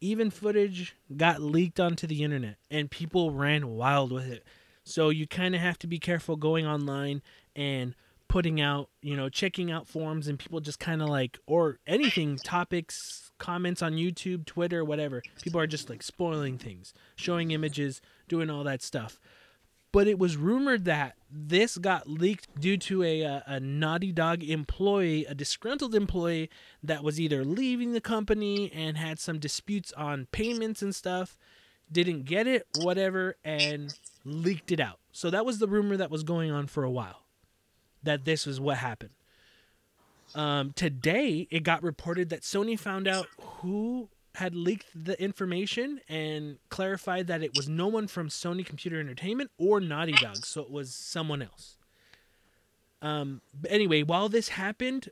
even 0.00 0.30
footage 0.30 0.96
got 1.16 1.40
leaked 1.40 1.80
onto 1.80 2.06
the 2.06 2.22
internet, 2.22 2.56
and 2.70 2.90
people 2.90 3.30
ran 3.30 3.68
wild 3.68 4.12
with 4.12 4.30
it. 4.30 4.44
So 4.84 5.10
you 5.10 5.26
kind 5.26 5.54
of 5.54 5.60
have 5.60 5.78
to 5.80 5.86
be 5.86 5.98
careful 5.98 6.36
going 6.36 6.66
online 6.66 7.22
and 7.54 7.94
putting 8.26 8.60
out, 8.60 8.88
you 9.02 9.16
know, 9.16 9.28
checking 9.28 9.70
out 9.70 9.86
forums 9.86 10.26
and 10.26 10.38
people 10.38 10.58
just 10.58 10.80
kind 10.80 11.02
of 11.02 11.08
like, 11.08 11.38
or 11.46 11.78
anything, 11.86 12.36
topics, 12.36 13.30
comments 13.38 13.82
on 13.82 13.92
YouTube, 13.92 14.46
Twitter, 14.46 14.84
whatever. 14.84 15.22
People 15.42 15.60
are 15.60 15.66
just 15.66 15.90
like 15.90 16.02
spoiling 16.02 16.58
things, 16.58 16.94
showing 17.14 17.50
images, 17.50 18.00
doing 18.32 18.50
all 18.50 18.64
that 18.64 18.82
stuff. 18.82 19.20
But 19.92 20.08
it 20.08 20.18
was 20.18 20.38
rumored 20.38 20.86
that 20.86 21.16
this 21.30 21.76
got 21.76 22.08
leaked 22.08 22.48
due 22.58 22.78
to 22.78 23.02
a, 23.02 23.24
uh, 23.24 23.40
a 23.46 23.60
Naughty 23.60 24.10
Dog 24.10 24.42
employee, 24.42 25.26
a 25.26 25.34
disgruntled 25.34 25.94
employee 25.94 26.48
that 26.82 27.04
was 27.04 27.20
either 27.20 27.44
leaving 27.44 27.92
the 27.92 28.00
company 28.00 28.72
and 28.72 28.96
had 28.96 29.20
some 29.20 29.38
disputes 29.38 29.92
on 29.92 30.28
payments 30.32 30.80
and 30.80 30.94
stuff, 30.94 31.38
didn't 31.90 32.24
get 32.24 32.46
it, 32.46 32.66
whatever, 32.78 33.36
and 33.44 33.94
leaked 34.24 34.72
it 34.72 34.80
out. 34.80 34.98
So 35.12 35.28
that 35.28 35.44
was 35.44 35.58
the 35.58 35.68
rumor 35.68 35.98
that 35.98 36.10
was 36.10 36.22
going 36.22 36.50
on 36.50 36.68
for 36.68 36.84
a 36.84 36.90
while 36.90 37.24
that 38.02 38.24
this 38.24 38.46
was 38.46 38.58
what 38.58 38.78
happened. 38.78 39.12
Um, 40.34 40.72
today, 40.72 41.46
it 41.50 41.64
got 41.64 41.82
reported 41.82 42.30
that 42.30 42.40
Sony 42.40 42.78
found 42.78 43.06
out 43.06 43.26
who 43.38 44.08
had 44.36 44.54
leaked 44.54 44.86
the 44.94 45.20
information 45.22 46.00
and 46.08 46.58
clarified 46.70 47.26
that 47.26 47.42
it 47.42 47.56
was 47.56 47.68
no 47.68 47.86
one 47.86 48.06
from 48.06 48.28
Sony 48.28 48.64
Computer 48.64 48.98
Entertainment 48.98 49.50
or 49.58 49.80
Naughty 49.80 50.12
Dog, 50.12 50.44
so 50.44 50.62
it 50.62 50.70
was 50.70 50.94
someone 50.94 51.42
else. 51.42 51.76
Um, 53.02 53.42
but 53.52 53.70
anyway, 53.70 54.02
while 54.02 54.28
this 54.28 54.50
happened, 54.50 55.10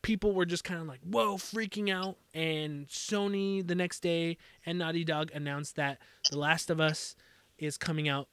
people 0.00 0.32
were 0.32 0.46
just 0.46 0.64
kind 0.64 0.80
of 0.80 0.88
like, 0.88 1.00
whoa, 1.00 1.36
freaking 1.36 1.92
out. 1.92 2.16
And 2.34 2.88
Sony 2.88 3.66
the 3.66 3.74
next 3.74 4.00
day 4.00 4.38
and 4.66 4.78
Naughty 4.78 5.04
Dog 5.04 5.30
announced 5.32 5.76
that 5.76 5.98
The 6.30 6.38
Last 6.38 6.70
of 6.70 6.80
Us 6.80 7.14
is 7.58 7.78
coming 7.78 8.08
out 8.08 8.28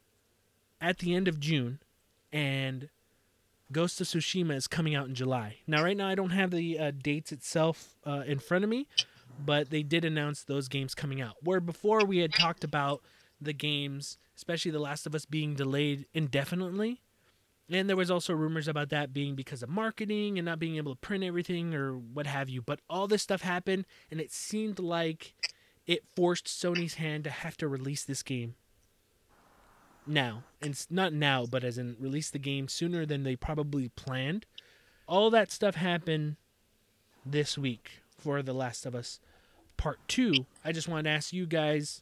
at 0.81 0.99
the 0.99 1.13
end 1.13 1.27
of 1.27 1.39
June 1.39 1.79
and 2.31 2.89
Ghost 3.71 4.01
of 4.01 4.07
Tsushima 4.07 4.55
is 4.55 4.67
coming 4.67 4.95
out 4.95 5.07
in 5.07 5.13
July. 5.13 5.57
Now, 5.67 5.83
right 5.83 5.95
now, 5.95 6.07
I 6.07 6.15
don't 6.15 6.31
have 6.31 6.49
the 6.49 6.79
uh, 6.79 6.91
dates 6.91 7.31
itself 7.31 7.95
uh, 8.03 8.23
in 8.25 8.39
front 8.39 8.63
of 8.63 8.69
me, 8.69 8.87
but 9.43 9.69
they 9.69 9.83
did 9.83 10.05
announce 10.05 10.43
those 10.43 10.67
games 10.67 10.93
coming 10.93 11.21
out. 11.21 11.35
Where 11.41 11.59
before 11.59 12.05
we 12.05 12.19
had 12.19 12.33
talked 12.33 12.63
about 12.63 13.01
the 13.41 13.53
games, 13.53 14.17
especially 14.35 14.71
The 14.71 14.79
Last 14.79 15.05
of 15.05 15.15
Us, 15.15 15.25
being 15.25 15.55
delayed 15.55 16.05
indefinitely. 16.13 17.01
And 17.71 17.87
there 17.87 17.95
was 17.95 18.09
also 18.09 18.33
rumors 18.33 18.67
about 18.67 18.89
that 18.89 19.13
being 19.13 19.35
because 19.35 19.61
of 19.61 19.69
marketing 19.69 20.39
and 20.39 20.45
not 20.45 20.59
being 20.59 20.77
able 20.77 20.95
to 20.95 20.99
print 20.99 21.23
everything 21.23 21.75
or 21.75 21.97
what 21.97 22.25
have 22.25 22.49
you. 22.49 22.61
But 22.61 22.79
all 22.89 23.07
this 23.07 23.21
stuff 23.21 23.41
happened, 23.41 23.85
and 24.09 24.19
it 24.19 24.31
seemed 24.31 24.79
like 24.79 25.35
it 25.85 26.03
forced 26.15 26.45
Sony's 26.45 26.95
hand 26.95 27.23
to 27.25 27.29
have 27.29 27.57
to 27.57 27.67
release 27.67 28.03
this 28.03 28.23
game 28.23 28.55
now. 30.07 30.43
And 30.61 30.83
not 30.89 31.13
now, 31.13 31.45
but 31.45 31.63
as 31.63 31.77
in 31.77 31.95
release 31.99 32.31
the 32.31 32.39
game 32.39 32.67
sooner 32.67 33.05
than 33.05 33.23
they 33.23 33.35
probably 33.35 33.89
planned. 33.89 34.45
All 35.07 35.29
that 35.29 35.51
stuff 35.51 35.75
happened 35.75 36.37
this 37.25 37.57
week 37.57 38.01
for 38.17 38.41
The 38.41 38.53
Last 38.53 38.85
of 38.85 38.95
Us 38.95 39.19
Part 39.79 39.97
2. 40.09 40.45
I 40.65 40.73
just 40.73 40.89
wanted 40.89 41.03
to 41.03 41.11
ask 41.11 41.31
you 41.31 41.45
guys 41.45 42.01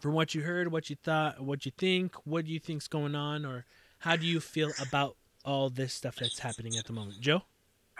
from 0.00 0.14
what 0.14 0.34
you 0.34 0.42
heard, 0.42 0.72
what 0.72 0.90
you 0.90 0.96
thought, 0.96 1.40
what 1.40 1.64
you 1.64 1.70
think, 1.78 2.16
what 2.24 2.44
do 2.44 2.50
you 2.50 2.58
think's 2.58 2.88
going 2.88 3.14
on, 3.14 3.46
or 3.46 3.66
how 3.98 4.16
do 4.16 4.26
you 4.26 4.40
feel 4.40 4.72
about 4.84 5.14
all 5.44 5.70
this 5.70 5.94
stuff 5.94 6.16
that's 6.16 6.40
happening 6.40 6.76
at 6.76 6.86
the 6.86 6.92
moment? 6.92 7.20
Joe? 7.20 7.42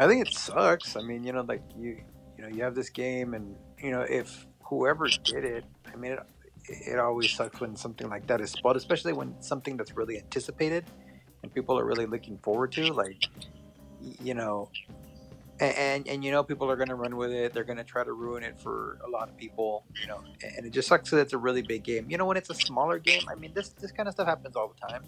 I 0.00 0.08
think 0.08 0.26
it 0.26 0.34
sucks. 0.34 0.96
I 0.96 1.02
mean, 1.02 1.22
you 1.22 1.32
know, 1.32 1.42
like 1.42 1.62
you, 1.78 2.02
you 2.36 2.42
know, 2.42 2.48
you 2.48 2.64
have 2.64 2.74
this 2.74 2.90
game, 2.90 3.34
and 3.34 3.54
you 3.78 3.92
know, 3.92 4.00
if 4.00 4.48
whoever 4.64 5.06
did 5.06 5.44
it, 5.44 5.64
I 5.86 5.94
mean, 5.94 6.12
it, 6.12 6.20
it 6.66 6.98
always 6.98 7.30
sucks 7.30 7.60
when 7.60 7.76
something 7.76 8.08
like 8.08 8.26
that 8.26 8.40
is 8.40 8.50
spoiled, 8.50 8.76
especially 8.76 9.12
when 9.12 9.40
something 9.40 9.76
that's 9.76 9.96
really 9.96 10.18
anticipated 10.18 10.84
and 11.44 11.54
people 11.54 11.78
are 11.78 11.84
really 11.84 12.06
looking 12.06 12.36
forward 12.38 12.72
to, 12.72 12.92
like, 12.92 13.22
you 14.20 14.34
know, 14.34 14.68
and 15.60 15.76
and, 15.76 16.08
and 16.08 16.24
you 16.24 16.30
know, 16.30 16.42
people 16.42 16.70
are 16.70 16.76
gonna 16.76 16.94
run 16.94 17.16
with 17.16 17.30
it. 17.32 17.52
They're 17.52 17.64
gonna 17.64 17.84
try 17.84 18.04
to 18.04 18.12
ruin 18.12 18.42
it 18.42 18.58
for 18.60 18.98
a 19.04 19.08
lot 19.08 19.28
of 19.28 19.36
people, 19.36 19.84
you 20.00 20.06
know, 20.08 20.20
and 20.56 20.66
it 20.66 20.70
just 20.70 20.88
sucks 20.88 21.10
that 21.10 21.18
it's 21.18 21.32
a 21.32 21.38
really 21.38 21.62
big 21.62 21.82
game. 21.84 22.06
You 22.08 22.18
know, 22.18 22.24
when 22.26 22.36
it's 22.36 22.50
a 22.50 22.54
smaller 22.54 22.98
game, 22.98 23.22
I 23.30 23.34
mean, 23.34 23.52
this 23.54 23.70
this 23.70 23.92
kind 23.92 24.08
of 24.08 24.14
stuff 24.14 24.26
happens 24.26 24.56
all 24.56 24.68
the 24.74 24.86
time, 24.88 25.04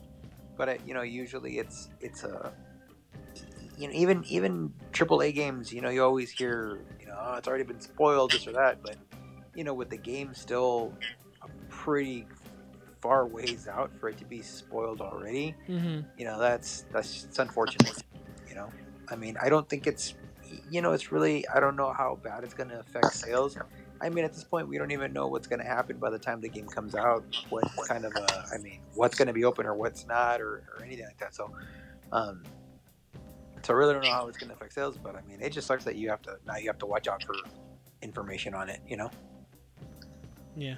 but 0.57 0.69
uh, 0.69 0.75
you 0.87 0.95
know, 0.95 1.03
usually 1.03 1.59
it's 1.59 1.91
it's 2.01 2.25
a 2.25 2.53
you 3.77 3.89
know, 3.89 3.95
even 3.95 4.25
even 4.29 4.73
AAA 4.93 5.35
games, 5.35 5.73
you 5.73 5.81
know, 5.81 5.91
you 5.91 6.03
always 6.05 6.31
hear, 6.31 6.81
you 7.01 7.07
know, 7.07 7.17
oh, 7.19 7.35
it's 7.35 7.49
already 7.49 7.65
been 7.65 7.81
spoiled, 7.81 8.31
this 8.31 8.47
or 8.47 8.53
that. 8.53 8.83
But 8.83 8.97
you 9.55 9.65
know, 9.65 9.75
with 9.75 9.91
the 9.91 9.97
game 9.97 10.35
still 10.35 10.93
a 11.43 11.49
pretty 11.69 12.27
far 13.01 13.27
ways 13.27 13.69
out 13.69 13.91
for 13.99 14.09
it 14.09 14.19
to 14.19 14.25
be 14.25 14.41
spoiled 14.43 15.01
already, 15.01 15.55
Mm-hmm. 15.69 16.07
you 16.17 16.25
know, 16.25 16.39
that's 16.39 16.87
that's 16.93 17.25
it's 17.25 17.39
unfortunate. 17.39 18.03
You 18.49 18.55
know, 18.55 18.69
I 19.11 19.17
mean, 19.17 19.37
I 19.43 19.49
don't 19.49 19.69
think 19.69 19.87
it's, 19.89 20.15
you 20.71 20.81
know, 20.81 20.93
it's 20.93 21.13
really, 21.13 21.47
I 21.49 21.61
don't 21.61 21.77
know 21.77 21.93
how 21.93 22.19
bad 22.23 22.45
it's 22.45 22.55
going 22.55 22.71
to 22.71 22.81
affect 22.81 23.13
sales. 23.15 23.57
I 24.01 24.09
mean, 24.09 24.25
at 24.25 24.33
this 24.33 24.45
point, 24.45 24.69
we 24.69 24.77
don't 24.79 24.91
even 24.91 25.13
know 25.13 25.29
what's 25.29 25.47
going 25.47 25.61
to 25.61 25.67
happen 25.67 25.99
by 25.99 26.11
the 26.11 26.19
time 26.19 26.41
the 26.41 26.49
game 26.49 26.67
comes 26.67 26.95
out. 26.95 27.25
What 27.49 27.65
kind 27.89 28.05
of 28.05 28.13
a, 28.17 28.47
I 28.53 28.59
mean, 28.59 28.81
what's 28.95 29.17
going 29.17 29.29
to 29.29 29.35
be 29.35 29.45
open 29.45 29.67
or 29.67 29.75
what's 29.75 30.07
not, 30.07 30.41
or, 30.41 30.65
or 30.77 30.85
anything 30.85 31.07
like 31.07 31.19
that. 31.19 31.35
So, 31.35 31.51
um, 32.13 32.43
so 33.63 33.73
I 33.73 33.77
really 33.77 33.95
don't 33.95 34.05
know 34.05 34.11
how 34.13 34.29
it's 34.29 34.37
going 34.37 34.51
to 34.51 34.55
affect 34.55 34.75
sales, 34.75 34.99
but 35.03 35.17
I 35.17 35.23
mean, 35.23 35.41
it 35.41 35.51
just 35.51 35.67
sucks 35.67 35.85
that 35.85 35.97
you 35.97 36.11
have 36.11 36.21
to 36.23 36.37
now 36.47 36.57
you 36.57 36.67
have 36.67 36.79
to 36.79 36.87
watch 36.87 37.09
out 37.09 37.23
for 37.25 37.35
information 38.03 38.53
on 38.55 38.69
it. 38.69 38.81
You 38.87 38.99
know, 38.99 39.11
Yeah. 40.55 40.77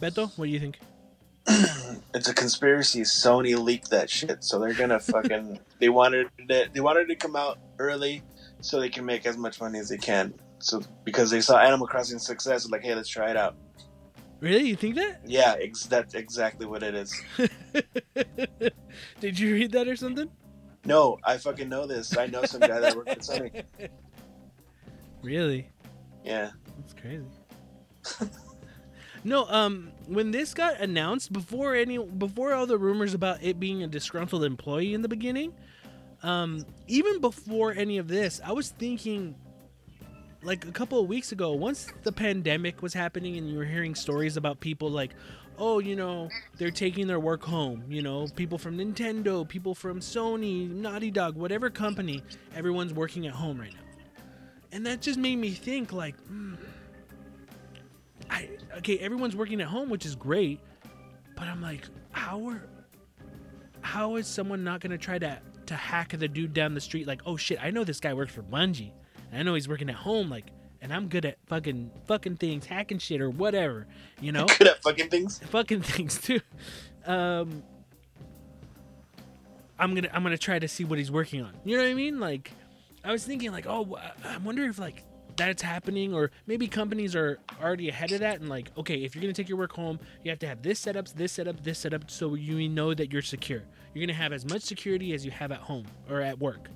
Beto, 0.00 0.30
what 0.38 0.46
do 0.46 0.50
you 0.50 0.60
think? 0.60 0.78
it's 2.14 2.28
a 2.28 2.34
conspiracy. 2.34 3.02
Sony 3.02 3.58
leaked 3.58 3.90
that 3.90 4.08
shit, 4.08 4.42
so 4.44 4.58
they're 4.58 4.72
gonna 4.72 4.98
fucking. 4.98 5.58
they 5.78 5.90
wanted 5.90 6.28
it. 6.38 6.72
They 6.72 6.80
wanted 6.80 7.02
it 7.02 7.08
to 7.08 7.16
come 7.16 7.36
out 7.36 7.58
early, 7.78 8.22
so 8.60 8.80
they 8.80 8.88
can 8.88 9.04
make 9.04 9.26
as 9.26 9.36
much 9.36 9.60
money 9.60 9.78
as 9.78 9.88
they 9.88 9.98
can. 9.98 10.34
So 10.58 10.82
because 11.04 11.30
they 11.30 11.40
saw 11.40 11.58
Animal 11.58 11.86
Crossing 11.86 12.18
success, 12.18 12.68
like, 12.68 12.82
hey, 12.82 12.94
let's 12.94 13.08
try 13.08 13.30
it 13.30 13.36
out. 13.36 13.56
Really? 14.40 14.68
You 14.68 14.76
think 14.76 14.94
that? 14.94 15.20
Yeah, 15.26 15.56
ex- 15.60 15.84
that's 15.84 16.14
exactly 16.14 16.66
what 16.66 16.82
it 16.82 16.94
is. 16.94 17.22
Did 19.20 19.38
you 19.38 19.54
read 19.54 19.72
that 19.72 19.86
or 19.86 19.96
something? 19.96 20.30
No, 20.86 21.18
I 21.24 21.36
fucking 21.36 21.68
know 21.68 21.86
this. 21.86 22.16
I 22.16 22.26
know 22.26 22.44
some 22.44 22.60
guy 22.60 22.80
that 22.80 22.96
works 22.96 23.10
at 23.12 23.18
Sony. 23.20 23.64
Really? 25.22 25.68
Yeah. 26.24 26.50
That's 26.78 26.94
crazy. 26.94 28.30
no, 29.22 29.46
um, 29.50 29.92
when 30.06 30.30
this 30.30 30.54
got 30.54 30.80
announced 30.80 31.30
before 31.30 31.74
any 31.74 31.98
before 31.98 32.54
all 32.54 32.64
the 32.66 32.78
rumors 32.78 33.12
about 33.12 33.42
it 33.42 33.60
being 33.60 33.82
a 33.82 33.86
disgruntled 33.86 34.44
employee 34.44 34.94
in 34.94 35.02
the 35.02 35.08
beginning, 35.08 35.52
um, 36.22 36.64
even 36.86 37.20
before 37.20 37.72
any 37.72 37.98
of 37.98 38.08
this, 38.08 38.40
I 38.44 38.52
was 38.52 38.70
thinking 38.70 39.34
like 40.42 40.66
a 40.66 40.72
couple 40.72 41.00
of 41.00 41.08
weeks 41.08 41.32
ago, 41.32 41.52
once 41.52 41.92
the 42.02 42.12
pandemic 42.12 42.82
was 42.82 42.94
happening 42.94 43.36
and 43.36 43.48
you 43.48 43.58
were 43.58 43.64
hearing 43.64 43.94
stories 43.94 44.36
about 44.36 44.60
people 44.60 44.90
like, 44.90 45.12
oh, 45.58 45.78
you 45.78 45.94
know, 45.94 46.30
they're 46.56 46.70
taking 46.70 47.06
their 47.06 47.20
work 47.20 47.44
home, 47.44 47.84
you 47.88 48.00
know, 48.00 48.26
people 48.36 48.56
from 48.56 48.78
Nintendo, 48.78 49.46
people 49.46 49.74
from 49.74 50.00
Sony, 50.00 50.70
Naughty 50.70 51.10
Dog, 51.10 51.36
whatever 51.36 51.68
company, 51.68 52.22
everyone's 52.54 52.94
working 52.94 53.26
at 53.26 53.34
home 53.34 53.60
right 53.60 53.72
now. 53.72 53.80
And 54.72 54.86
that 54.86 55.02
just 55.02 55.18
made 55.18 55.36
me 55.36 55.50
think 55.50 55.92
like 55.92 56.16
hmm, 56.26 56.54
i 58.30 58.48
okay 58.76 58.98
everyone's 58.98 59.36
working 59.36 59.60
at 59.60 59.66
home 59.66 59.90
which 59.90 60.06
is 60.06 60.14
great 60.14 60.60
but 61.36 61.46
i'm 61.48 61.60
like 61.60 61.82
how 62.12 62.48
are 62.48 62.62
how 63.82 64.16
is 64.16 64.26
someone 64.26 64.62
not 64.62 64.80
going 64.80 64.90
to 64.90 64.98
try 64.98 65.18
to 65.18 65.38
to 65.70 65.76
hack 65.76 66.10
the 66.18 66.28
dude 66.28 66.52
down 66.52 66.74
the 66.74 66.80
street 66.80 67.06
like 67.06 67.20
oh 67.26 67.36
shit 67.36 67.58
i 67.62 67.70
know 67.70 67.82
this 67.82 67.98
guy 67.98 68.12
works 68.14 68.32
for 68.32 68.42
bungie 68.42 68.92
i 69.32 69.42
know 69.42 69.54
he's 69.54 69.68
working 69.68 69.88
at 69.88 69.94
home 69.96 70.28
like 70.28 70.46
and 70.82 70.92
i'm 70.92 71.08
good 71.08 71.24
at 71.24 71.38
fucking 71.46 71.90
fucking 72.06 72.36
things 72.36 72.66
hacking 72.66 72.98
shit 72.98 73.20
or 73.20 73.30
whatever 73.30 73.86
you 74.20 74.30
know 74.32 74.46
Good 74.58 74.68
at 74.68 74.82
fucking 74.82 75.08
things. 75.08 75.38
fucking 75.38 75.82
things 75.82 76.20
too. 76.20 76.40
Um, 77.06 77.62
I'm 79.78 79.94
gonna 79.94 80.10
I'm 80.12 80.22
gonna 80.22 80.36
try 80.36 80.58
to 80.58 80.68
see 80.68 80.84
what 80.84 80.98
he's 80.98 81.10
working 81.10 81.42
on. 81.42 81.54
You 81.64 81.76
know 81.78 81.82
what 81.82 81.90
I 81.90 81.94
mean? 81.94 82.20
Like, 82.20 82.52
I 83.02 83.12
was 83.12 83.24
thinking 83.24 83.50
like, 83.50 83.66
oh, 83.66 83.96
I 84.24 84.36
wonder 84.38 84.64
if 84.64 84.78
like 84.78 85.04
that's 85.36 85.62
happening, 85.62 86.12
or 86.12 86.30
maybe 86.46 86.66
companies 86.68 87.16
are 87.16 87.38
already 87.62 87.88
ahead 87.88 88.12
of 88.12 88.20
that 88.20 88.40
and 88.40 88.50
like, 88.50 88.70
okay, 88.76 88.96
if 88.96 89.14
you're 89.14 89.22
gonna 89.22 89.32
take 89.32 89.48
your 89.48 89.56
work 89.56 89.72
home, 89.72 89.98
you 90.22 90.30
have 90.30 90.38
to 90.40 90.46
have 90.46 90.60
this 90.60 90.78
setup, 90.78 91.08
this 91.08 91.32
setup, 91.32 91.62
this 91.62 91.78
setup, 91.78 92.10
so 92.10 92.34
you 92.34 92.68
know 92.68 92.92
that 92.92 93.10
you're 93.12 93.22
secure. 93.22 93.62
You're 93.94 94.06
gonna 94.06 94.16
have 94.16 94.32
as 94.32 94.44
much 94.44 94.62
security 94.62 95.12
as 95.14 95.24
you 95.24 95.30
have 95.30 95.52
at 95.52 95.60
home 95.60 95.86
or 96.08 96.20
at 96.20 96.38
work. 96.38 96.68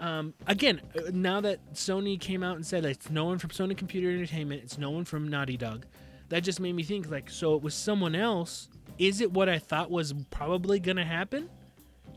Um, 0.00 0.32
again, 0.46 0.80
uh, 0.96 1.10
now 1.12 1.40
that 1.40 1.74
Sony 1.74 2.20
came 2.20 2.42
out 2.42 2.56
and 2.56 2.64
said 2.64 2.84
it's 2.84 3.10
no 3.10 3.24
one 3.24 3.38
from 3.38 3.50
Sony 3.50 3.76
Computer 3.76 4.10
Entertainment, 4.10 4.62
it's 4.62 4.78
no 4.78 4.90
one 4.90 5.04
from 5.04 5.28
Naughty 5.28 5.56
Dog, 5.56 5.86
that 6.28 6.40
just 6.40 6.60
made 6.60 6.74
me 6.74 6.82
think 6.82 7.10
like, 7.10 7.28
so 7.28 7.56
it 7.56 7.62
was 7.62 7.74
someone 7.74 8.14
else 8.14 8.68
is 8.98 9.20
it 9.20 9.32
what 9.32 9.48
I 9.48 9.58
thought 9.58 9.90
was 9.90 10.12
probably 10.30 10.80
gonna 10.80 11.04
happen? 11.04 11.48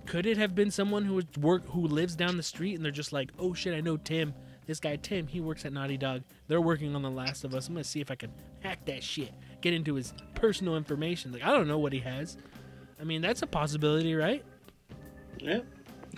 Could 0.05 0.25
it 0.25 0.37
have 0.37 0.55
been 0.55 0.71
someone 0.71 1.05
who 1.05 1.21
work 1.39 1.65
who 1.67 1.81
lives 1.81 2.15
down 2.15 2.37
the 2.37 2.43
street 2.43 2.75
and 2.75 2.83
they're 2.83 2.91
just 2.91 3.13
like, 3.13 3.31
oh 3.37 3.53
shit, 3.53 3.75
I 3.75 3.81
know 3.81 3.97
Tim. 3.97 4.33
This 4.65 4.79
guy 4.79 4.95
Tim, 4.95 5.27
he 5.27 5.41
works 5.41 5.65
at 5.65 5.73
Naughty 5.73 5.97
Dog. 5.97 6.23
They're 6.47 6.61
working 6.61 6.95
on 6.95 7.01
The 7.01 7.09
Last 7.09 7.43
of 7.43 7.53
Us. 7.53 7.67
I'm 7.67 7.75
gonna 7.75 7.83
see 7.83 8.01
if 8.01 8.09
I 8.09 8.15
can 8.15 8.31
hack 8.61 8.85
that 8.85 9.03
shit, 9.03 9.31
get 9.61 9.73
into 9.73 9.95
his 9.95 10.13
personal 10.33 10.75
information. 10.75 11.31
Like 11.31 11.43
I 11.43 11.51
don't 11.51 11.67
know 11.67 11.79
what 11.79 11.93
he 11.93 11.99
has. 11.99 12.37
I 13.01 13.03
mean, 13.03 13.21
that's 13.21 13.41
a 13.41 13.47
possibility, 13.47 14.13
right? 14.15 14.43
Yeah. 15.39 15.61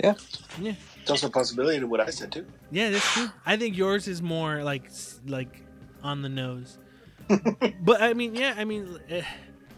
Yeah. 0.03 0.15
Yeah. 0.59 0.73
It's 1.01 1.09
also 1.11 1.27
a 1.27 1.29
possibility 1.29 1.79
to 1.79 1.87
what 1.87 1.99
I 2.01 2.09
said 2.09 2.31
too. 2.31 2.45
Yeah, 2.71 2.89
that's 2.89 3.13
true. 3.13 3.29
I 3.45 3.55
think 3.57 3.77
yours 3.77 4.07
is 4.07 4.21
more 4.21 4.63
like 4.63 4.89
like 5.27 5.61
on 6.03 6.21
the 6.21 6.29
nose. 6.29 6.77
but 7.81 8.01
I 8.01 8.13
mean, 8.13 8.35
yeah, 8.35 8.53
I 8.57 8.65
mean, 8.65 8.99
eh, 9.09 9.23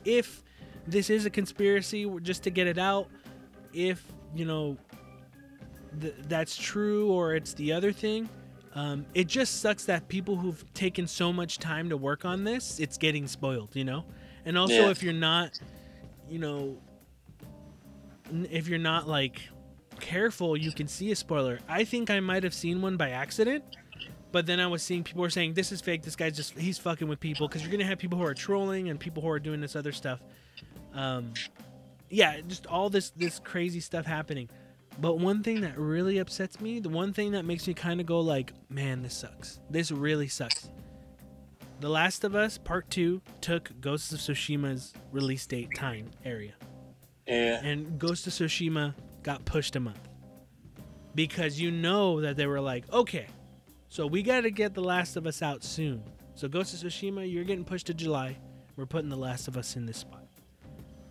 if 0.04 0.42
this 0.88 1.10
is 1.10 1.26
a 1.26 1.30
conspiracy 1.30 2.10
just 2.22 2.44
to 2.44 2.50
get 2.50 2.66
it 2.68 2.78
out, 2.78 3.08
if 3.74 4.04
you 4.34 4.46
know 4.46 4.78
th- 6.02 6.16
that's 6.28 6.56
true 6.58 7.12
or 7.12 7.36
it's 7.36 7.54
the 7.54 7.72
other 7.74 7.92
thing, 7.92 8.30
um, 8.74 9.06
it 9.14 9.28
just 9.28 9.62
sucks 9.62 9.86
that 9.86 10.08
people 10.08 10.36
who've 10.38 10.64
taken 10.74 11.08
so 11.08 11.32
much 11.34 11.60
time 11.60 11.90
to 11.90 11.98
work 11.98 12.26
on 12.26 12.44
this, 12.44 12.80
it's 12.80 12.98
getting 12.98 13.28
spoiled, 13.28 13.76
you 13.76 13.84
know. 13.84 14.06
And 14.46 14.58
also, 14.58 14.74
Yeah. 14.86 14.90
if 14.90 15.02
you're 15.04 15.14
not, 15.14 15.60
you 16.30 16.40
know, 16.40 16.58
n- 16.60 16.78
if 18.32 18.68
you're 18.68 18.80
not 18.80 19.08
like 19.08 19.42
careful, 20.00 20.58
you 20.58 20.72
can 20.72 20.88
see 20.88 21.12
a 21.12 21.16
spoiler. 21.16 21.60
I 21.68 21.84
think 21.84 22.10
I 22.10 22.20
might 22.20 22.44
have 22.44 22.54
seen 22.54 22.82
one 22.82 22.98
by 22.98 23.12
accident, 23.12 23.64
but 24.32 24.46
then 24.46 24.60
I 24.60 24.68
was 24.68 24.84
seeing 24.84 25.04
people 25.04 25.22
were 25.22 25.30
saying 25.30 25.54
this 25.54 25.72
is 25.72 25.82
fake. 25.82 26.04
This 26.04 26.16
guy's 26.16 26.36
just 26.36 26.58
he's 26.58 26.78
fucking 26.78 27.08
with 27.08 27.20
people 27.20 27.48
because 27.48 27.62
you're 27.62 27.72
gonna 27.72 27.86
have 27.86 28.00
people 28.00 28.18
who 28.18 28.26
are 28.26 28.34
trolling 28.34 28.90
and 28.90 29.00
people 29.00 29.22
who 29.22 29.30
are 29.30 29.40
doing 29.40 29.62
this 29.62 29.76
other 29.76 29.92
stuff. 29.92 30.20
Um, 30.94 31.34
yeah, 32.10 32.40
just 32.48 32.66
all 32.68 32.90
this 32.90 33.12
this 33.12 33.40
crazy 33.40 33.80
stuff 33.80 34.06
happening. 34.06 34.50
But 35.00 35.20
one 35.20 35.44
thing 35.44 35.62
that 35.62 35.78
really 35.78 36.20
upsets 36.20 36.62
me, 36.62 36.80
the 36.80 36.90
one 36.90 37.12
thing 37.12 37.32
that 37.32 37.44
makes 37.44 37.68
me 37.68 37.74
kind 37.74 38.00
of 38.00 38.06
go 38.06 38.22
like, 38.22 38.54
man, 38.70 39.02
this 39.02 39.14
sucks. 39.14 39.60
This 39.70 39.92
really 39.92 40.30
sucks. 40.30 40.70
The 41.82 41.90
Last 41.90 42.24
of 42.24 42.34
Us 42.34 42.58
Part 42.58 42.90
Two 42.90 43.22
took 43.42 43.72
Ghosts 43.82 44.14
of 44.14 44.20
Tsushima's 44.20 44.94
release 45.12 45.46
date 45.46 45.70
time 45.76 46.12
area 46.24 46.54
Yeah. 47.28 47.60
and 47.64 47.98
Ghost 47.98 48.28
of 48.28 48.34
Tsushima 48.34 48.94
got 49.24 49.46
pushed 49.46 49.76
a 49.76 49.80
month 49.80 50.08
because 51.16 51.60
you 51.60 51.72
know 51.72 52.22
that 52.22 52.36
they 52.36 52.46
were 52.46 52.62
like, 52.62 52.92
okay, 52.94 53.28
so 53.90 54.06
we 54.06 54.22
got 54.22 54.42
to 54.42 54.52
get 54.52 54.74
The 54.74 54.84
Last 54.84 55.16
of 55.16 55.26
Us 55.26 55.42
out 55.42 55.64
soon. 55.64 56.04
So 56.36 56.48
Ghost 56.48 56.74
of 56.74 56.88
Tsushima, 56.88 57.32
you're 57.32 57.46
getting 57.46 57.64
pushed 57.64 57.88
to 57.88 57.94
July. 57.94 58.38
We're 58.76 58.86
putting 58.86 59.10
The 59.10 59.16
Last 59.16 59.48
of 59.48 59.58
Us 59.58 59.76
in 59.76 59.86
this 59.86 59.98
spot. 59.98 60.28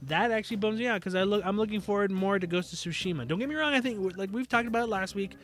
That 0.03 0.31
actually 0.31 0.59
bums 0.59 0.79
me 0.79 0.87
out 0.87 1.01
because 1.01 1.15
I 1.15 1.23
look, 1.23 1.43
I'm 1.47 1.57
looking 1.57 1.81
forward 1.81 2.11
more 2.11 2.39
to 2.39 2.47
Ghost 2.47 2.73
of 2.75 2.79
Tsushima. 2.79 3.27
Don't 3.27 3.39
get 3.39 3.49
me 3.49 3.55
wrong. 3.55 3.73
I 3.73 3.81
think 3.81 4.17
like 4.19 4.31
we've 4.33 4.49
talked 4.49 4.69
about 4.69 4.85
it 4.85 4.91
last 4.91 5.15
week. 5.15 5.37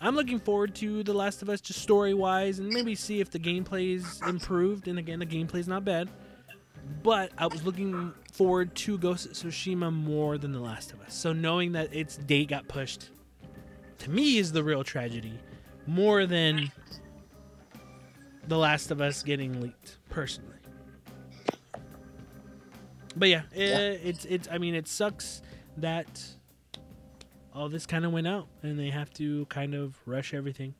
I'm 0.00 0.16
looking 0.16 0.40
forward 0.40 0.74
to 0.76 1.04
The 1.04 1.14
Last 1.14 1.40
of 1.42 1.48
Us 1.48 1.60
just 1.60 1.80
story 1.80 2.12
wise 2.12 2.58
and 2.58 2.68
maybe 2.68 2.96
see 2.96 3.20
if 3.20 3.30
the 3.30 3.38
gameplay 3.38 3.94
is 3.94 4.20
improved. 4.26 4.88
And 4.88 4.98
again, 4.98 5.20
the 5.20 5.26
gameplay's 5.26 5.68
not 5.68 5.84
bad. 5.84 6.10
But 7.02 7.32
I 7.36 7.46
was 7.46 7.64
looking 7.64 8.12
forward 8.32 8.74
to 8.76 8.98
Ghost 8.98 9.26
of 9.26 9.32
Tsushima 9.32 9.92
more 9.92 10.38
than 10.38 10.52
The 10.52 10.60
Last 10.60 10.92
of 10.92 11.00
Us. 11.00 11.14
So 11.14 11.32
knowing 11.32 11.72
that 11.72 11.94
its 11.94 12.16
date 12.16 12.48
got 12.48 12.66
pushed, 12.68 13.10
to 13.98 14.10
me, 14.10 14.38
is 14.38 14.52
the 14.52 14.62
real 14.62 14.84
tragedy, 14.84 15.38
more 15.86 16.26
than 16.26 16.72
The 18.48 18.58
Last 18.58 18.90
of 18.90 19.00
Us 19.00 19.22
getting 19.22 19.60
leaked. 19.60 19.98
Personally, 20.10 20.54
but 23.16 23.28
yeah, 23.28 23.42
eh, 23.54 23.96
it's 24.02 24.24
it's. 24.24 24.48
I 24.50 24.58
mean, 24.58 24.74
it 24.74 24.88
sucks 24.88 25.42
that 25.76 26.22
all 27.54 27.68
this 27.68 27.86
kind 27.86 28.04
of 28.04 28.12
went 28.12 28.26
out, 28.26 28.48
and 28.62 28.78
they 28.78 28.90
have 28.90 29.12
to 29.14 29.46
kind 29.46 29.74
of 29.74 29.96
rush 30.06 30.34
everything. 30.34 30.74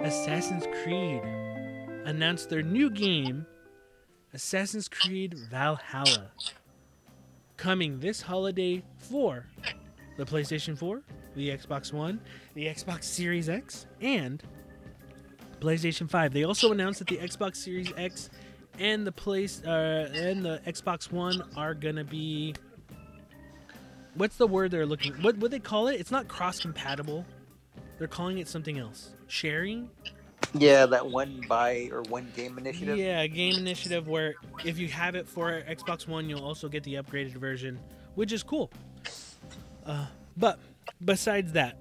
Assassin's 0.00 0.66
Creed 0.82 1.22
announced 2.04 2.48
their 2.48 2.62
new 2.62 2.90
game, 2.90 3.46
Assassin's 4.32 4.88
Creed 4.88 5.34
Valhalla, 5.50 6.30
coming 7.56 8.00
this 8.00 8.22
holiday 8.22 8.82
for 8.96 9.46
the 10.16 10.24
PlayStation 10.24 10.76
4, 10.76 11.02
the 11.34 11.50
Xbox 11.50 11.92
One, 11.92 12.20
the 12.54 12.66
Xbox 12.66 13.04
Series 13.04 13.48
X, 13.48 13.86
and 14.00 14.42
PlayStation 15.60 16.08
5. 16.08 16.32
They 16.32 16.44
also 16.44 16.72
announced 16.72 16.98
that 17.00 17.08
the 17.08 17.18
Xbox 17.18 17.56
Series 17.56 17.92
X 17.96 18.30
and 18.78 19.06
the 19.06 19.12
place 19.12 19.62
uh, 19.64 20.10
and 20.14 20.44
the 20.44 20.60
Xbox 20.66 21.10
One 21.10 21.42
are 21.56 21.74
gonna 21.74 22.04
be 22.04 22.54
what's 24.14 24.36
the 24.36 24.46
word 24.46 24.70
they're 24.70 24.86
looking 24.86 25.12
what 25.22 25.36
would 25.38 25.50
they 25.50 25.58
call 25.58 25.88
it 25.88 26.00
it's 26.00 26.10
not 26.10 26.26
cross 26.26 26.58
compatible 26.58 27.24
they're 27.98 28.08
calling 28.08 28.38
it 28.38 28.48
something 28.48 28.78
else 28.78 29.10
sharing 29.26 29.90
Yeah, 30.54 30.86
that 30.86 31.06
one 31.06 31.42
buy 31.48 31.88
or 31.92 32.02
one 32.02 32.30
game 32.36 32.58
initiative. 32.58 32.96
yeah 32.96 33.20
a 33.22 33.28
game 33.28 33.56
initiative 33.56 34.06
where 34.08 34.34
if 34.64 34.78
you 34.78 34.88
have 34.88 35.14
it 35.14 35.28
for 35.28 35.62
xbox 35.70 36.06
one 36.08 36.28
you'll 36.28 36.44
also 36.44 36.68
get 36.68 36.82
the 36.84 36.94
upgraded 36.94 37.32
version 37.34 37.78
which 38.14 38.32
is 38.32 38.42
cool 38.42 38.70
uh, 39.86 40.06
but 40.36 40.58
besides 41.04 41.52
that 41.52 41.76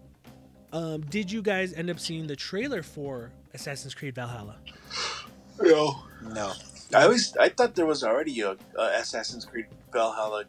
um, 0.73 1.01
did 1.01 1.31
you 1.31 1.41
guys 1.41 1.73
end 1.73 1.89
up 1.89 1.99
seeing 1.99 2.27
the 2.27 2.35
trailer 2.35 2.81
for 2.83 3.31
assassin's 3.53 3.93
creed 3.95 4.15
valhalla 4.15 4.57
Yo. 5.63 5.95
No. 6.21 6.53
I 6.93 7.03
always 7.03 7.35
I 7.37 7.49
thought 7.49 7.73
there 7.75 7.87
was 7.87 8.03
already 8.03 8.41
a, 8.41 8.51
a 8.77 8.83
Assassin's 8.99 9.43
Creed 9.43 9.65
Valhalla. 9.91 10.45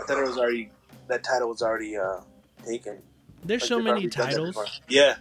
I 0.00 0.04
thought 0.04 0.18
it 0.18 0.26
was 0.26 0.38
already 0.38 0.70
that 1.08 1.22
title 1.22 1.50
was 1.50 1.60
already 1.62 1.96
uh 1.96 2.20
taken. 2.64 2.98
There's 3.46 3.62
Like, 3.62 3.68
so 3.68 3.78
many 3.78 3.90
already 3.90 4.08
titles. 4.08 4.56
Yeah, 4.88 5.16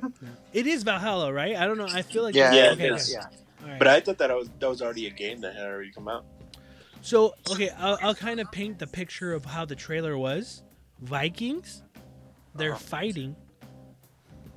it 0.52 0.66
is 0.66 0.82
valhalla 0.82 1.32
right 1.32 1.56
i 1.56 1.66
don't 1.66 1.78
know 1.78 1.88
i 1.90 2.02
feel 2.02 2.22
like 2.22 2.34
Yeah, 2.34 2.52
Yeah, 2.52 2.70
okay, 2.72 2.90
okay. 2.92 3.02
Yeah. 3.08 3.26
All 3.62 3.68
right. 3.68 3.78
but 3.78 3.88
I 3.88 4.00
thought 4.00 4.18
that 4.18 4.30
was 4.30 4.48
that 4.58 4.68
was 4.68 4.80
already 4.82 5.06
a 5.06 5.10
game 5.10 5.40
that 5.42 5.54
had 5.54 5.64
already 5.66 5.90
come 5.92 6.08
out. 6.08 6.24
So 7.02 7.34
okay, 7.50 7.70
I'll, 7.78 7.98
I'll 8.02 8.14
kind 8.14 8.40
of 8.40 8.50
paint 8.50 8.78
the 8.78 8.86
picture 8.86 9.32
of 9.32 9.44
how 9.44 9.64
the 9.64 9.74
trailer 9.76 10.16
was. 10.18 10.62
Vikings, 11.00 11.82
they're 12.54 12.72
Uh-huh. 12.72 12.78
fighting. 12.78 13.36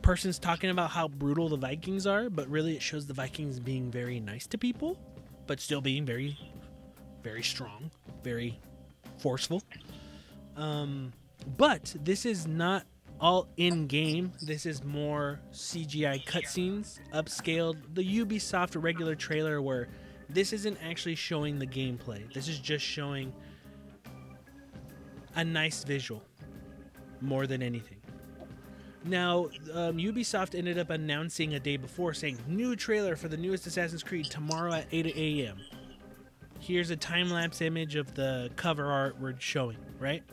Person's 0.02 0.38
talking 0.40 0.70
about 0.70 0.90
how 0.92 1.08
brutal 1.08 1.48
the 1.50 1.56
Vikings 1.58 2.06
are, 2.06 2.30
but 2.30 2.48
really 2.50 2.76
it 2.76 2.82
shows 2.82 3.08
the 3.08 3.14
Vikings 3.14 3.60
being 3.60 3.90
very 3.90 4.20
nice 4.20 4.46
to 4.48 4.58
people, 4.58 4.98
but 5.48 5.60
still 5.62 5.80
being 5.80 6.06
very, 6.06 6.38
very 7.24 7.44
strong, 7.44 7.90
very 8.24 8.60
forceful. 9.20 9.64
Um, 10.58 11.14
but 11.58 11.96
this 12.04 12.26
is 12.26 12.46
not 12.46 12.86
all 13.20 13.48
in 13.58 13.88
game. 13.88 14.32
This 14.42 14.66
is 14.66 14.84
more 14.84 15.40
CGI 15.52 16.26
cutscenes, 16.26 17.00
upscaled. 17.14 17.78
The 17.94 18.04
Ubisoft 18.04 18.82
regular 18.82 19.16
trailer 19.16 19.62
where 19.62 19.90
this 20.30 20.54
isn't 20.54 20.78
actually 20.84 21.16
showing 21.16 21.60
the 21.60 21.68
gameplay. 21.68 22.32
This 22.34 22.48
is 22.48 22.60
just 22.60 22.84
showing 22.86 23.34
a 25.36 25.44
nice 25.44 25.84
visual 25.84 26.24
more 27.22 27.48
than 27.48 27.62
anything. 27.62 27.98
Now, 29.06 29.50
um, 29.74 29.98
Ubisoft 29.98 30.58
ended 30.58 30.78
up 30.78 30.90
announcing 30.90 31.56
a 31.56 31.60
day 31.60 31.76
before 31.78 32.14
saying 32.14 32.38
new 32.48 32.76
trailer 32.76 33.16
for 33.16 33.28
the 33.28 33.36
newest 33.36 33.68
Assassin's 33.68 34.04
Creed 34.04 34.26
tomorrow 34.26 34.74
at 34.74 34.88
8 34.92 35.08
a.m. 35.08 35.58
Here's 36.60 36.90
a 36.90 36.96
time 36.96 37.30
lapse 37.30 37.60
image 37.62 37.96
of 37.96 38.14
the 38.14 38.50
cover 38.56 38.90
art 38.90 39.20
we're 39.20 39.38
showing, 39.40 39.78
right? 40.00 40.24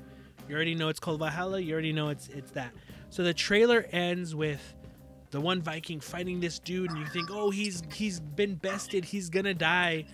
You 0.51 0.57
already 0.57 0.75
know 0.75 0.89
it's 0.89 0.99
called 0.99 1.21
Valhalla. 1.21 1.61
You 1.61 1.73
already 1.73 1.93
know 1.93 2.09
it's 2.09 2.27
it's 2.27 2.51
that. 2.53 2.73
So 3.11 3.23
the 3.23 3.33
trailer 3.33 3.87
ends 3.93 4.35
with 4.35 4.75
the 5.31 5.41
one 5.41 5.63
Viking 5.63 6.01
fighting 6.01 6.41
this 6.41 6.59
dude, 6.59 6.91
and 6.91 6.99
you 6.99 7.07
think, 7.07 7.31
oh, 7.31 7.51
he's 7.51 7.85
he's 7.95 8.19
been 8.19 8.57
bested. 8.57 9.05
He's 9.05 9.31
gonna 9.31 9.55
die. 9.55 10.07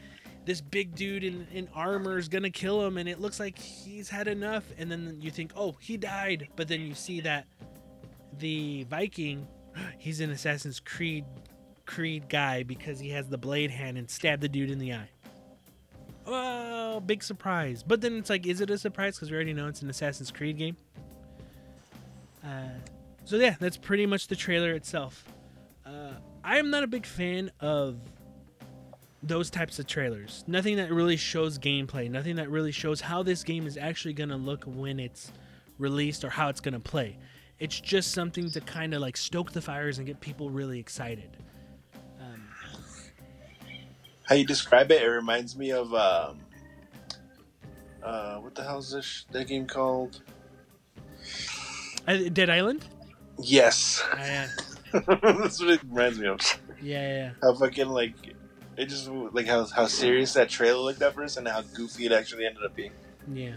This 0.44 0.60
big 0.60 0.94
dude 0.94 1.24
in, 1.24 1.46
in 1.54 1.68
armor 1.74 2.18
is 2.18 2.28
gonna 2.28 2.50
kill 2.50 2.86
him, 2.86 2.98
and 2.98 3.08
it 3.08 3.18
looks 3.18 3.40
like 3.40 3.58
he's 3.58 4.10
had 4.10 4.28
enough. 4.28 4.64
And 4.76 4.92
then 4.92 5.16
you 5.22 5.30
think, 5.30 5.52
oh, 5.56 5.74
he 5.80 5.96
died. 5.96 6.48
But 6.54 6.68
then 6.68 6.82
you 6.82 6.92
see 6.92 7.22
that 7.22 7.46
the 8.38 8.84
Viking, 8.90 9.48
he's 9.98 10.20
an 10.20 10.30
Assassin's 10.32 10.80
Creed 10.80 11.24
Creed 11.86 12.28
guy 12.28 12.62
because 12.62 13.00
he 13.00 13.08
has 13.08 13.26
the 13.26 13.38
blade 13.38 13.70
hand 13.70 13.96
and 13.96 14.10
stabbed 14.10 14.42
the 14.42 14.50
dude 14.50 14.70
in 14.70 14.78
the 14.78 14.92
eye. 14.92 15.08
Oh, 16.26 17.00
big 17.00 17.22
surprise! 17.22 17.82
But 17.82 18.00
then 18.00 18.16
it's 18.16 18.30
like, 18.30 18.46
is 18.46 18.60
it 18.60 18.70
a 18.70 18.78
surprise? 18.78 19.16
Because 19.16 19.30
we 19.30 19.36
already 19.36 19.52
know 19.52 19.68
it's 19.68 19.82
an 19.82 19.90
Assassin's 19.90 20.30
Creed 20.30 20.58
game. 20.58 20.76
Uh, 22.44 22.68
so 23.24 23.36
yeah, 23.36 23.56
that's 23.58 23.76
pretty 23.76 24.06
much 24.06 24.28
the 24.28 24.36
trailer 24.36 24.72
itself. 24.72 25.24
Uh, 25.84 26.12
I 26.44 26.58
am 26.58 26.70
not 26.70 26.84
a 26.84 26.86
big 26.86 27.06
fan 27.06 27.50
of 27.60 27.96
those 29.22 29.50
types 29.50 29.78
of 29.78 29.86
trailers. 29.86 30.44
Nothing 30.46 30.76
that 30.76 30.92
really 30.92 31.16
shows 31.16 31.58
gameplay. 31.58 32.10
Nothing 32.10 32.36
that 32.36 32.50
really 32.50 32.72
shows 32.72 33.00
how 33.00 33.22
this 33.22 33.42
game 33.42 33.66
is 33.66 33.76
actually 33.76 34.14
gonna 34.14 34.36
look 34.36 34.64
when 34.64 35.00
it's 35.00 35.32
released 35.78 36.24
or 36.24 36.30
how 36.30 36.48
it's 36.48 36.60
gonna 36.60 36.80
play. 36.80 37.18
It's 37.58 37.80
just 37.80 38.12
something 38.12 38.50
to 38.50 38.60
kind 38.60 38.94
of 38.94 39.00
like 39.00 39.16
stoke 39.16 39.52
the 39.52 39.62
fires 39.62 39.98
and 39.98 40.06
get 40.06 40.20
people 40.20 40.50
really 40.50 40.78
excited. 40.78 41.36
How 44.26 44.34
you 44.34 44.44
describe 44.46 44.90
it? 44.90 45.02
It 45.02 45.06
reminds 45.08 45.56
me 45.56 45.70
of 45.72 45.92
um, 45.94 46.38
uh, 48.02 48.36
what 48.38 48.54
the 48.54 48.62
hell 48.62 48.78
is 48.78 48.90
this 48.90 49.24
that 49.32 49.46
game 49.48 49.66
called? 49.66 50.20
uh, 52.08 52.16
Dead 52.32 52.50
Island. 52.50 52.84
Yes, 53.42 54.02
Uh, 54.12 54.16
yeah, 54.18 54.48
that's 54.92 55.60
what 55.60 55.70
it 55.70 55.80
reminds 55.90 56.18
me 56.18 56.26
of. 56.26 56.40
yeah, 56.80 57.08
yeah. 57.08 57.30
How 57.42 57.54
fucking 57.54 57.88
like 57.88 58.14
it 58.76 58.86
just 58.86 59.08
like 59.08 59.46
how 59.46 59.66
how 59.66 59.86
serious 59.86 60.32
that 60.34 60.48
trailer 60.48 60.78
looked 60.80 61.02
at 61.02 61.14
first, 61.14 61.36
and 61.36 61.46
how 61.46 61.62
goofy 61.62 62.06
it 62.06 62.12
actually 62.12 62.46
ended 62.46 62.64
up 62.64 62.74
being. 62.74 62.92
Yeah. 63.32 63.56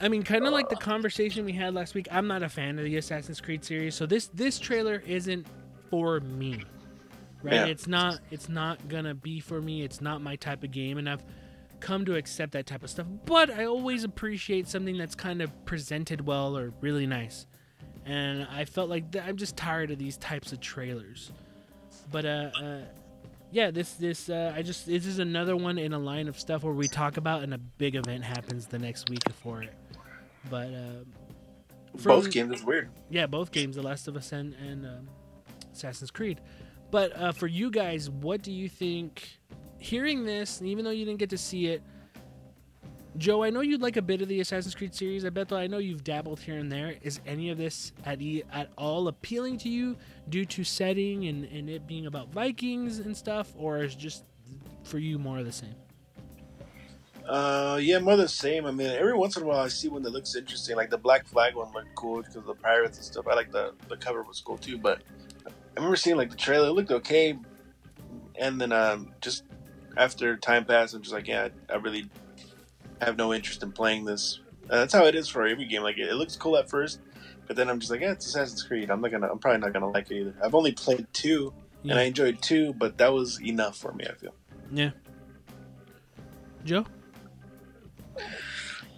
I 0.00 0.08
mean, 0.08 0.22
kind 0.22 0.46
of 0.46 0.52
like 0.52 0.68
the 0.68 0.76
conversation 0.76 1.44
we 1.44 1.52
had 1.52 1.72
last 1.74 1.94
week. 1.94 2.06
I'm 2.12 2.26
not 2.26 2.42
a 2.42 2.48
fan 2.48 2.78
of 2.78 2.84
the 2.84 2.96
Assassin's 2.96 3.40
Creed 3.40 3.64
series, 3.64 3.94
so 3.94 4.06
this 4.06 4.28
this 4.28 4.58
trailer 4.58 5.02
isn't 5.06 5.46
for 5.90 6.20
me. 6.20 6.62
Right? 7.44 7.52
Yeah. 7.52 7.66
It's 7.66 7.86
not 7.86 8.20
it's 8.30 8.48
not 8.48 8.88
gonna 8.88 9.14
be 9.14 9.38
for 9.38 9.60
me. 9.60 9.82
It's 9.82 10.00
not 10.00 10.22
my 10.22 10.36
type 10.36 10.64
of 10.64 10.70
game, 10.70 10.96
and 10.96 11.08
I've 11.08 11.22
come 11.78 12.06
to 12.06 12.16
accept 12.16 12.52
that 12.52 12.66
type 12.66 12.82
of 12.82 12.88
stuff. 12.88 13.06
But 13.26 13.50
I 13.50 13.66
always 13.66 14.02
appreciate 14.02 14.66
something 14.66 14.96
that's 14.96 15.14
kind 15.14 15.42
of 15.42 15.64
presented 15.66 16.26
well 16.26 16.56
or 16.56 16.72
really 16.80 17.06
nice. 17.06 17.46
And 18.06 18.46
I 18.50 18.64
felt 18.64 18.88
like 18.88 19.12
th- 19.12 19.24
I'm 19.24 19.36
just 19.36 19.58
tired 19.58 19.90
of 19.90 19.98
these 19.98 20.16
types 20.16 20.52
of 20.52 20.60
trailers. 20.60 21.32
But 22.10 22.24
uh, 22.24 22.50
uh 22.62 22.80
yeah, 23.52 23.70
this 23.70 23.92
this 23.92 24.30
uh, 24.30 24.54
I 24.56 24.62
just 24.62 24.86
this 24.86 25.04
is 25.04 25.18
another 25.18 25.54
one 25.54 25.76
in 25.76 25.92
a 25.92 25.98
line 25.98 26.28
of 26.28 26.40
stuff 26.40 26.62
where 26.64 26.72
we 26.72 26.88
talk 26.88 27.18
about 27.18 27.42
and 27.42 27.52
a 27.52 27.58
big 27.58 27.94
event 27.94 28.24
happens 28.24 28.66
the 28.66 28.78
next 28.78 29.10
week 29.10 29.22
for 29.42 29.62
it. 29.62 29.74
But 30.48 30.68
uh, 30.72 31.04
Both 32.02 32.30
games 32.30 32.60
is 32.60 32.64
weird. 32.64 32.90
yeah, 33.10 33.26
both 33.26 33.52
games, 33.52 33.76
The 33.76 33.82
Last 33.82 34.08
of 34.08 34.16
Us 34.16 34.32
and, 34.32 34.54
and 34.54 34.86
um, 34.86 35.08
Assassin's 35.72 36.10
Creed. 36.10 36.40
But 36.94 37.20
uh, 37.20 37.32
for 37.32 37.48
you 37.48 37.72
guys, 37.72 38.08
what 38.08 38.42
do 38.42 38.52
you 38.52 38.68
think? 38.68 39.40
Hearing 39.78 40.24
this, 40.24 40.62
even 40.62 40.84
though 40.84 40.92
you 40.92 41.04
didn't 41.04 41.18
get 41.18 41.30
to 41.30 41.36
see 41.36 41.66
it, 41.66 41.82
Joe, 43.16 43.42
I 43.42 43.50
know 43.50 43.62
you'd 43.62 43.82
like 43.82 43.96
a 43.96 44.02
bit 44.02 44.22
of 44.22 44.28
the 44.28 44.38
Assassin's 44.38 44.76
Creed 44.76 44.94
series. 44.94 45.24
I 45.24 45.30
bet 45.30 45.48
though 45.48 45.56
I 45.56 45.66
know 45.66 45.78
you've 45.78 46.04
dabbled 46.04 46.38
here 46.38 46.56
and 46.56 46.70
there. 46.70 46.94
Is 47.02 47.18
any 47.26 47.50
of 47.50 47.58
this 47.58 47.90
at 48.04 48.22
e- 48.22 48.44
at 48.52 48.70
all 48.78 49.08
appealing 49.08 49.58
to 49.58 49.68
you 49.68 49.96
due 50.28 50.44
to 50.44 50.62
setting 50.62 51.26
and, 51.26 51.46
and 51.46 51.68
it 51.68 51.84
being 51.88 52.06
about 52.06 52.28
Vikings 52.28 53.00
and 53.00 53.16
stuff, 53.16 53.52
or 53.58 53.78
is 53.78 53.96
just 53.96 54.22
for 54.84 55.00
you 55.00 55.18
more 55.18 55.40
of 55.40 55.46
the 55.46 55.52
same? 55.52 55.74
Uh, 57.28 57.76
yeah, 57.82 57.98
more 57.98 58.14
the 58.14 58.28
same. 58.28 58.66
I 58.66 58.70
mean, 58.70 58.90
every 58.90 59.14
once 59.14 59.36
in 59.36 59.42
a 59.42 59.46
while 59.46 59.58
I 59.58 59.66
see 59.66 59.88
one 59.88 60.04
that 60.04 60.12
looks 60.12 60.36
interesting. 60.36 60.76
Like 60.76 60.90
the 60.90 60.98
Black 60.98 61.26
Flag 61.26 61.56
one 61.56 61.72
looked 61.72 61.92
cool 61.96 62.18
because 62.18 62.36
of 62.36 62.46
the 62.46 62.54
pirates 62.54 62.98
and 62.98 63.04
stuff. 63.04 63.26
I 63.26 63.34
like 63.34 63.50
the 63.50 63.74
the 63.88 63.96
cover 63.96 64.22
was 64.22 64.40
cool 64.40 64.58
too. 64.58 64.78
But 64.78 65.02
I 65.76 65.80
remember 65.80 65.96
seeing 65.96 66.16
like 66.16 66.30
the 66.30 66.36
trailer. 66.36 66.68
It 66.68 66.72
looked 66.72 66.92
okay, 66.92 67.36
and 68.38 68.60
then 68.60 68.72
um, 68.72 69.12
just 69.20 69.42
after 69.96 70.36
time 70.36 70.64
passed, 70.64 70.94
I'm 70.94 71.02
just 71.02 71.12
like, 71.14 71.26
yeah, 71.26 71.48
I 71.70 71.76
really 71.76 72.08
have 73.00 73.16
no 73.16 73.34
interest 73.34 73.62
in 73.62 73.72
playing 73.72 74.04
this. 74.04 74.40
Uh, 74.70 74.76
that's 74.76 74.94
how 74.94 75.04
it 75.04 75.14
is 75.14 75.28
for 75.28 75.46
every 75.46 75.66
game. 75.66 75.82
Like 75.82 75.98
it, 75.98 76.08
it 76.08 76.14
looks 76.14 76.36
cool 76.36 76.56
at 76.56 76.70
first, 76.70 77.00
but 77.46 77.56
then 77.56 77.68
I'm 77.68 77.80
just 77.80 77.90
like, 77.90 78.00
yeah, 78.00 78.12
it's 78.12 78.26
Assassin's 78.26 78.62
Creed. 78.62 78.90
I'm 78.90 79.00
not 79.00 79.10
gonna. 79.10 79.28
I'm 79.30 79.38
probably 79.38 79.60
not 79.60 79.72
gonna 79.72 79.90
like 79.90 80.10
it 80.10 80.20
either. 80.20 80.34
I've 80.42 80.54
only 80.54 80.72
played 80.72 81.06
two, 81.12 81.52
and 81.82 81.92
I 81.94 82.02
enjoyed 82.04 82.40
two, 82.40 82.72
but 82.74 82.96
that 82.98 83.12
was 83.12 83.40
enough 83.42 83.76
for 83.76 83.92
me. 83.92 84.04
I 84.08 84.14
feel. 84.14 84.34
yeah. 84.72 84.90
Joe, 86.64 86.86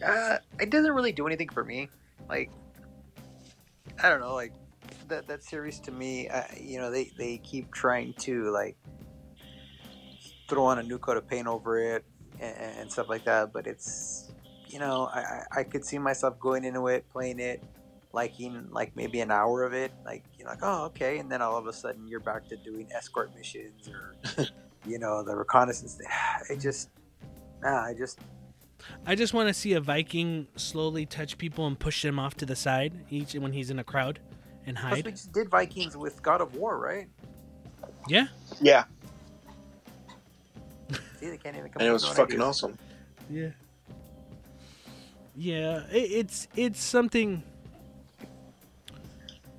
Uh, 0.05 0.39
it 0.61 0.71
doesn't 0.71 0.93
really 0.93 1.11
do 1.11 1.27
anything 1.27 1.49
for 1.49 1.65
me. 1.65 1.89
Like, 2.29 2.53
I 4.01 4.09
don't 4.09 4.21
know. 4.21 4.35
Like 4.35 4.53
that 5.09 5.27
that 5.29 5.43
series 5.43 5.81
to 5.81 5.93
me, 5.93 6.29
uh, 6.29 6.43
you 6.61 6.79
know, 6.79 6.91
they 6.91 7.13
they 7.17 7.39
keep 7.39 7.73
trying 7.73 8.13
to 8.15 8.51
like 8.51 8.77
throw 10.49 10.65
on 10.65 10.79
a 10.79 10.83
new 10.83 10.99
coat 10.99 11.17
of 11.17 11.27
paint 11.27 11.47
over 11.47 11.79
it 11.79 12.05
and, 12.41 12.79
and 12.79 12.93
stuff 12.93 13.09
like 13.09 13.25
that. 13.25 13.53
But 13.53 13.67
it's, 13.67 14.33
you 14.69 14.79
know, 14.79 15.09
I 15.13 15.43
I 15.51 15.65
could 15.65 15.85
see 15.85 15.99
myself 15.99 16.39
going 16.39 16.65
into 16.65 16.87
it, 16.89 17.09
playing 17.11 17.41
it, 17.41 17.63
liking 18.13 18.69
like 18.71 18.95
maybe 18.97 19.21
an 19.21 19.31
hour 19.31 19.63
of 19.63 19.73
it. 19.73 19.93
Like 20.05 20.25
you're 20.39 20.49
like, 20.49 20.61
oh 20.63 20.85
okay, 20.87 21.19
and 21.19 21.31
then 21.31 21.43
all 21.43 21.57
of 21.57 21.67
a 21.67 21.73
sudden 21.73 22.07
you're 22.07 22.21
back 22.21 22.49
to 22.49 22.57
doing 22.57 22.89
escort 22.95 23.35
missions 23.35 23.89
or, 23.89 24.15
you 24.87 24.99
know, 24.99 25.23
the 25.23 25.37
reconnaissance. 25.37 25.99
It 26.51 26.57
just, 26.61 26.91
nah, 27.63 27.83
I 27.85 27.95
just 27.95 28.21
I 29.07 29.15
just 29.15 29.35
want 29.35 29.49
to 29.49 29.55
see 29.55 29.73
a 29.73 29.81
Viking 29.81 30.47
slowly 30.57 31.07
touch 31.07 31.39
people 31.39 31.67
and 31.67 31.79
push 31.79 32.03
them 32.03 32.19
off 32.19 32.35
to 32.37 32.47
the 32.47 32.57
side 32.57 32.93
each 33.11 33.35
when 33.35 33.53
he's 33.53 33.71
in 33.71 33.79
a 33.79 33.85
crowd 33.85 34.21
and 34.67 34.77
Plus, 34.77 35.03
we 35.05 35.11
just 35.13 35.33
did 35.33 35.49
Vikings 35.49 35.97
with 35.97 36.23
God 36.23 36.41
of 36.41 36.55
War, 36.55 36.79
right? 36.79 37.09
Yeah, 38.09 38.27
Yeah, 38.61 38.85
See, 41.21 41.29
they 41.31 41.39
can't 41.39 41.57
even 41.57 41.71
come 41.71 41.81
and 41.81 41.89
it 41.89 41.93
was 41.93 42.05
fucking 42.05 42.37
ideas. 42.37 42.43
awesome. 42.43 42.79
yeah, 43.31 43.51
yeah. 45.35 45.83
It, 45.91 46.11
it's 46.13 46.49
it's 46.57 46.81
something. 46.83 47.43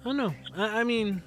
I 0.01 0.03
don't 0.03 0.17
know. 0.17 0.33
I, 0.55 0.81
I 0.81 0.83
mean, 0.83 1.21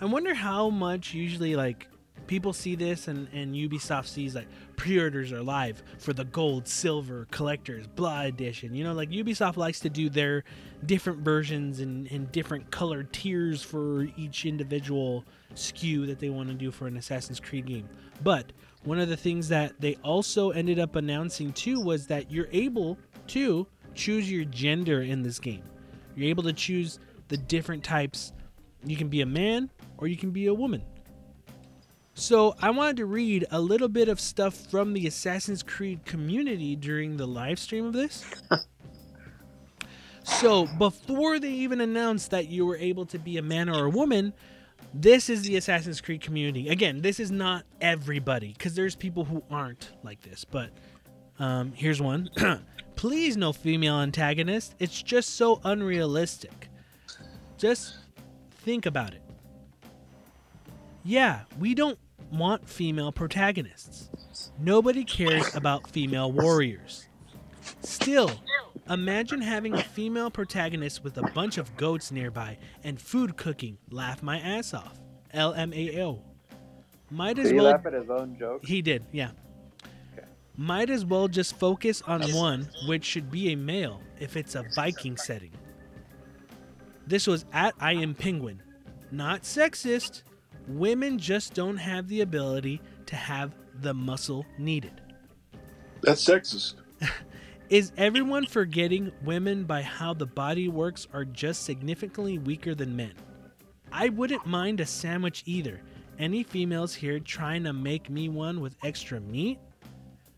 I 0.00 0.06
wonder 0.06 0.34
how 0.34 0.70
much 0.70 1.14
usually 1.14 1.54
like 1.56 1.86
people 2.26 2.52
see 2.52 2.74
this 2.74 3.06
and 3.08 3.28
and 3.32 3.54
Ubisoft 3.54 4.06
sees 4.06 4.34
like 4.34 4.48
pre-orders 4.76 5.32
are 5.32 5.42
live 5.42 5.82
for 5.98 6.12
the 6.12 6.24
gold, 6.24 6.66
silver, 6.66 7.28
collectors, 7.30 7.86
blah 7.86 8.22
edition. 8.22 8.74
You 8.74 8.82
know, 8.84 8.92
like 8.92 9.10
Ubisoft 9.10 9.56
likes 9.56 9.80
to 9.80 9.88
do 9.90 10.08
their 10.08 10.42
different 10.86 11.20
versions 11.20 11.80
and, 11.80 12.10
and 12.10 12.30
different 12.32 12.70
colored 12.70 13.12
tiers 13.12 13.62
for 13.62 14.06
each 14.16 14.44
individual 14.44 15.24
SKU 15.54 16.06
that 16.06 16.18
they 16.18 16.30
want 16.30 16.48
to 16.48 16.54
do 16.54 16.70
for 16.70 16.86
an 16.86 16.96
Assassin's 16.96 17.40
Creed 17.40 17.66
game. 17.66 17.88
But 18.22 18.52
one 18.84 18.98
of 18.98 19.08
the 19.08 19.16
things 19.16 19.48
that 19.48 19.80
they 19.80 19.96
also 20.02 20.50
ended 20.50 20.78
up 20.78 20.96
announcing 20.96 21.52
too 21.52 21.80
was 21.80 22.06
that 22.08 22.30
you're 22.30 22.48
able 22.52 22.98
to 23.28 23.66
choose 23.94 24.30
your 24.30 24.44
gender 24.44 25.02
in 25.02 25.22
this 25.22 25.38
game. 25.38 25.62
You're 26.14 26.28
able 26.28 26.42
to 26.44 26.52
choose 26.52 26.98
the 27.28 27.36
different 27.36 27.82
types. 27.82 28.32
You 28.84 28.96
can 28.96 29.08
be 29.08 29.22
a 29.22 29.26
man 29.26 29.70
or 29.98 30.06
you 30.06 30.16
can 30.16 30.30
be 30.30 30.46
a 30.46 30.54
woman. 30.54 30.82
So 32.16 32.54
I 32.60 32.70
wanted 32.70 32.98
to 32.98 33.06
read 33.06 33.44
a 33.50 33.60
little 33.60 33.88
bit 33.88 34.08
of 34.08 34.20
stuff 34.20 34.54
from 34.70 34.92
the 34.92 35.06
Assassin's 35.06 35.64
Creed 35.64 36.04
community 36.04 36.76
during 36.76 37.16
the 37.16 37.26
live 37.26 37.58
stream 37.58 37.86
of 37.86 37.92
this. 37.92 38.24
so 40.24 40.66
before 40.78 41.38
they 41.38 41.50
even 41.50 41.80
announced 41.80 42.30
that 42.30 42.48
you 42.48 42.66
were 42.66 42.76
able 42.76 43.06
to 43.06 43.18
be 43.18 43.36
a 43.36 43.42
man 43.42 43.68
or 43.68 43.84
a 43.84 43.90
woman, 43.90 44.32
this 44.92 45.28
is 45.28 45.42
the 45.42 45.56
Assassin's 45.56 46.00
Creed 46.00 46.22
community. 46.22 46.68
Again, 46.68 47.02
this 47.02 47.20
is 47.20 47.30
not 47.30 47.64
everybody 47.80 48.52
because 48.52 48.74
there's 48.74 48.96
people 48.96 49.24
who 49.24 49.42
aren't 49.50 49.92
like 50.02 50.22
this. 50.22 50.44
But 50.44 50.70
um, 51.38 51.72
here's 51.74 52.00
one. 52.00 52.30
Please, 52.96 53.36
no 53.36 53.52
female 53.52 54.00
antagonist. 54.00 54.74
It's 54.78 55.02
just 55.02 55.36
so 55.36 55.60
unrealistic. 55.64 56.68
Just 57.58 57.96
think 58.50 58.86
about 58.86 59.12
it. 59.12 59.22
Yeah, 61.04 61.40
we 61.58 61.74
don't 61.74 61.98
want 62.32 62.68
female 62.68 63.12
protagonists. 63.12 64.10
Nobody 64.58 65.04
cares 65.04 65.54
about 65.54 65.90
female 65.90 66.32
warriors. 66.32 67.06
Still, 67.82 68.30
imagine 68.88 69.40
having 69.40 69.74
a 69.74 69.82
female 69.82 70.30
protagonist 70.30 71.02
with 71.04 71.18
a 71.18 71.22
bunch 71.32 71.58
of 71.58 71.74
goats 71.76 72.10
nearby 72.12 72.58
and 72.82 73.00
food 73.00 73.36
cooking. 73.36 73.78
Laugh 73.90 74.22
my 74.22 74.38
ass 74.38 74.74
off. 74.74 74.98
LMAO. 75.34 76.20
Might 77.10 77.38
as 77.38 77.46
Did 77.46 77.52
he 77.54 77.60
well 77.60 77.72
laugh 77.72 77.86
at 77.86 77.92
his 77.92 78.10
own 78.10 78.36
joke? 78.38 78.64
he 78.64 78.82
did, 78.82 79.04
yeah. 79.12 79.30
Okay. 80.12 80.26
Might 80.56 80.90
as 80.90 81.04
well 81.04 81.28
just 81.28 81.56
focus 81.58 82.02
on 82.02 82.22
one, 82.32 82.68
which 82.86 83.04
should 83.04 83.30
be 83.30 83.52
a 83.52 83.56
male 83.56 84.00
if 84.18 84.36
it's 84.36 84.54
a 84.54 84.64
Viking 84.74 85.16
setting. 85.16 85.52
This 87.06 87.26
was 87.26 87.44
at 87.52 87.74
I 87.80 87.92
Am 87.94 88.14
Penguin. 88.14 88.62
Not 89.10 89.42
sexist. 89.42 90.22
Women 90.66 91.18
just 91.18 91.52
don't 91.52 91.76
have 91.76 92.08
the 92.08 92.22
ability 92.22 92.80
to 93.06 93.16
have 93.16 93.54
the 93.80 93.92
muscle 93.92 94.46
needed. 94.58 95.00
That's 96.00 96.24
sexist. 96.24 96.74
Is 97.70 97.92
everyone 97.96 98.46
forgetting 98.46 99.10
women 99.24 99.64
by 99.64 99.82
how 99.82 100.12
the 100.14 100.26
body 100.26 100.68
works 100.68 101.06
are 101.12 101.24
just 101.24 101.62
significantly 101.64 102.38
weaker 102.38 102.74
than 102.74 102.94
men? 102.94 103.12
I 103.90 104.10
wouldn't 104.10 104.46
mind 104.46 104.80
a 104.80 104.86
sandwich 104.86 105.42
either. 105.46 105.80
Any 106.18 106.42
females 106.42 106.94
here 106.94 107.18
trying 107.18 107.64
to 107.64 107.72
make 107.72 108.10
me 108.10 108.28
one 108.28 108.60
with 108.60 108.76
extra 108.82 109.20
meat? 109.20 109.58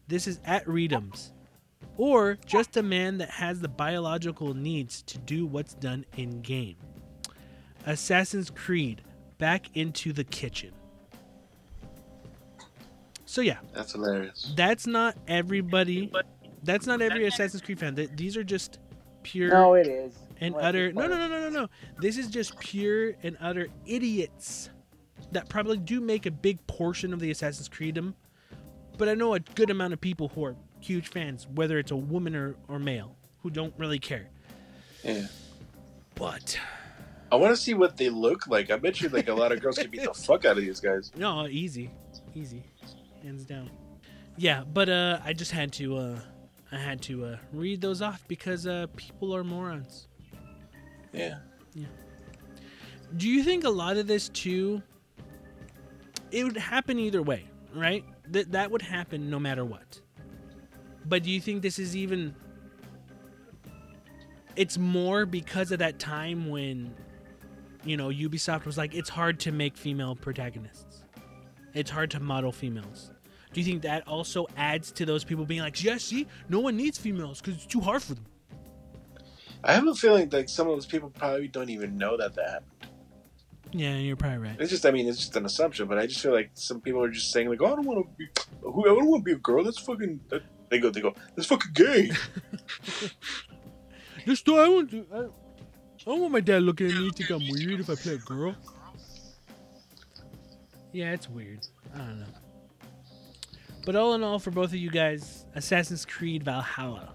This 0.09 0.27
is 0.27 0.41
at 0.45 0.65
Readums. 0.67 1.33
Or 1.97 2.39
just 2.47 2.77
a 2.77 2.83
man 2.83 3.19
that 3.19 3.31
has 3.31 3.61
the 3.61 3.69
biological 3.69 4.55
needs 4.55 5.03
to 5.03 5.19
do 5.19 5.47
what's 5.47 5.75
done 5.75 6.05
in 6.17 6.43
game. 6.43 6.77
Assassin's 7.87 8.51
Creed, 8.51 9.03
back 9.39 9.69
into 9.75 10.13
the 10.13 10.25
kitchen. 10.25 10.73
So 13.25 13.41
yeah, 13.41 13.59
That's 13.75 13.93
hilarious. 13.93 14.53
that's 14.57 14.87
not 14.87 15.17
everybody. 15.27 16.11
That's 16.67 16.87
not 16.87 17.01
every 17.01 17.27
Assassin's 17.27 17.63
Creed 17.63 17.79
fan. 17.79 17.97
Th- 17.97 18.11
These 18.15 18.37
are 18.37 18.45
just 18.45 18.79
pure 19.23 19.49
No, 19.51 19.75
it 19.75 19.87
is. 19.87 20.15
and 20.41 20.55
Like, 20.55 20.65
utter. 20.65 20.93
No, 20.93 21.07
no, 21.07 21.17
no, 21.17 21.29
no, 21.29 21.41
no, 21.41 21.49
no. 21.49 21.69
This 21.99 22.19
is 22.19 22.29
just 22.29 22.59
pure 22.59 23.15
and 23.23 23.37
utter 23.41 23.69
idiots 23.87 24.69
that 25.33 25.49
probably 25.49 25.79
do 25.79 26.01
make 26.01 26.27
a 26.27 26.31
big 26.31 26.65
portion 26.67 27.13
of 27.13 27.21
the 27.21 27.31
Assassin's 27.31 27.69
Creedom. 27.69 28.15
But 28.99 29.09
I 29.09 29.15
know 29.15 29.35
a 29.35 29.41
good 29.41 29.71
amount 29.71 29.93
of 29.93 30.01
people 30.01 30.29
who 30.29 30.45
are 30.45 30.57
huge 30.81 31.09
fans, 31.09 31.47
whether 31.55 31.79
it's 31.79 31.91
a 31.91 31.97
woman 31.97 32.35
or, 32.37 32.57
or 32.69 32.79
male, 32.79 33.17
who 33.43 33.51
don't 33.51 33.75
really 33.79 33.99
care. 33.99 34.29
Yeah. 35.05 35.27
But 36.15 36.59
I 37.31 37.37
want 37.37 37.55
to 37.55 37.61
see 37.61 37.75
what 37.75 37.97
they 37.97 38.09
look 38.09 38.47
like. 38.47 38.71
I 38.71 38.77
bet 38.77 39.01
you 39.01 39.09
like 39.09 39.29
a 39.29 39.35
lot 39.35 39.53
of 39.53 39.61
girls 39.61 39.79
could 39.79 39.91
beat 39.91 40.03
the 40.05 40.15
fuck 40.15 40.45
out 40.45 40.57
of 40.57 40.63
these 40.65 40.81
guys. 40.81 41.13
no, 41.17 41.47
easy, 41.47 41.91
easy, 42.35 42.63
hands 43.23 43.45
down. 43.45 43.71
Yeah, 44.39 44.65
but 44.65 44.89
uh, 44.89 45.19
I 45.25 45.33
just 45.33 45.51
had 45.51 45.73
to 45.75 45.97
uh, 45.97 46.19
I 46.77 46.79
had 46.79 47.01
to 47.03 47.25
uh, 47.25 47.37
read 47.55 47.81
those 47.81 48.03
off 48.03 48.23
because 48.29 48.67
uh, 48.67 48.87
people 48.97 49.35
are 49.35 49.43
morons. 49.43 50.09
Yeah. 51.13 51.39
Do 53.17 53.29
you 53.29 53.43
think 53.43 53.65
a 53.65 53.71
lot 53.71 53.97
of 53.97 54.07
this 54.07 54.29
too? 54.29 54.83
It 56.31 56.45
would 56.45 56.57
happen 56.57 56.99
either 56.99 57.23
way, 57.23 57.47
right? 57.75 58.05
That 58.29 58.53
that 58.53 58.71
would 58.71 58.83
happen 58.83 59.31
no 59.31 59.39
matter 59.39 59.65
what. 59.65 60.01
But 61.07 61.23
do 61.23 61.31
you 61.31 61.41
think 61.41 61.63
this 61.63 61.79
is 61.79 61.97
even? 61.97 62.35
It's 64.55 64.77
more 64.77 65.25
because 65.25 65.73
of 65.73 65.79
that 65.79 65.99
time 65.99 66.51
when, 66.51 66.95
you 67.85 67.97
know, 67.97 68.09
Ubisoft 68.09 68.67
was 68.67 68.77
like, 68.77 68.95
it's 68.95 69.09
hard 69.09 69.41
to 69.41 69.53
make 69.53 69.79
female 69.79 70.15
protagonists. 70.15 71.05
It's 71.73 71.91
hard 71.91 72.11
to 72.11 72.21
model 72.21 72.53
females. 72.53 73.13
Do 73.57 73.61
you 73.61 73.65
think 73.65 73.81
that 73.85 74.07
also 74.07 74.47
adds 74.59 74.93
to 74.93 75.07
those 75.07 75.25
people 75.25 75.47
being 75.47 75.63
like, 75.63 75.83
yeah, 75.83 75.97
see, 75.97 76.27
no 76.51 76.61
one 76.61 76.77
needs 76.77 76.99
females 76.99 77.41
because 77.41 77.55
it's 77.55 77.65
too 77.65 77.81
hard 77.81 78.03
for 78.03 78.13
them? 78.13 78.27
I 79.65 79.73
have 79.73 79.87
a 79.87 79.95
feeling 79.95 80.29
like 80.29 80.51
some 80.51 80.69
of 80.69 80.77
those 80.77 80.85
people 80.85 81.09
probably 81.09 81.49
don't 81.49 81.71
even 81.71 81.97
know 81.97 82.19
that 82.19 82.35
that 82.35 82.51
happened. 82.51 82.91
Yeah, 83.73 83.97
you're 83.97 84.15
probably 84.15 84.47
right. 84.47 84.61
It's 84.61 84.69
just, 84.69 84.85
I 84.85 84.91
mean, 84.91 85.09
it's 85.09 85.17
just 85.17 85.37
an 85.37 85.47
assumption, 85.47 85.89
but 85.89 85.97
I 85.97 86.07
just 86.07 86.21
feel 86.21 86.35
like 86.35 86.51
some 86.53 86.83
people 86.83 87.03
are 87.03 87.09
just 87.09 87.33
saying 87.33 87.49
like, 87.49 87.63
"Oh, 87.63 87.73
I 87.73 87.77
don't 87.77 87.87
want 87.87 88.07
to 88.07 88.13
be, 88.19 88.29
who, 88.61 88.85
I 88.85 88.89
don't 88.89 89.07
want 89.07 89.25
to 89.25 89.25
be 89.25 89.33
a 89.33 89.37
girl. 89.37 89.65
That's 89.65 89.79
fucking." 89.79 90.21
That, 90.29 90.43
they 90.69 90.79
go, 90.79 90.91
they 90.91 91.01
go, 91.01 91.15
that's 91.35 91.49
fucking 91.49 91.73
gay. 91.73 92.11
Story, 94.35 94.65
I 94.67 94.69
want 94.69 94.91
to. 94.91 95.07
I, 95.15 95.19
I 95.21 95.29
don't 96.05 96.21
want 96.21 96.33
my 96.33 96.41
dad 96.41 96.63
looking 96.63 96.89
at 96.89 96.95
me 96.95 97.11
think 97.11 97.31
I'm 97.31 97.41
weird 97.49 97.81
if 97.81 97.89
I 97.89 97.95
play 97.95 98.17
a 98.17 98.19
girl. 98.19 98.55
Yeah, 100.93 101.13
it's 101.13 101.31
weird. 101.31 101.67
I 101.95 101.99
don't 101.99 102.21
know. 102.21 102.27
But 103.87 103.95
all 103.95 104.15
in 104.15 104.25
all, 104.25 104.41
for 104.41 104.51
both 104.51 104.71
of 104.71 104.75
you 104.75 104.91
guys, 104.91 105.47
Assassin's 105.55 106.05
Creed 106.05 106.43
Valhalla. 106.43 107.15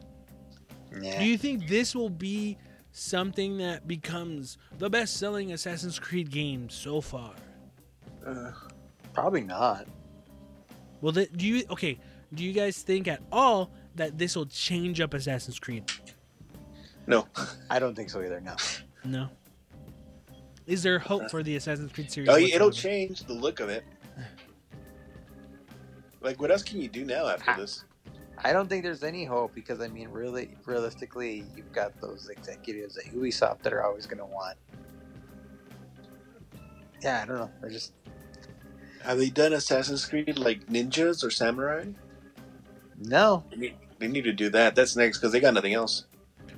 Do 0.90 1.26
you 1.26 1.38
think 1.38 1.68
this 1.68 1.94
will 1.94 2.10
be 2.10 2.58
something 2.94 3.58
that 3.58 3.90
becomes 3.90 4.58
the 4.78 4.90
best-selling 4.90 5.52
Assassin's 5.52 6.00
Creed 6.00 6.32
game 6.32 6.70
so 6.70 7.02
far? 7.02 7.34
Uh, 8.26 8.52
Probably 9.14 9.42
not. 9.42 9.86
Well, 11.02 11.12
th- 11.12 11.32
do 11.36 11.46
you 11.46 11.64
okay? 11.72 12.00
Do 12.34 12.44
you 12.46 12.54
guys 12.54 12.82
think 12.82 13.10
at 13.10 13.22
all 13.34 13.72
that 13.96 14.18
this 14.18 14.38
will 14.38 14.46
change 14.46 15.02
up 15.02 15.14
Assassin's 15.14 15.60
Creed? 15.60 15.92
no, 17.06 17.28
I 17.70 17.80
don't 17.80 17.96
think 17.96 18.10
so 18.10 18.22
either. 18.22 18.40
No. 18.40 18.56
No. 19.04 19.30
Is 20.68 20.84
there 20.84 21.00
hope 21.00 21.30
for 21.30 21.44
the 21.44 21.58
Assassin's 21.58 21.92
Creed 21.92 22.10
series? 22.10 22.30
oh, 22.30 22.38
it'll 22.38 22.72
change 22.72 23.26
the 23.26 23.34
look 23.34 23.60
of 23.60 23.68
it. 23.68 23.84
Like, 26.22 26.40
what 26.40 26.52
else 26.52 26.64
can 26.64 26.80
you 26.82 26.88
do 26.88 27.04
now 27.06 27.28
after 27.28 27.56
this? 27.60 27.84
I 28.44 28.54
don't 28.54 28.68
think 28.68 28.84
there's 28.84 29.04
any 29.04 29.24
hope 29.26 29.54
because 29.54 29.82
I 29.82 29.88
mean, 29.88 30.10
really, 30.10 30.56
realistically, 30.66 31.44
you've 31.56 31.72
got 31.72 32.00
those 32.02 32.30
executives 32.30 32.98
at 32.98 33.06
Ubisoft 33.06 33.62
that 33.64 33.74
are 33.74 33.84
always 33.84 34.06
going 34.06 34.18
to 34.20 34.26
want. 34.26 34.58
Yeah, 37.04 37.22
I 37.24 37.26
don't 37.26 37.38
know. 37.38 37.50
They're 37.62 37.70
just 37.70 37.94
Have 39.04 39.18
they 39.18 39.30
done 39.30 39.54
Assassin's 39.54 40.06
Creed 40.06 40.38
like 40.38 40.66
ninjas 40.68 41.24
or 41.24 41.30
samurai? 41.32 41.86
no, 43.04 43.44
They 43.50 43.58
need, 43.58 43.76
they 44.00 44.08
need 44.08 44.24
to 44.26 44.34
do 44.34 44.50
that. 44.52 44.76
That's 44.76 44.96
next 44.96 45.18
because 45.18 45.32
they 45.32 45.40
got 45.40 45.54
nothing 45.56 45.74
else. 45.74 46.06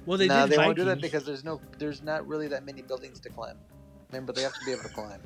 Well, 0.05 0.17
they 0.17 0.27
no, 0.27 0.41
did 0.41 0.51
they 0.51 0.55
Vikings. 0.57 0.65
won't 0.67 0.77
do 0.77 0.85
that 0.85 1.01
because 1.01 1.25
there's 1.25 1.45
no, 1.45 1.61
there's 1.77 2.01
not 2.03 2.27
really 2.27 2.47
that 2.49 2.65
many 2.65 2.81
buildings 2.81 3.21
to 3.21 3.29
climb. 3.29 3.57
Remember, 4.11 4.33
they 4.33 4.41
have 4.41 4.53
to 4.53 4.65
be 4.65 4.71
able 4.71 4.83
to 4.83 4.89
climb. 4.89 5.21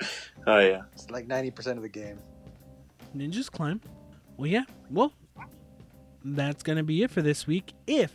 Oh 0.44 0.58
yeah. 0.58 0.82
It's 0.92 1.08
like 1.08 1.28
ninety 1.28 1.52
percent 1.52 1.76
of 1.76 1.84
the 1.84 1.88
game. 1.88 2.18
Ninjas 3.14 3.50
climb. 3.50 3.80
Well, 4.36 4.46
yeah. 4.48 4.64
Well, 4.90 5.12
that's 6.24 6.62
gonna 6.62 6.82
be 6.84 7.02
it 7.02 7.10
for 7.10 7.22
this 7.22 7.46
week. 7.46 7.72
If 7.86 8.12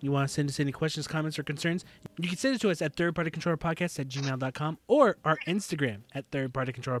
you 0.00 0.10
want 0.12 0.28
to 0.28 0.34
send 0.34 0.48
us 0.50 0.60
any 0.60 0.72
questions, 0.72 1.06
comments, 1.06 1.38
or 1.38 1.42
concerns, 1.44 1.84
you 2.18 2.28
can 2.28 2.36
send 2.36 2.54
it 2.56 2.60
to 2.60 2.70
us 2.70 2.82
at 2.82 2.94
thirdpartycontrollerpodcast 2.96 3.98
at 4.00 4.08
gmail.com 4.08 4.78
or 4.86 5.16
our 5.24 5.38
Instagram 5.46 6.02
at 6.14 6.30
thirdpartycontrollerpodcast. 6.30 7.00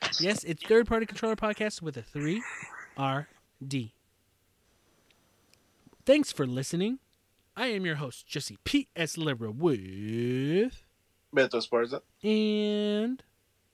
podcast. 0.00 0.20
Yes, 0.20 0.42
it's 0.44 0.62
third 0.64 0.86
party 0.86 1.06
controller 1.06 1.36
podcast 1.36 1.82
with 1.82 1.96
a 1.96 2.02
three 2.02 2.42
R 2.96 3.28
D. 3.66 3.94
Thanks 6.04 6.32
for 6.32 6.46
listening. 6.46 6.98
I 7.56 7.66
am 7.66 7.84
your 7.86 7.96
host, 7.96 8.26
Jesse 8.26 8.58
P.S. 8.64 9.16
Libra 9.18 9.50
with 9.50 10.82
Beto 11.36 11.54
Esparza. 11.54 12.00
and 12.24 13.22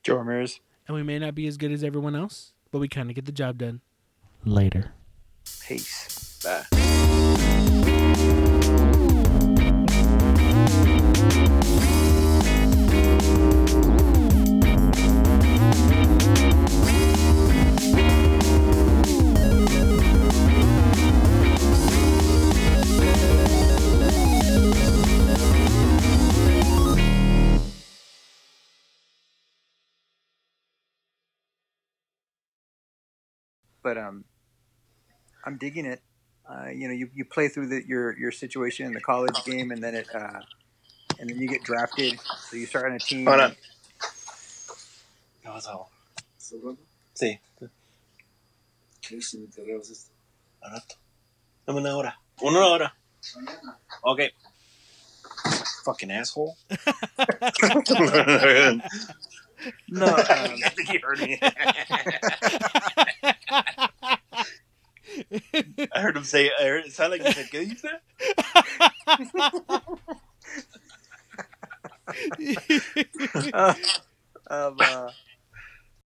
Joe 0.03 0.17
Ramirez. 0.17 0.61
and 0.87 0.97
we 0.97 1.03
may 1.03 1.19
not 1.19 1.35
be 1.35 1.47
as 1.47 1.57
good 1.57 1.71
as 1.73 1.83
everyone 1.85 2.15
else, 2.17 2.53
but 2.71 2.79
we 2.79 2.89
kind 2.89 3.11
of 3.11 3.15
get 3.15 3.25
the 3.25 3.33
job 3.33 3.59
done. 3.59 3.81
Later. 4.45 4.93
Peace. 5.61 6.41
Bye. 6.43 6.88
But 33.89 33.97
um, 33.97 34.25
I'm 35.47 35.57
digging 35.57 35.87
it. 35.87 36.03
Uh, 36.47 36.69
you 36.69 36.89
know, 36.89 36.95
you, 36.95 37.09
you 37.15 37.25
play 37.25 37.49
through 37.49 37.69
the, 37.69 37.83
your 37.87 38.19
your 38.19 38.31
situation 38.31 38.85
in 38.85 38.93
the 38.93 39.01
college 39.01 39.43
game, 39.47 39.71
and 39.71 39.83
then 39.83 39.95
it 39.95 40.07
uh, 40.15 40.41
and 41.19 41.31
then 41.31 41.39
you 41.39 41.49
get 41.49 41.65
drafted. 41.65 42.21
So 42.51 42.57
you 42.57 42.67
start 42.67 42.85
on 42.85 42.93
a 42.93 42.99
team. 42.99 43.25
Hold 43.25 43.41
on. 43.41 43.57
¿Qué 45.43 45.49
pasó? 45.49 45.87
Sí. 47.15 47.39
Al 50.61 50.71
rato. 50.71 50.97
Dame 51.67 51.81
una 51.81 51.97
hora. 51.97 52.19
Una 52.43 52.67
hora. 52.67 52.93
Okay. 54.05 54.31
Fucking 55.85 56.11
asshole. 56.11 56.59
No, 59.89 60.07
um, 60.29 60.61
I 60.65 60.71
think 60.71 60.89
he 60.89 60.99
heard 60.99 61.21
me. 61.21 61.39
I 65.95 66.01
heard 66.01 66.17
him 66.17 66.25
say. 66.25 66.51
I 66.59 66.65
heard, 66.65 66.85
it 66.87 66.93
sounded 66.93 67.23
like 67.23 67.23
he 67.23 67.33
said, 67.33 67.51
"Can 67.51 67.69
you 67.71 67.77
say?" 67.77 67.89
uh, 73.53 73.75
um, 74.51 74.81
uh, 74.81 75.11